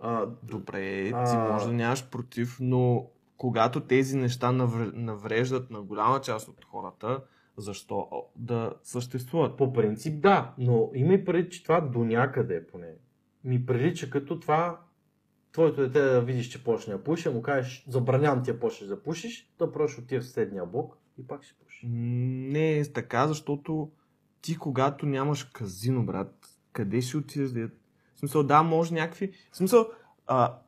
А, 0.00 0.26
Добре, 0.42 1.04
ти 1.04 1.12
А. 1.14 1.48
може 1.52 1.66
да 1.66 1.72
нямаш 1.72 2.08
против, 2.08 2.58
но 2.60 3.06
когато 3.36 3.80
тези 3.80 4.16
неща 4.16 4.46
навр- 4.46 4.92
навреждат 4.94 5.70
на 5.70 5.82
голяма 5.82 6.20
част 6.20 6.48
от 6.48 6.64
хората, 6.64 7.20
защо 7.56 8.08
да 8.36 8.72
съществуват? 8.82 9.56
по 9.56 9.72
принцип 9.72 10.22
да, 10.22 10.52
но 10.58 10.90
има 10.94 11.14
и 11.14 11.24
преди, 11.24 11.50
че 11.50 11.62
това 11.62 11.80
до 11.80 12.04
някъде 12.04 12.66
поне 12.66 12.88
ми 13.44 13.66
прилича 13.66 14.10
като 14.10 14.40
това 14.40 14.80
твоето 15.52 15.80
дете 15.80 16.00
да 16.00 16.20
видиш, 16.20 16.48
че 16.48 16.64
почне 16.64 16.94
да 16.94 17.04
пуши, 17.04 17.28
му 17.28 17.42
кажеш, 17.42 17.84
забранявам 17.88 18.42
ти 18.42 18.52
да 18.52 18.60
почнеш 18.60 18.88
да 18.88 19.02
пушиш, 19.02 19.50
то 19.58 19.72
просто 19.72 20.00
отива 20.00 20.22
в 20.22 20.24
съседния 20.24 20.66
блок 20.66 20.96
и 21.18 21.26
пак 21.26 21.44
ще 21.44 21.54
пуши. 21.54 21.86
Не 21.86 22.78
е 22.78 22.92
така, 22.92 23.28
защото 23.28 23.90
ти 24.42 24.56
когато 24.56 25.06
нямаш 25.06 25.44
казино, 25.44 26.06
брат, 26.06 26.48
къде 26.72 27.00
ще 27.00 27.16
отидеш 27.16 27.50
да 27.50 27.70
смисъл, 28.20 28.42
да, 28.42 28.62
може 28.62 28.94
някакви... 28.94 29.32
В 29.52 29.56
смисъл, 29.56 29.86
а, 30.26 30.58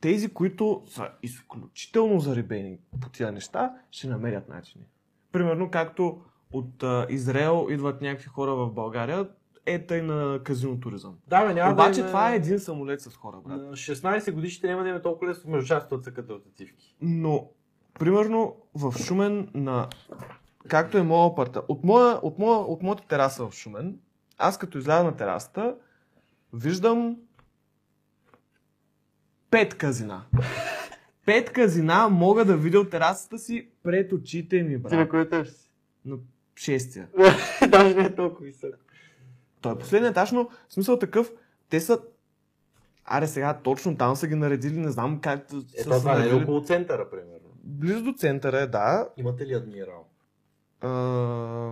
тези, 0.00 0.34
които 0.34 0.82
са 0.86 1.10
изключително 1.22 2.20
заребени 2.20 2.78
по 3.00 3.08
тия 3.08 3.32
неща, 3.32 3.74
ще 3.90 4.08
намерят 4.08 4.48
начини. 4.48 4.84
Примерно, 5.32 5.70
както 5.70 6.22
от 6.52 6.82
а, 6.82 7.06
Израел 7.10 7.66
идват 7.70 8.00
някакви 8.00 8.28
хора 8.28 8.54
в 8.54 8.72
България, 8.72 9.28
е 9.66 9.86
тъй 9.86 10.02
на 10.02 10.40
казино 10.44 10.80
туризъм. 10.80 11.16
Да, 11.26 11.46
бе, 11.46 11.54
няма 11.54 11.72
Обаче 11.72 11.94
да 11.94 12.00
има... 12.00 12.06
това 12.08 12.32
е 12.32 12.36
един 12.36 12.58
самолет 12.58 13.00
с 13.00 13.16
хора, 13.16 13.36
брат. 13.44 13.60
На 13.60 13.72
16 13.72 14.32
годишните 14.32 14.68
няма 14.68 14.82
да 14.82 14.88
има 14.88 15.02
толкова 15.02 15.30
лесно 15.30 15.50
между 15.50 15.66
част 15.66 15.92
от 15.92 16.04
цъката 16.04 16.32
ротативки. 16.32 16.96
Но, 17.00 17.50
примерно, 17.98 18.56
в 18.74 18.98
Шумен 18.98 19.48
на... 19.54 19.88
Както 20.68 20.98
е 20.98 21.02
моя 21.02 21.30
апарта... 21.30 21.62
От, 21.68 21.84
моя, 21.84 22.18
от, 22.22 22.38
моя, 22.38 22.58
от 22.58 22.82
моята 22.82 23.06
тераса 23.08 23.46
в 23.46 23.52
Шумен, 23.54 23.98
аз 24.38 24.58
като 24.58 24.78
изляза 24.78 25.04
на 25.04 25.16
терасата, 25.16 25.76
виждам 26.52 27.16
пет 29.50 29.74
казина. 29.74 30.22
Пет 31.26 31.52
казина 31.52 32.08
мога 32.08 32.44
да 32.44 32.56
видя 32.56 32.80
от 32.80 32.90
терасата 32.90 33.38
си 33.38 33.68
пред 33.82 34.12
очите 34.12 34.62
ми, 34.62 34.68
Ти 34.68 34.74
на 34.74 34.78
брат. 34.78 35.08
кой 35.08 35.20
етаж 35.20 35.48
си? 35.48 35.70
На 36.04 36.16
шестия. 36.56 37.08
Даже 37.68 37.94
не 37.94 38.04
е 38.04 38.14
толкова 38.14 38.46
висок. 38.46 38.74
Той 39.60 39.72
е 39.72 39.78
последният 39.78 40.12
етаж, 40.12 40.32
но 40.32 40.44
в 40.68 40.74
смисъл 40.74 40.98
такъв, 40.98 41.32
те 41.68 41.80
са... 41.80 42.00
Аре 43.04 43.26
сега, 43.26 43.54
точно 43.54 43.96
там 43.96 44.16
са 44.16 44.26
ги 44.26 44.34
наредили, 44.34 44.78
не 44.78 44.90
знам 44.90 45.20
как 45.20 45.40
Ето 45.40 45.60
се 45.76 45.84
това 45.84 46.14
не 46.14 46.16
е 46.16 46.18
наредили. 46.18 46.42
около 46.42 46.64
центъра, 46.64 47.10
примерно. 47.10 47.48
Близо 47.64 48.02
до 48.04 48.12
центъра 48.12 48.60
е, 48.60 48.66
да. 48.66 49.08
Имате 49.16 49.46
ли 49.46 49.54
адмирал? 49.54 50.06
А, 50.80 50.88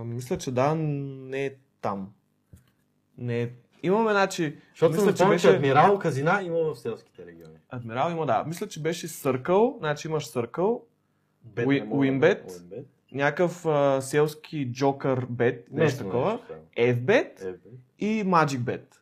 мисля, 0.04 0.38
че 0.38 0.52
да, 0.52 0.74
не 0.74 1.46
е 1.46 1.54
там. 1.80 2.12
Не 3.18 3.42
е... 3.42 3.50
Имаме, 3.82 4.10
значи, 4.10 4.58
Защото 4.70 4.92
мисля, 4.92 5.14
че 5.14 5.26
беше... 5.26 5.56
адмирал 5.56 5.98
казина 5.98 6.42
има 6.42 6.58
в 6.58 6.74
селските 6.74 7.26
региони. 7.26 7.54
Адмирал 7.68 8.10
има, 8.10 8.26
да. 8.26 8.44
Мисля, 8.46 8.68
че 8.68 8.82
беше 8.82 9.08
Circle, 9.08 9.78
значи 9.78 10.08
имаш 10.08 10.32
да- 11.44 11.86
Уинбет? 11.90 12.62
Някакъв 13.12 13.66
а, 13.66 14.00
селски 14.00 14.72
Joker 14.72 15.26
Bet, 15.26 15.62
нещо 15.70 16.04
такова, 16.04 16.32
нещо 16.32 16.46
там. 16.48 16.58
FBet 16.86 17.42
Е, 17.44 17.52
бе. 17.52 17.58
и 17.98 18.24
Magic 18.24 18.58
Bet. 18.58 18.94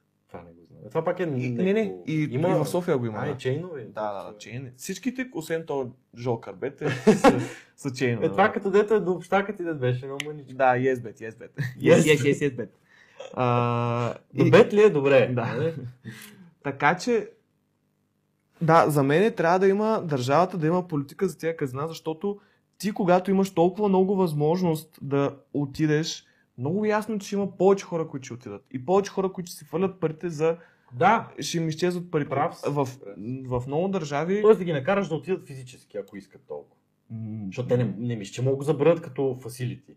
Това 0.88 1.04
пак 1.04 1.20
е... 1.20 1.22
И, 1.22 1.26
не, 1.50 1.72
не, 1.72 1.94
и, 2.07 2.14
и 2.14 2.38
в 2.38 2.66
София 2.66 2.98
го 2.98 3.07
има. 3.07 3.18
А, 3.18 3.30
и 3.30 3.38
чейнове. 3.38 3.84
Да, 3.84 4.12
да, 4.12 4.32
да, 4.32 4.38
чейни. 4.38 4.70
Всичките, 4.76 5.28
освен 5.34 5.64
то 5.66 5.90
Жол 6.18 6.40
Карбет, 6.40 6.82
са, 7.07 7.40
са 7.76 7.92
чейнове. 7.92 8.26
Е, 8.26 8.30
това 8.30 8.52
като 8.52 8.70
дете 8.70 8.94
е 8.94 9.00
до 9.00 9.12
общака 9.12 9.57
ти 9.57 9.62
да 9.64 9.74
беше, 9.74 10.07
много 10.07 10.24
мъничко. 10.24 10.54
Да, 10.54 10.64
yes 10.64 10.94
bet, 10.94 11.20
yes 11.20 11.30
bet. 11.30 11.50
Yes. 11.80 11.96
Yes, 11.96 12.16
yes, 12.16 12.32
yes, 12.32 12.57
bet. 12.57 12.68
А, 13.34 14.14
и- 14.34 14.50
бет 14.50 14.72
ли 14.72 14.82
е 14.82 14.90
добре? 14.90 15.32
Да. 15.34 15.44
нали? 15.44 15.74
Така 16.62 16.96
че, 16.96 17.28
да, 18.61 18.90
за 18.90 19.02
мен 19.02 19.32
трябва 19.32 19.59
да 19.59 19.68
има 19.68 20.02
държавата 20.04 20.59
да 20.59 20.66
има 20.66 20.88
политика 20.88 21.28
за 21.28 21.38
тия 21.38 21.57
казина, 21.57 21.88
защото 21.88 22.40
ти, 22.79 22.93
когато 22.93 23.31
имаш 23.31 23.55
толкова 23.55 23.89
много 23.89 24.16
възможност 24.16 24.99
да 25.03 25.37
отидеш, 25.55 26.24
много 26.59 26.85
ясно, 26.85 27.18
че 27.18 27.35
има 27.35 27.57
повече 27.57 27.85
хора, 27.85 28.09
които 28.09 28.24
ще 28.24 28.35
отидат. 28.35 28.64
И 28.72 28.85
повече 28.87 29.11
хора, 29.11 29.33
които 29.33 29.51
ще 29.51 29.59
си 29.59 29.64
фърлят 29.64 30.01
парите 30.01 30.29
за... 30.31 30.57
Да. 30.93 31.29
ще 31.41 31.59
им 31.59 31.68
изчезват 31.68 32.11
парите. 32.11 32.31
Прав. 32.31 32.61
В, 32.66 32.89
в 33.47 33.62
много 33.66 33.89
държави... 33.89 34.43
Тоест 34.43 34.59
да 34.59 34.64
ги 34.64 34.72
накараш 34.72 35.09
да 35.09 35.14
отидат 35.14 35.47
физически, 35.47 35.97
ако 35.97 36.16
искат 36.16 36.43
толкова. 36.49 36.77
м, 37.11 37.47
Защото 37.47 37.68
те 37.68 37.77
не, 37.77 37.95
не 37.99 38.16
мисля, 38.16 38.33
че 38.33 38.43
могат 38.43 38.59
да 38.59 38.64
забранят 38.64 39.01
като 39.01 39.37
фасилити. 39.43 39.95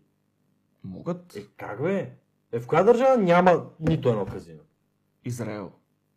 Могат. 0.84 1.36
Е, 1.36 1.46
как 1.56 1.82
бе? 1.82 2.12
Е, 2.52 2.60
в 2.60 2.66
коя 2.66 2.82
държава 2.82 3.16
няма 3.16 3.64
нито 3.80 4.08
едно 4.08 4.26
казино? 4.26 4.60
Израел. 5.24 5.72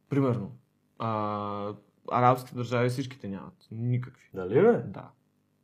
Примерно. 0.09 0.51
А, 0.99 1.74
арабските 2.11 2.55
държави 2.55 2.89
всичките 2.89 3.28
нямат. 3.28 3.68
Никакви. 3.72 4.30
Дали 4.34 4.61
бе? 4.61 4.72
Да. 4.88 5.09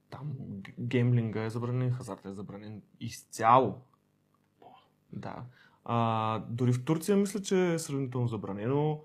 Там 0.10 0.32
гемблинга 0.80 1.44
е 1.44 1.50
забранен, 1.50 1.92
хазарта 1.92 2.30
е 2.30 2.34
забранен 2.34 2.82
изцяло. 3.00 3.76
Да. 5.14 5.36
А, 5.86 6.40
дори 6.50 6.74
в 6.74 6.86
Турция 6.86 7.18
мисля, 7.18 7.42
че 7.42 7.74
е 7.74 7.80
сравнително 7.80 8.28
забранено. 8.28 9.00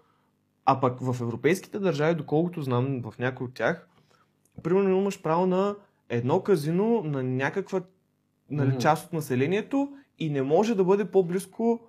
А 0.64 0.80
пък 0.80 1.00
в 1.00 1.20
европейските 1.20 1.78
държави, 1.78 2.14
доколкото 2.14 2.62
знам 2.62 3.02
в 3.02 3.18
някои 3.18 3.46
от 3.46 3.54
тях, 3.54 3.88
примерно 4.62 4.98
имаш 4.98 5.22
право 5.22 5.46
на 5.46 5.76
едно 6.08 6.42
казино 6.42 7.02
на 7.04 7.22
някаква 7.22 7.82
нали, 8.50 8.78
част 8.78 9.06
от 9.06 9.12
населението 9.12 9.92
и 10.18 10.30
не 10.30 10.42
може 10.42 10.74
да 10.74 10.84
бъде 10.84 11.04
по-близко 11.04 11.80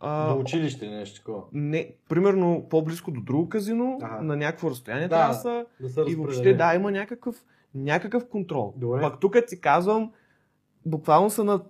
а, 0.00 0.34
До 0.34 0.40
училище 0.40 0.86
или 0.86 0.94
нещо 0.94 1.16
такова. 1.20 1.42
не, 1.52 1.92
примерно 2.08 2.66
по-близко 2.70 3.10
до 3.10 3.20
друго 3.20 3.48
казино, 3.48 3.98
Ага. 4.02 4.22
на 4.22 4.36
някакво 4.36 4.70
разстояние 4.70 5.08
Да, 5.08 5.16
трябва 5.16 5.34
да 5.34 5.40
са. 5.40 5.66
Да 6.04 6.10
И 6.10 6.14
въобще, 6.14 6.54
да, 6.54 6.74
има 6.74 6.90
някакъв, 6.90 7.44
някакъв 7.74 8.28
контрол. 8.28 8.74
Добре. 8.76 9.00
Пак 9.00 9.20
тук 9.20 9.36
ти 9.48 9.60
казвам, 9.60 10.12
буквално 10.86 11.30
са 11.30 11.44
на... 11.44 11.64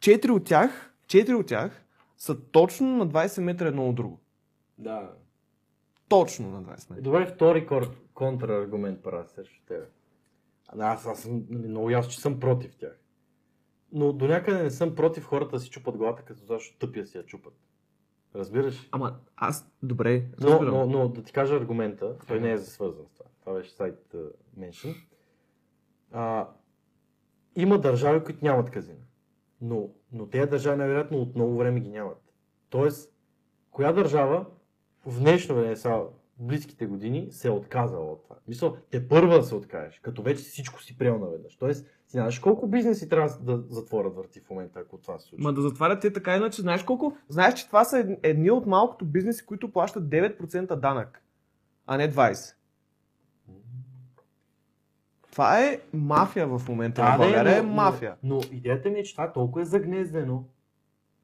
Четири 0.00 0.32
от 0.32 0.44
тях, 0.44 0.94
четири 1.06 1.34
от 1.34 1.46
тях 1.46 1.84
са 2.16 2.40
точно 2.40 2.96
на 2.96 3.08
20 3.08 3.40
метра 3.42 3.66
едно 3.66 3.88
от 3.88 3.94
друго. 3.94 4.20
Да. 4.78 5.12
Точно 6.08 6.50
на 6.50 6.62
20 6.62 6.90
метра. 6.90 7.02
Добре, 7.02 7.26
втори 7.26 7.66
кор- 7.66 7.94
контраргумент 8.14 9.02
правя 9.02 9.24
срещу 9.26 9.60
тебе. 9.66 9.86
Аз, 10.78 11.06
аз 11.06 11.20
съм 11.20 11.44
нали, 11.50 11.68
много 11.68 11.90
ясно, 11.90 12.12
че 12.12 12.20
съм 12.20 12.40
против 12.40 12.76
тях. 12.76 12.98
Но 13.92 14.12
до 14.12 14.26
някъде 14.28 14.62
не 14.62 14.70
съм 14.70 14.94
против 14.94 15.24
хората 15.24 15.50
да 15.50 15.60
си 15.60 15.70
чупат 15.70 15.96
главата, 15.96 16.22
като 16.22 16.44
защо 16.44 16.78
тъпия 16.78 17.06
си 17.06 17.18
я 17.18 17.26
чупат. 17.26 17.54
Разбираш? 18.34 18.88
Ама 18.92 19.18
аз, 19.36 19.70
добре, 19.82 20.26
Но, 20.40 20.48
разбирам. 20.48 20.74
но, 20.74 20.86
но 20.86 21.08
да 21.08 21.22
ти 21.22 21.32
кажа 21.32 21.56
аргумента, 21.56 22.16
той 22.28 22.40
не 22.40 22.52
е 22.52 22.58
свързан 22.58 23.06
с 23.06 23.12
това. 23.18 23.30
Това 23.40 23.52
беше 23.52 23.70
сайт 23.70 24.12
uh, 24.14 24.30
mention. 24.58 24.96
А, 26.12 26.48
има 27.56 27.78
държави, 27.78 28.24
които 28.24 28.44
нямат 28.44 28.70
казина. 28.70 28.98
Но, 29.60 29.88
но 30.12 30.26
тези 30.26 30.50
държави 30.50 30.78
най-вероятно 30.78 31.18
от 31.18 31.34
много 31.34 31.56
време 31.56 31.80
ги 31.80 31.90
нямат. 31.90 32.32
Тоест, 32.70 33.14
коя 33.70 33.92
държава 33.92 34.46
в 35.06 35.20
днешно 35.20 35.54
време, 35.54 35.76
сега, 35.76 36.02
близките 36.38 36.86
години, 36.86 37.28
се 37.30 37.48
е 37.48 37.50
отказала 37.50 38.12
от 38.12 38.22
това? 38.22 38.36
Мисля, 38.48 38.76
те 38.90 39.08
първа 39.08 39.38
да 39.38 39.44
се 39.44 39.54
откажеш, 39.54 40.00
като 40.00 40.22
вече 40.22 40.42
всичко 40.42 40.82
си 40.82 40.98
приел 40.98 41.18
наведнъж. 41.18 41.56
Тоест, 41.56 41.86
ти 41.86 42.10
знаеш 42.10 42.38
колко 42.38 42.66
бизнеси 42.66 43.08
трябва 43.08 43.36
да 43.40 43.62
затворят 43.68 44.16
върти 44.16 44.40
в 44.40 44.50
момента, 44.50 44.80
ако 44.80 44.98
това 44.98 45.18
се 45.18 45.26
случи. 45.26 45.42
Ма 45.42 45.52
да 45.52 45.62
затварят 45.62 46.00
те 46.00 46.12
така 46.12 46.36
иначе, 46.36 46.62
знаеш 46.62 46.82
колко? 46.82 47.16
Знаеш, 47.28 47.54
че 47.54 47.66
това 47.66 47.84
са 47.84 47.98
ед- 47.98 48.18
едни 48.22 48.50
от 48.50 48.66
малкото 48.66 49.04
бизнеси, 49.04 49.46
които 49.46 49.72
плащат 49.72 50.04
9% 50.04 50.76
данък, 50.76 51.22
а 51.86 51.96
не 51.96 52.12
20%. 52.12 52.54
Това 55.40 55.60
е 55.60 55.78
мафия 55.92 56.46
в 56.48 56.68
момента. 56.68 57.02
в 57.02 57.04
Да, 57.04 57.16
България 57.18 57.58
е 57.58 57.62
но, 57.62 57.72
мафия. 57.72 58.14
Но, 58.22 58.34
но 58.34 58.40
идеята 58.52 58.88
ми 58.90 58.98
е, 58.98 59.02
че 59.02 59.14
това 59.14 59.32
толкова 59.32 59.62
е 59.62 59.64
загнездено, 59.64 60.44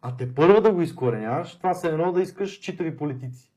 а 0.02 0.16
те 0.16 0.34
първа 0.34 0.60
да 0.60 0.72
го 0.72 0.82
изкореняваш, 0.82 1.56
това 1.56 1.74
се 1.74 1.88
едно 1.88 2.12
да 2.12 2.22
искаш 2.22 2.50
читави 2.50 2.96
политици. 2.96 3.52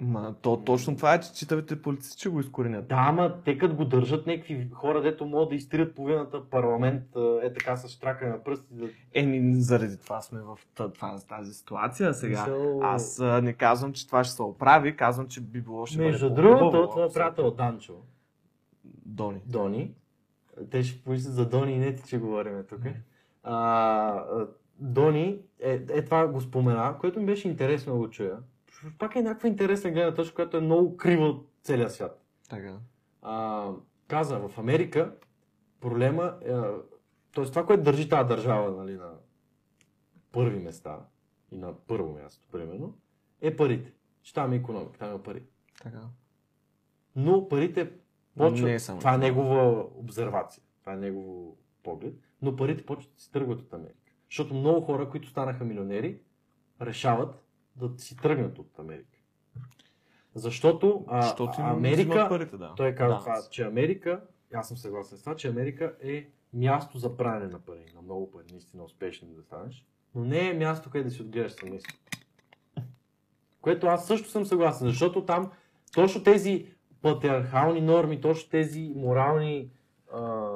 Ма, 0.00 0.34
то 0.42 0.56
точно 0.56 0.96
това 0.96 1.14
е, 1.14 1.20
че 1.20 1.32
читавите 1.32 1.82
полици 1.82 2.18
ще 2.18 2.28
го 2.28 2.40
изкоренят. 2.40 2.88
Да, 2.88 2.96
ама 2.98 3.34
те 3.44 3.58
като 3.58 3.74
го 3.74 3.84
държат 3.84 4.26
някакви 4.26 4.68
хора, 4.72 5.02
дето 5.02 5.26
могат 5.26 5.48
да 5.48 5.54
изтрият 5.54 5.94
половината 5.94 6.44
парламент, 6.44 7.02
а, 7.16 7.40
е 7.42 7.52
така 7.52 7.76
с 7.76 7.88
штрака 7.88 8.28
на 8.28 8.42
пръсти. 8.42 8.66
Да... 8.70 8.88
Еми, 9.14 9.54
заради 9.54 9.96
това 9.96 10.20
сме 10.20 10.40
в 10.40 10.58
това, 10.74 11.18
тази 11.28 11.54
ситуация 11.54 12.14
сега. 12.14 12.40
Мисъл- 12.40 12.80
Аз 12.82 13.18
не 13.42 13.52
казвам, 13.52 13.92
че 13.92 14.06
това 14.06 14.24
ще 14.24 14.34
се 14.34 14.42
оправи, 14.42 14.96
казвам, 14.96 15.28
че 15.28 15.40
би 15.40 15.60
било 15.60 15.86
ще 15.86 15.98
Между 15.98 16.30
другото, 16.30 16.82
ако 16.82 17.08
се- 17.08 17.14
приятел 17.14 17.50
Данчо, 17.50 17.94
Дони. 19.08 19.40
Дони, 19.46 19.94
те 20.70 20.82
ще 20.82 21.04
помислят 21.04 21.34
за 21.34 21.48
Дони 21.48 21.72
и 21.72 21.78
не 21.78 21.94
ти, 21.94 22.08
че 22.08 22.18
говорим 22.18 22.64
тук. 22.68 22.80
А, 23.42 23.54
а, 23.54 24.48
Дони, 24.78 25.40
е, 25.60 25.84
е, 25.88 26.04
това 26.04 26.28
го 26.28 26.40
спомена, 26.40 26.96
което 27.00 27.20
ми 27.20 27.26
беше 27.26 27.48
интересно 27.48 27.92
да 27.92 27.98
го 27.98 28.10
чуя. 28.10 28.38
Пак 28.98 29.16
е 29.16 29.22
някаква 29.22 29.48
интересна 29.48 29.90
гледна 29.90 30.14
точка, 30.14 30.34
която 30.34 30.56
е 30.56 30.60
много 30.60 30.96
крива 30.96 31.26
от 31.26 31.48
целия 31.62 31.90
свят. 31.90 32.24
Така. 32.48 32.78
а, 33.22 33.70
каза, 34.08 34.38
в 34.38 34.58
Америка 34.58 35.14
проблема, 35.80 36.38
е, 36.42 36.52
т.е. 37.34 37.44
това, 37.44 37.66
което 37.66 37.82
държи 37.82 38.08
тази 38.08 38.28
държава 38.28 38.84
нали, 38.84 38.96
на 38.96 39.12
първи 40.32 40.58
места 40.58 40.98
и 41.50 41.58
на 41.58 41.74
първо 41.86 42.12
място, 42.12 42.46
примерно, 42.52 42.98
е 43.40 43.56
парите. 43.56 43.92
Че 44.22 44.34
там 44.34 44.52
е 44.52 44.56
економика, 44.56 44.98
там 44.98 45.08
има 45.08 45.22
пари. 45.22 45.42
така. 45.82 46.00
Но 47.16 47.48
парите 47.48 47.92
почват, 48.38 48.68
Не 48.68 48.74
е 48.74 48.78
само 48.78 48.98
това 48.98 49.14
е 49.14 49.18
негова 49.18 49.86
обсервация, 49.94 50.62
това 50.80 50.92
е 50.92 50.96
негово 50.96 51.56
поглед, 51.82 52.14
но 52.42 52.56
парите 52.56 52.86
почват 52.86 53.14
да 53.14 53.22
си 53.22 53.32
тръгват 53.32 53.60
от 53.60 53.72
Америка. 53.72 53.94
Защото 54.30 54.54
много 54.54 54.80
хора, 54.80 55.10
които 55.10 55.28
станаха 55.28 55.64
милионери, 55.64 56.18
решават 56.80 57.44
да 57.76 57.90
си 57.98 58.16
тръгнат 58.16 58.58
от 58.58 58.78
Америка. 58.78 59.18
Защото, 60.34 61.04
а, 61.08 61.22
Защото 61.22 61.60
Америка, 61.60 62.26
парите, 62.28 62.56
да. 62.56 62.74
той 62.76 62.94
каза 62.94 63.14
Да. 63.14 63.20
това, 63.20 63.40
че 63.50 63.62
Америка, 63.62 64.20
аз 64.54 64.68
съм 64.68 64.76
съгласен 64.76 65.18
с 65.18 65.20
това, 65.20 65.36
че 65.36 65.48
Америка 65.48 65.94
е 66.02 66.28
място 66.52 66.98
за 66.98 67.16
пране 67.16 67.46
на 67.46 67.58
пари, 67.58 67.84
на 67.94 68.02
много 68.02 68.30
пари, 68.30 68.44
наистина 68.52 68.84
успешни 68.84 69.28
да 69.34 69.42
станеш, 69.42 69.86
но 70.14 70.24
не 70.24 70.50
е 70.50 70.54
място, 70.54 70.90
където 70.90 71.08
да 71.08 71.14
си 71.14 71.22
отгледаш 71.22 71.52
семейство. 71.52 71.98
Което 73.60 73.86
аз 73.86 74.06
също 74.06 74.28
съм 74.28 74.44
съгласен, 74.44 74.88
защото 74.88 75.24
там 75.24 75.50
точно 75.94 76.22
тези 76.22 76.66
патриархални 77.02 77.80
норми, 77.80 78.20
точно 78.20 78.50
тези 78.50 78.92
морални 78.96 79.70
а, 80.12 80.48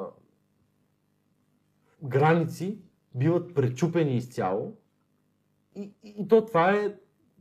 граници 2.02 2.78
биват 3.14 3.54
пречупени 3.54 4.16
изцяло. 4.16 4.76
И, 5.76 5.92
и, 6.02 6.14
и 6.18 6.28
то 6.28 6.46
това 6.46 6.72
е, 6.72 6.94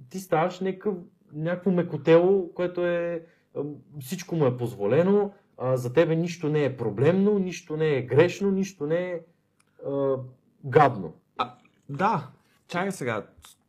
ти 0.09 0.19
ставаш 0.19 0.59
някакъв, 0.59 0.95
някакво 1.33 1.71
мекотело, 1.71 2.53
което 2.53 2.85
е, 2.87 3.25
а, 3.55 3.63
всичко 3.99 4.35
му 4.35 4.45
е 4.45 4.57
позволено, 4.57 5.33
а, 5.57 5.77
за 5.77 5.93
тебе 5.93 6.15
нищо 6.15 6.49
не 6.49 6.65
е 6.65 6.77
проблемно, 6.77 7.39
нищо 7.39 7.77
не 7.77 7.95
е 7.95 8.01
грешно, 8.01 8.51
нищо 8.51 8.87
не 8.87 9.11
е 9.11 9.21
а, 9.85 10.15
гадно. 10.65 11.13
Да, 11.89 12.29
чакай 12.67 12.91
сега. 12.91 13.25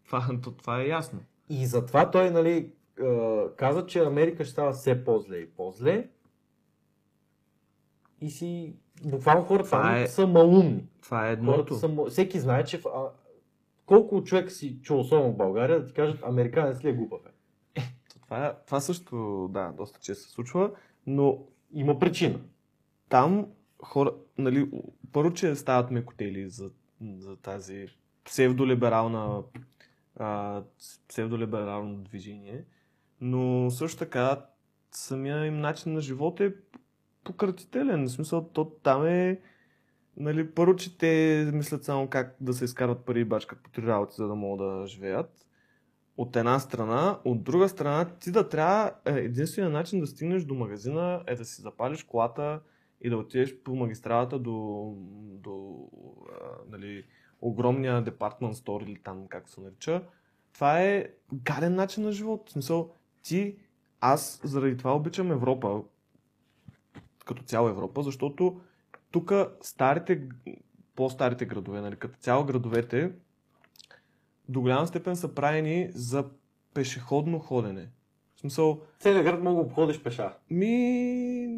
Това, 0.06 0.28
то, 0.42 0.50
това 0.50 0.80
е 0.80 0.88
ясно. 0.88 1.20
И 1.48 1.66
затова 1.66 2.10
той 2.10 2.30
нали, 2.30 2.70
а, 2.70 2.81
каза, 3.56 3.86
че 3.86 3.98
Америка 4.00 4.44
ще 4.44 4.52
става 4.52 4.72
все 4.72 5.04
по-зле 5.04 5.36
и 5.36 5.50
по-зле. 5.50 6.08
И 8.20 8.30
си, 8.30 8.74
буквално 9.04 9.44
хората 9.44 9.64
Това 9.66 9.98
е- 9.98 10.06
са 10.06 10.26
малумни. 10.26 10.84
Това 11.02 11.28
е 11.28 11.32
едното. 11.32 11.74
са, 11.74 12.04
всеки 12.08 12.40
знае, 12.40 12.64
че 12.64 12.82
а, 12.86 13.04
колко 13.86 14.24
човек 14.24 14.52
си 14.52 14.78
чул, 14.82 15.00
особено 15.00 15.32
в 15.32 15.36
България, 15.36 15.80
да 15.80 15.86
ти 15.86 15.92
кажат, 15.92 16.20
американец 16.22 16.84
ли 16.84 16.88
е 16.88 16.92
глупав 16.92 17.20
е. 17.26 17.32
Това, 18.22 18.58
това 18.66 18.80
също, 18.80 19.16
да, 19.52 19.72
доста 19.72 20.00
често 20.00 20.24
се 20.24 20.30
случва, 20.30 20.70
но 21.06 21.38
Има 21.72 21.98
причина. 21.98 22.40
там 23.08 23.46
хора, 23.82 24.12
нали, 24.38 24.70
първо, 25.12 25.32
че 25.32 25.54
стават 25.56 25.90
мекотели 25.90 26.48
за, 26.48 26.70
за 27.02 27.36
тази 27.36 27.86
псевдолиберална 28.24 29.42
а, 30.16 30.62
псевдолиберално 31.08 31.96
движение, 31.96 32.64
но 33.24 33.70
също 33.70 33.98
така 33.98 34.46
самия 34.92 35.46
им 35.46 35.60
начин 35.60 35.92
на 35.92 36.00
живот 36.00 36.40
е 36.40 36.54
пократителен. 37.24 38.04
В 38.04 38.10
смисъл, 38.10 38.48
то 38.52 38.64
там 38.64 39.06
е 39.06 39.40
нали, 40.16 40.50
първо, 40.50 40.76
че 40.76 40.98
те 40.98 41.50
мислят 41.52 41.84
само 41.84 42.08
как 42.08 42.36
да 42.40 42.52
се 42.52 42.64
изкарват 42.64 43.04
пари 43.04 43.20
и 43.20 43.24
бачкат 43.24 43.62
по 43.62 43.70
три 43.70 43.86
работи, 43.86 44.14
за 44.16 44.28
да 44.28 44.34
могат 44.34 44.68
да 44.68 44.86
живеят. 44.86 45.46
от 46.16 46.36
една 46.36 46.58
страна, 46.58 47.18
от 47.24 47.42
друга 47.42 47.68
страна 47.68 48.04
ти 48.04 48.30
да 48.30 48.48
трябва, 48.48 48.92
е, 49.04 49.12
единственият 49.12 49.72
начин 49.72 50.00
да 50.00 50.06
стигнеш 50.06 50.44
до 50.44 50.54
магазина 50.54 51.24
е 51.26 51.34
да 51.34 51.44
си 51.44 51.62
запалиш 51.62 52.02
колата 52.02 52.60
и 53.00 53.10
да 53.10 53.16
отидеш 53.16 53.56
по 53.56 53.74
магистралата 53.74 54.38
до, 54.38 54.88
до 55.24 55.88
а, 56.30 56.70
нали, 56.70 57.04
огромния 57.40 58.02
департмент 58.02 58.56
стор 58.56 58.80
или 58.80 58.98
там 59.04 59.26
как 59.28 59.48
се 59.48 59.60
нарича. 59.60 60.02
Това 60.54 60.80
е 60.80 61.08
гаден 61.32 61.74
начин 61.74 62.04
на 62.04 62.12
живот. 62.12 62.48
В 62.48 62.52
смисъл, 62.52 62.94
ти, 63.22 63.56
аз 64.00 64.40
заради 64.44 64.76
това 64.76 64.96
обичам 64.96 65.32
Европа, 65.32 65.82
като 67.24 67.42
цяло 67.42 67.68
Европа, 67.68 68.02
защото 68.02 68.60
тук 69.10 69.32
старите, 69.60 70.28
по-старите 70.94 71.46
градове, 71.46 71.80
нали, 71.80 71.96
като 71.96 72.18
цяло 72.18 72.44
градовете, 72.44 73.12
до 74.48 74.60
голяма 74.60 74.86
степен 74.86 75.16
са 75.16 75.34
правени 75.34 75.90
за 75.94 76.24
пешеходно 76.74 77.38
ходене. 77.38 77.88
В 78.36 78.40
смисъл, 78.40 78.80
Целият 78.98 79.24
град 79.24 79.42
мога 79.42 79.56
да 79.56 79.66
обходиш 79.66 80.02
пеша. 80.02 80.36
ми... 80.50 80.66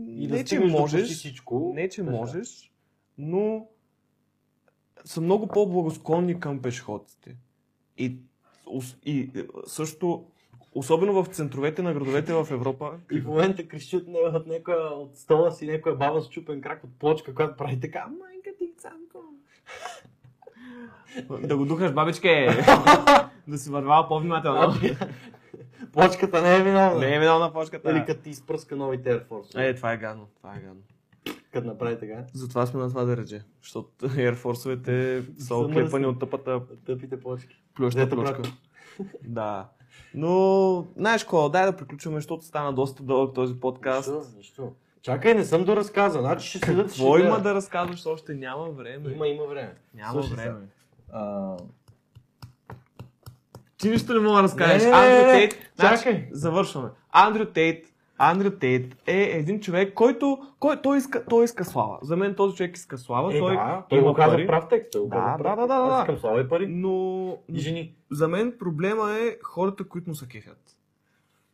И 0.08 0.28
да 0.28 0.34
не, 0.34 0.44
че 0.44 0.56
до 0.56 0.62
почти 0.62 0.80
можеш, 0.80 1.10
всичко. 1.10 1.72
не, 1.74 1.88
че 1.88 2.02
пеша. 2.02 2.16
можеш, 2.16 2.72
но 3.18 3.66
са 5.04 5.20
много 5.20 5.46
по-благосклонни 5.46 6.40
към 6.40 6.62
пешеходците. 6.62 7.36
И, 7.98 8.16
и 9.04 9.20
е, 9.20 9.46
също, 9.66 10.26
особено 10.74 11.22
в 11.22 11.28
центровете 11.28 11.82
на 11.82 11.94
градовете 11.94 12.32
в 12.34 12.48
Европа, 12.50 12.92
И 13.12 13.20
в 13.20 13.26
момента 13.26 13.68
крещи 13.68 13.96
от, 13.96 14.08
не- 14.08 14.18
от 14.18 14.46
някоя 14.46 14.86
от 14.86 15.16
стола 15.16 15.50
си 15.50 15.66
някоя 15.66 15.94
баба 15.96 16.20
с 16.22 16.28
чупен 16.28 16.60
крак 16.60 16.84
от 16.84 16.98
плочка, 16.98 17.34
която 17.34 17.56
прави 17.56 17.80
така, 17.80 18.06
майка 18.20 18.50
ти, 18.58 18.70
цанко. 18.78 19.24
да 21.46 21.56
го 21.56 21.64
духаш, 21.64 21.92
бабичке, 21.92 22.48
да 23.48 23.58
си 23.58 23.70
вървава 23.70 24.08
по-внимателно. 24.08 24.74
Плочката 25.92 26.42
не 26.42 26.56
е 26.56 26.62
виновна. 26.62 27.00
Не 27.00 27.16
е 27.16 27.20
виновна 27.20 27.52
почката. 27.52 27.90
Или 27.90 28.04
като 28.06 28.22
ти 28.22 28.30
изпръска 28.30 28.76
новите 28.76 29.10
Air 29.10 29.28
Force. 29.28 29.70
Е, 29.70 29.74
това 29.74 29.92
е 29.92 29.96
гадно, 29.96 30.28
това 30.36 30.54
е 30.56 30.60
гадно. 30.60 30.82
Като 31.52 31.66
направи 31.66 31.98
така. 31.98 32.24
Затова 32.32 32.66
сме 32.66 32.80
на 32.80 32.88
това 32.88 33.04
дередже, 33.04 33.42
защото 33.62 34.08
Air 34.08 34.34
Force-овете 34.36 35.24
са 35.38 35.54
оклепани 35.54 36.06
от 36.06 36.18
тъпата 36.20 36.60
Тъпите 36.86 37.20
плочки. 37.20 37.62
плюща 37.74 38.06
брат. 38.06 38.48
Да. 39.22 39.68
Но, 40.14 40.86
знаеш 40.96 41.22
какво, 41.22 41.48
дай 41.48 41.66
да 41.66 41.76
приключваме, 41.76 42.16
защото 42.16 42.44
стана 42.44 42.72
доста 42.72 43.02
дълъг 43.02 43.34
този 43.34 43.60
подкаст. 43.60 44.14
Нищо, 44.14 44.36
нищо. 44.36 44.72
Чакай, 45.02 45.34
не 45.34 45.44
съм 45.44 45.64
доразказан. 45.64 46.20
Значи 46.20 46.48
ще 46.48 46.58
седат 46.58 46.90
ще 46.90 46.98
Какво 46.98 47.18
има 47.18 47.40
да 47.40 47.54
разказваш, 47.54 48.06
още 48.06 48.34
няма 48.34 48.70
време. 48.70 49.12
Има, 49.12 49.28
има 49.28 49.44
време. 49.44 49.74
Няма 49.94 50.12
Слушай 50.12 50.36
време. 50.36 50.66
А, 51.12 51.56
Ти 53.76 53.88
нищо 53.88 54.14
не 54.14 54.20
мога 54.20 54.36
да 54.36 54.42
разкажеш. 54.42 54.82
Не, 54.82 54.90
не, 54.90 54.96
не, 54.96 55.18
Андрю 55.18 55.30
Тейт, 55.30 55.54
значи, 55.76 56.28
завършваме. 56.32 56.88
Андрю 57.12 57.44
Тейт, 57.44 57.93
Андрю 58.18 58.50
Тейт 58.50 58.96
е 59.06 59.22
един 59.22 59.60
човек, 59.60 59.94
който, 59.94 60.38
кой, 60.58 60.82
той, 60.82 60.98
иска, 60.98 61.24
той 61.24 61.44
иска 61.44 61.64
слава. 61.64 61.98
За 62.02 62.16
мен 62.16 62.34
този 62.34 62.56
човек 62.56 62.76
иска 62.76 62.98
слава. 62.98 63.36
Е, 63.36 63.38
той, 63.38 63.56
да, 63.56 63.84
той 63.88 63.98
има 63.98 64.08
го 64.08 64.14
каза 64.14 64.36
в 64.38 64.46
прав 64.46 64.66
текст. 64.70 64.92
той 64.92 65.02
го 65.02 65.08
Да, 65.08 65.14
каза 65.14 65.32
да, 65.32 65.38
прав 65.38 65.56
да, 65.56 65.66
да, 65.66 65.80
да. 65.80 65.94
Аз 65.94 66.00
искам 66.02 66.18
слава 66.18 66.40
и 66.40 66.48
пари. 66.48 66.66
Но 66.68 67.26
И 67.48 67.58
жени. 67.58 67.94
за 68.10 68.28
мен 68.28 68.54
проблема 68.58 69.12
е 69.12 69.36
хората, 69.42 69.88
които 69.88 70.10
му 70.10 70.14
се 70.14 70.28
кефят. 70.28 70.76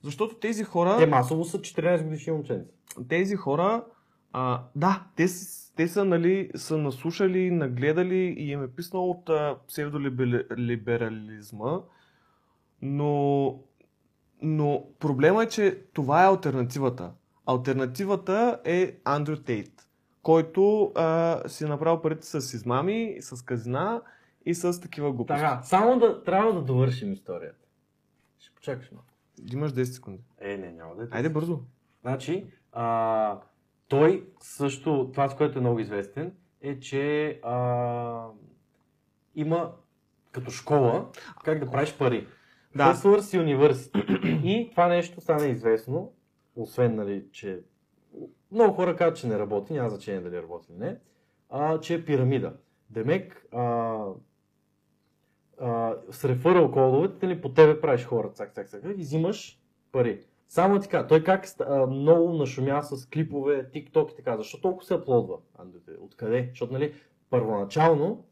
Защото 0.02 0.34
тези 0.34 0.64
хора... 0.64 0.96
Те 0.98 1.06
масово 1.06 1.44
са 1.44 1.58
14 1.58 2.04
годишни 2.04 2.32
момченци. 2.32 2.70
тези 3.08 3.36
хора, 3.36 3.84
а, 4.32 4.62
да, 4.76 5.02
те, 5.16 5.26
те 5.76 5.88
са, 5.88 6.04
нали, 6.04 6.50
са 6.54 6.78
наслушали, 6.78 7.50
нагледали 7.50 8.34
и 8.38 8.50
им 8.50 8.62
е 8.62 8.68
писнал 8.68 9.10
от 9.10 9.30
псевдолиберализма, 9.68 11.78
но, 12.82 13.54
но 14.42 14.84
проблема 14.98 15.42
е, 15.42 15.48
че 15.48 15.78
това 15.92 16.24
е 16.24 16.26
альтернативата. 16.26 17.12
Альтернативата 17.46 18.60
е 18.64 18.96
Андрю 19.04 19.36
Тейт, 19.36 19.88
който 20.22 20.92
а, 20.94 21.42
си 21.48 21.64
е 21.64 21.68
направил 21.68 22.02
парите 22.02 22.26
с 22.26 22.54
измами, 22.54 23.16
с 23.20 23.44
казина 23.44 24.02
и 24.46 24.54
с 24.54 24.80
такива 24.80 25.12
глупости. 25.12 25.42
Така, 25.42 25.62
само 25.62 25.98
да 25.98 26.24
трябва 26.24 26.54
да 26.54 26.62
довършим 26.62 27.12
историята. 27.12 27.66
Ще 28.38 28.54
почакаш 28.54 28.90
малко. 28.92 29.06
Имаш 29.52 29.72
10 29.72 29.82
секунди. 29.84 30.22
Е, 30.38 30.56
не, 30.56 30.72
няма 30.72 30.94
да 30.94 31.02
е. 31.02 31.06
Айде 31.10 31.28
бързо. 31.28 31.60
Значи, 32.02 32.46
а, 32.72 33.38
той 33.88 34.26
също, 34.40 35.10
това 35.12 35.28
с 35.28 35.36
което 35.36 35.58
е 35.58 35.60
много 35.60 35.78
известен, 35.78 36.32
е, 36.60 36.80
че 36.80 37.28
а, 37.42 38.26
има 39.34 39.72
като 40.32 40.50
школа 40.50 41.08
как 41.44 41.64
да 41.64 41.70
правиш 41.70 41.96
пари. 41.98 42.26
Да. 42.76 42.94
Hustlers 42.94 43.44
University. 43.44 44.42
И 44.44 44.70
това 44.70 44.88
нещо 44.88 45.20
стана 45.20 45.46
известно, 45.46 46.12
освен, 46.56 46.94
нали, 46.94 47.24
че 47.32 47.60
много 48.52 48.74
хора 48.74 48.96
казват, 48.96 49.18
че 49.18 49.26
не 49.26 49.38
работи, 49.38 49.72
няма 49.72 49.90
значение 49.90 50.20
дали 50.20 50.42
работи 50.42 50.66
или 50.70 50.78
не, 50.78 50.96
а, 51.50 51.80
че 51.80 51.94
е 51.94 52.04
пирамида. 52.04 52.56
Демек, 52.90 53.46
а, 53.52 54.04
а, 55.60 55.96
с 56.10 56.24
рефърал 56.24 56.70
кодовете, 56.70 57.26
нали, 57.26 57.40
по 57.40 57.48
тебе 57.48 57.80
правиш 57.80 58.04
хора, 58.04 58.30
цак, 58.30 58.54
цак, 58.54 58.68
цак, 58.68 58.82
и 58.84 59.00
взимаш 59.00 59.60
пари. 59.92 60.20
Само 60.48 60.80
така, 60.80 61.06
той 61.06 61.24
как 61.24 61.46
а, 61.60 61.86
много 61.86 62.32
нашумя 62.32 62.82
с 62.82 63.08
клипове, 63.08 63.70
TikTok 63.74 64.12
и 64.12 64.16
така, 64.16 64.36
защо 64.36 64.60
толкова 64.60 64.84
се 64.84 64.94
аплодва? 64.94 65.36
Откъде? 66.00 66.46
Защото, 66.50 66.72
нали, 66.72 66.94
първоначално 67.30 68.24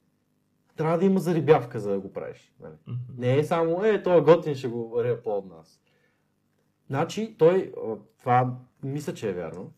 трябва 0.78 0.98
да 0.98 1.04
има 1.04 1.20
зарибявка, 1.20 1.80
за 1.80 1.90
да 1.90 1.98
го 2.00 2.12
правиш. 2.12 2.52
Нали? 2.60 2.74
Не 3.16 3.38
е 3.38 3.44
само, 3.44 3.84
е, 3.84 4.02
той 4.02 4.18
е 4.18 4.20
готин, 4.20 4.54
ще 4.54 4.68
го 4.68 5.04
реаплод 5.04 5.46
нас. 5.46 5.80
Значи, 6.86 7.36
той, 7.38 7.72
това 8.20 8.56
мисля, 8.82 9.14
че 9.14 9.30
е 9.30 9.32
вярно. 9.32 9.72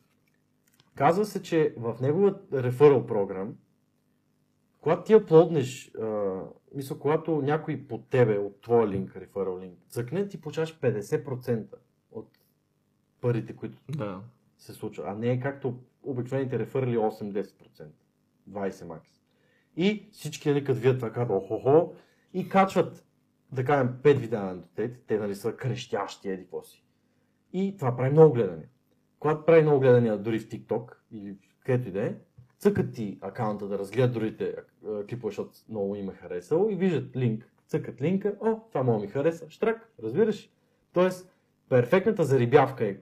Казва 0.95 1.25
се, 1.25 1.43
че 1.43 1.75
в 1.77 1.97
неговият 2.01 2.53
реферал 2.53 3.07
програм, 3.07 3.57
когато 4.81 5.03
ти 5.03 5.13
аплоднеш, 5.13 5.95
а, 5.95 6.41
мисля, 6.75 6.99
когато 6.99 7.43
някой 7.43 7.85
под 7.89 8.09
тебе, 8.09 8.39
от 8.39 8.61
твоя 8.61 8.89
линк, 8.89 9.17
реферал 9.17 9.59
линк, 9.61 9.79
цъкне, 9.89 10.29
ти 10.29 10.41
получаваш 10.41 10.81
50% 10.81 11.75
от 12.13 12.29
парите, 13.21 13.57
които 13.57 13.79
Да. 13.89 14.21
се 14.59 14.73
случва, 14.73 15.05
а 15.07 15.15
не 15.15 15.31
е 15.31 15.41
както 15.41 15.79
обикновените 16.03 16.59
реферали 16.59 16.97
8-10%, 16.97 17.87
20 18.51 18.85
макс. 18.85 19.20
И 19.81 20.09
всички, 20.13 20.49
нали, 20.49 20.65
като 20.65 20.79
видят 20.79 20.99
това, 20.99 21.13
казват, 21.13 21.43
охо-хо, 21.43 21.95
и 22.35 22.49
качват, 22.49 23.05
да 23.53 23.65
кажем, 23.65 23.89
5 24.03 24.19
видеа 24.19 24.41
на 24.41 24.51
антитет, 24.51 25.05
те 25.07 25.19
нали 25.19 25.35
са 25.35 25.57
крещящи, 25.57 26.29
еди 26.29 26.47
си. 26.63 26.85
И 27.53 27.77
това 27.77 27.97
прави 27.97 28.11
много 28.11 28.35
гледания. 28.35 28.69
Когато 29.19 29.45
прави 29.45 29.63
много 29.63 29.81
гледания 29.81 30.19
дори 30.19 30.39
в 30.39 30.49
TikTok 30.49 30.95
или 31.13 31.37
където 31.65 31.89
и 31.89 31.93
да 31.93 32.07
е, 32.07 32.15
цъкат 32.59 32.95
ти 32.95 33.19
акаунта 33.21 33.69
да 33.69 33.79
разгледат 33.79 34.13
другите 34.13 34.55
клипове, 35.11 35.31
защото 35.31 35.51
много 35.69 35.95
им 35.95 36.09
е 36.09 36.13
харесало 36.13 36.69
и 36.71 36.77
виждат 36.77 37.17
линк, 37.17 37.53
цъкат 37.67 38.03
линка, 38.03 38.37
о, 38.41 38.57
това 38.69 38.83
много 38.83 39.01
ми 39.01 39.09
хареса, 39.09 39.51
штрак, 39.51 39.93
разбираш? 40.03 40.51
Тоест, 40.93 41.33
перфектната 41.69 42.25
зарибявка 42.25 42.85
е 42.85 42.97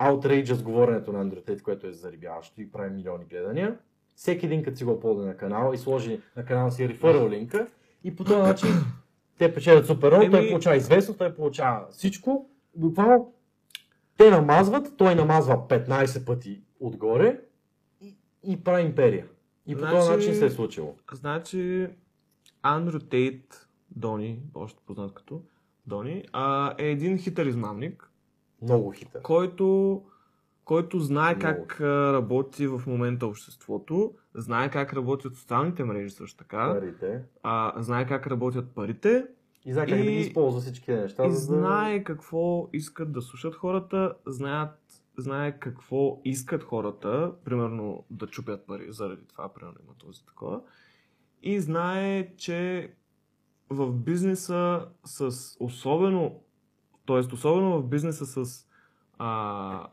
outrageous 0.00 0.62
говоренето 0.62 1.12
на 1.12 1.30
Тейт, 1.30 1.62
което 1.62 1.86
е 1.86 1.92
зарибяващо 1.92 2.60
и 2.60 2.72
прави 2.72 2.90
милиони 2.90 3.24
гледания. 3.24 3.78
Всеки 4.14 4.46
един 4.46 4.62
като 4.62 4.76
си 4.78 4.84
го 4.84 4.90
аплоди 4.90 5.26
на 5.26 5.36
канала 5.36 5.74
и 5.74 5.78
сложи 5.78 6.20
на 6.36 6.44
канала 6.44 6.70
си 6.72 6.88
реферал 6.88 7.28
линка 7.28 7.66
и 8.04 8.16
по 8.16 8.24
този 8.24 8.42
начин 8.42 8.68
те 9.38 9.54
печелят 9.54 9.86
супер 9.86 10.16
много, 10.16 10.30
той 10.30 10.48
получава 10.48 10.76
известност, 10.76 11.18
той 11.18 11.34
получава 11.34 11.86
всичко. 11.90 12.50
Буквално 12.76 13.32
те 14.16 14.30
намазват, 14.30 14.96
той 14.96 15.14
намазва 15.14 15.68
15 15.68 16.24
пъти 16.24 16.60
отгоре 16.80 17.40
и, 18.00 18.16
и 18.44 18.64
прави 18.64 18.82
империя. 18.82 19.26
И 19.66 19.74
по 19.74 19.78
Значи- 19.80 19.96
този 19.96 20.10
начин 20.10 20.34
се 20.34 20.46
е 20.46 20.50
случило. 20.50 20.94
Значи, 21.12 21.88
Андрю 22.62 22.98
Тейт, 22.98 23.68
Дони, 23.90 24.42
още 24.54 24.80
познат 24.86 25.12
като 25.14 25.42
Дони, 25.86 26.24
а, 26.32 26.74
е 26.78 26.90
един 26.90 27.18
хитър 27.18 27.46
измамник, 27.46 28.10
Много 28.62 28.90
хитър. 28.90 29.22
който, 29.22 30.02
който 30.64 30.98
знае 30.98 31.34
Много. 31.34 31.42
как 31.58 31.80
работи 31.80 32.66
в 32.66 32.82
момента 32.86 33.26
обществото, 33.26 34.14
знае 34.34 34.70
как 34.70 34.92
работят 34.92 35.36
социалните 35.36 35.84
мрежи 35.84 36.10
също 36.10 36.38
така, 36.38 36.68
Парите. 36.70 37.22
а, 37.42 37.74
знае 37.76 38.06
как 38.06 38.26
работят 38.26 38.70
парите 38.70 39.26
И 39.64 39.72
знае 39.72 39.86
как 39.86 39.98
да 39.98 40.02
ги 40.02 40.10
И- 40.10 40.20
използва 40.20 40.60
всички 40.60 40.92
неща. 40.92 41.26
и 41.26 41.30
за 41.30 41.38
знае 41.38 42.04
какво 42.04 42.68
искат 42.72 43.12
да 43.12 43.22
слушат 43.22 43.54
хората, 43.54 44.14
знаят, 44.26 44.78
знае 45.16 45.52
какво 45.52 46.20
искат 46.24 46.64
хората, 46.64 47.32
примерно 47.44 48.04
да 48.10 48.26
чупят 48.26 48.66
пари, 48.66 48.86
заради 48.88 49.26
това, 49.26 49.48
примерно 49.48 49.78
има 49.84 49.94
този 49.94 50.24
такова. 50.24 50.60
И 51.42 51.60
знае, 51.60 52.36
че 52.36 52.92
в 53.70 53.92
бизнеса 53.92 54.88
с 55.04 55.30
особено, 55.60 56.40
т.е. 57.06 57.34
особено 57.34 57.72
в 57.72 57.84
бизнеса 57.84 58.26
с, 58.44 58.66
а, 59.18 59.86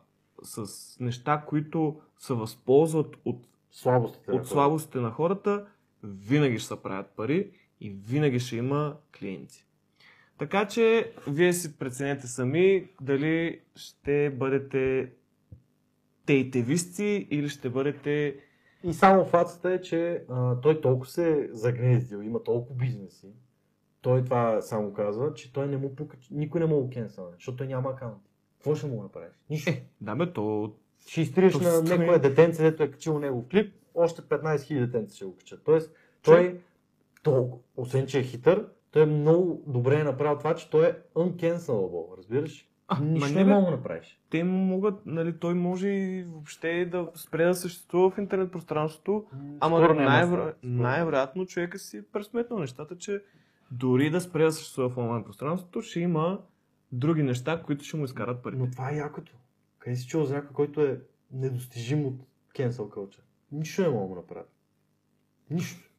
с 0.44 1.00
неща, 1.00 1.44
които 1.48 2.02
се 2.18 2.34
възползват 2.34 3.16
от, 3.26 3.48
Слабостите. 3.72 4.32
от 4.32 4.48
слабостите 4.48 4.98
на 4.98 5.12
хората, 5.12 5.66
винаги 6.04 6.60
ще 6.60 6.68
се 6.68 6.82
правят 6.84 7.08
пари 7.16 7.52
и 7.82 7.90
винаги 7.90 8.40
ще 8.40 8.56
има 8.56 8.98
клиенти. 9.20 9.66
Така 10.38 10.68
че, 10.68 11.14
вие 11.28 11.54
си 11.54 11.78
преценете 11.78 12.28
сами 12.28 12.90
дали 13.02 13.62
ще 13.76 14.30
бъдете 14.30 15.12
тейтевисти 16.26 17.28
или 17.32 17.50
ще 17.50 17.70
бъдете 17.70 18.40
И 18.84 18.94
само 18.94 19.26
фацата 19.26 19.72
е, 19.72 19.82
че 19.82 20.24
а, 20.30 20.62
той 20.62 20.82
толкова 20.82 21.12
се 21.12 21.32
е 21.32 21.48
загнездил, 21.52 22.18
има 22.18 22.44
толкова 22.44 22.76
бизнеси. 22.76 23.28
Той 24.02 24.24
това 24.24 24.62
само 24.62 24.94
казва, 24.94 25.34
че 25.34 25.54
той 25.54 25.68
не 25.68 25.78
му 25.78 25.96
пука, 25.96 26.18
никой 26.32 26.60
не 26.62 26.68
му 26.68 26.82
го 26.82 26.90
кенсъл, 26.90 27.32
защото 27.34 27.58
той 27.58 27.68
няма 27.68 27.90
акаунт. 27.90 28.29
Какво 28.60 28.76
ще 28.76 28.88
му 28.88 29.02
направиш? 29.04 29.32
Нищо. 29.50 29.70
Е, 29.70 29.84
да 30.02 30.16
бе, 30.16 30.34
то... 30.34 30.74
Ще 31.08 31.22
изтриеш 31.22 31.54
то 31.54 31.60
на 31.60 31.82
някое 31.82 32.20
детенце, 32.20 32.64
дето 32.64 32.84
е 32.84 32.92
качил 32.92 33.20
него 33.20 33.48
клип, 33.52 33.74
още 33.96 34.22
15 34.22 34.56
000 34.56 34.86
детенца 34.86 35.16
ще 35.16 35.26
го 35.26 35.36
качат. 35.36 35.62
Тоест, 35.64 35.92
той, 36.22 36.60
толкова, 37.24 37.58
освен 37.78 38.08
че 38.08 38.20
е 38.20 38.24
хитър, 38.24 38.68
той 38.92 39.04
е 39.04 39.06
много 39.06 39.64
добре 39.68 40.00
е 40.00 40.04
направил 40.04 40.38
това, 40.38 40.56
че 40.56 40.70
той 40.70 40.88
е 40.88 40.96
uncancelable, 41.16 42.18
разбираш? 42.18 42.70
А, 42.88 43.00
Нищо 43.02 43.34
не, 43.34 43.46
мога 43.46 43.66
да 43.66 43.72
направиш. 43.72 44.20
Те 44.30 44.44
могат, 44.44 45.06
нали, 45.06 45.40
той 45.40 45.54
може 45.54 45.88
и 45.88 46.24
въобще 46.24 46.86
да 46.86 47.10
спре 47.16 47.46
да 47.46 47.54
съществува 47.54 48.10
в 48.10 48.18
интернет 48.18 48.52
пространството, 48.52 49.26
ама 49.60 49.80
да. 49.80 50.24
Скоро. 50.26 50.52
най-вероятно 50.64 51.46
човека 51.46 51.80
си 51.80 52.02
пресметнал 52.12 52.60
нещата, 52.60 52.98
че 52.98 53.22
дори 53.72 54.10
да 54.10 54.22
спре 54.22 54.44
да 54.44 54.52
съществува 54.52 54.90
в 54.90 54.98
онлайн 54.98 55.24
пространството, 55.24 55.82
ще 55.82 56.00
има 56.00 56.40
други 56.92 57.24
неща, 57.24 57.64
които 57.66 57.84
ще 57.84 57.98
му 57.98 58.06
изкарат 58.06 58.44
парите. 58.44 58.60
Но 58.60 58.72
това 58.72 58.92
е 58.92 58.96
якото. 58.96 59.32
Къде 59.80 59.96
си 59.96 60.08
чул 60.08 60.24
за 60.24 60.34
някой, 60.36 60.52
който 60.52 60.82
е 60.82 61.02
недостижим 61.32 62.06
от 62.06 62.16
cancel 62.50 62.90
culture? 62.90 63.20
Нищо 63.52 63.82
не 63.82 63.90
мога 63.90 64.10
да 64.10 64.22
направи. 64.22 64.46
Нищо. 65.50 65.90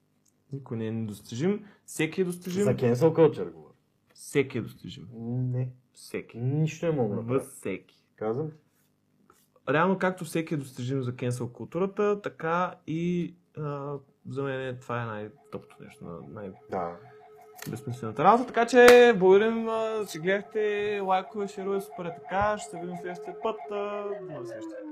Никой 0.53 0.77
не 0.77 0.87
е 0.87 0.93
недостижим, 0.93 1.65
всеки 1.85 2.21
е 2.21 2.25
достижим, 2.25 2.65
За 2.65 2.71
cancel 2.71 3.13
culture 3.13 3.53
говоря. 3.53 3.73
всеки 4.15 4.59
е 4.59 4.63
достижим. 4.63 5.09
Не. 5.53 5.69
Всеки. 5.93 6.39
Нищо 6.39 6.87
не 6.87 6.93
мога 6.93 7.09
да 7.11 7.21
направя. 7.23 7.41
Всеки. 7.41 8.03
Казвам. 8.17 8.51
Реално, 9.69 9.99
както 9.99 10.25
всеки 10.25 10.55
е 10.55 10.57
достижим 10.57 11.03
за 11.03 11.13
cancel 11.13 11.53
културата, 11.53 12.21
така 12.23 12.75
и 12.87 13.35
а, 13.57 13.97
за 14.29 14.43
мен 14.43 14.79
това 14.81 15.03
е 15.03 15.07
най-топото 15.07 15.77
нещо, 15.81 16.05
на- 16.05 16.21
най- 16.31 16.53
Да. 16.71 16.97
Безсмислената 17.69 18.25
работа. 18.25 18.47
Така 18.47 18.67
че, 18.67 19.13
благодарим, 19.17 19.69
че 20.13 20.19
гледахте, 20.19 21.01
лайкове, 21.05 21.49
шерове, 21.49 21.81
супер 21.81 22.05
е 22.05 22.15
така. 22.15 22.59
Ще 22.59 22.71
се 22.71 22.81
видим 22.81 22.97
следващия 22.97 23.41
път. 23.43 23.57
До 24.31 24.47
срещи. 24.47 24.90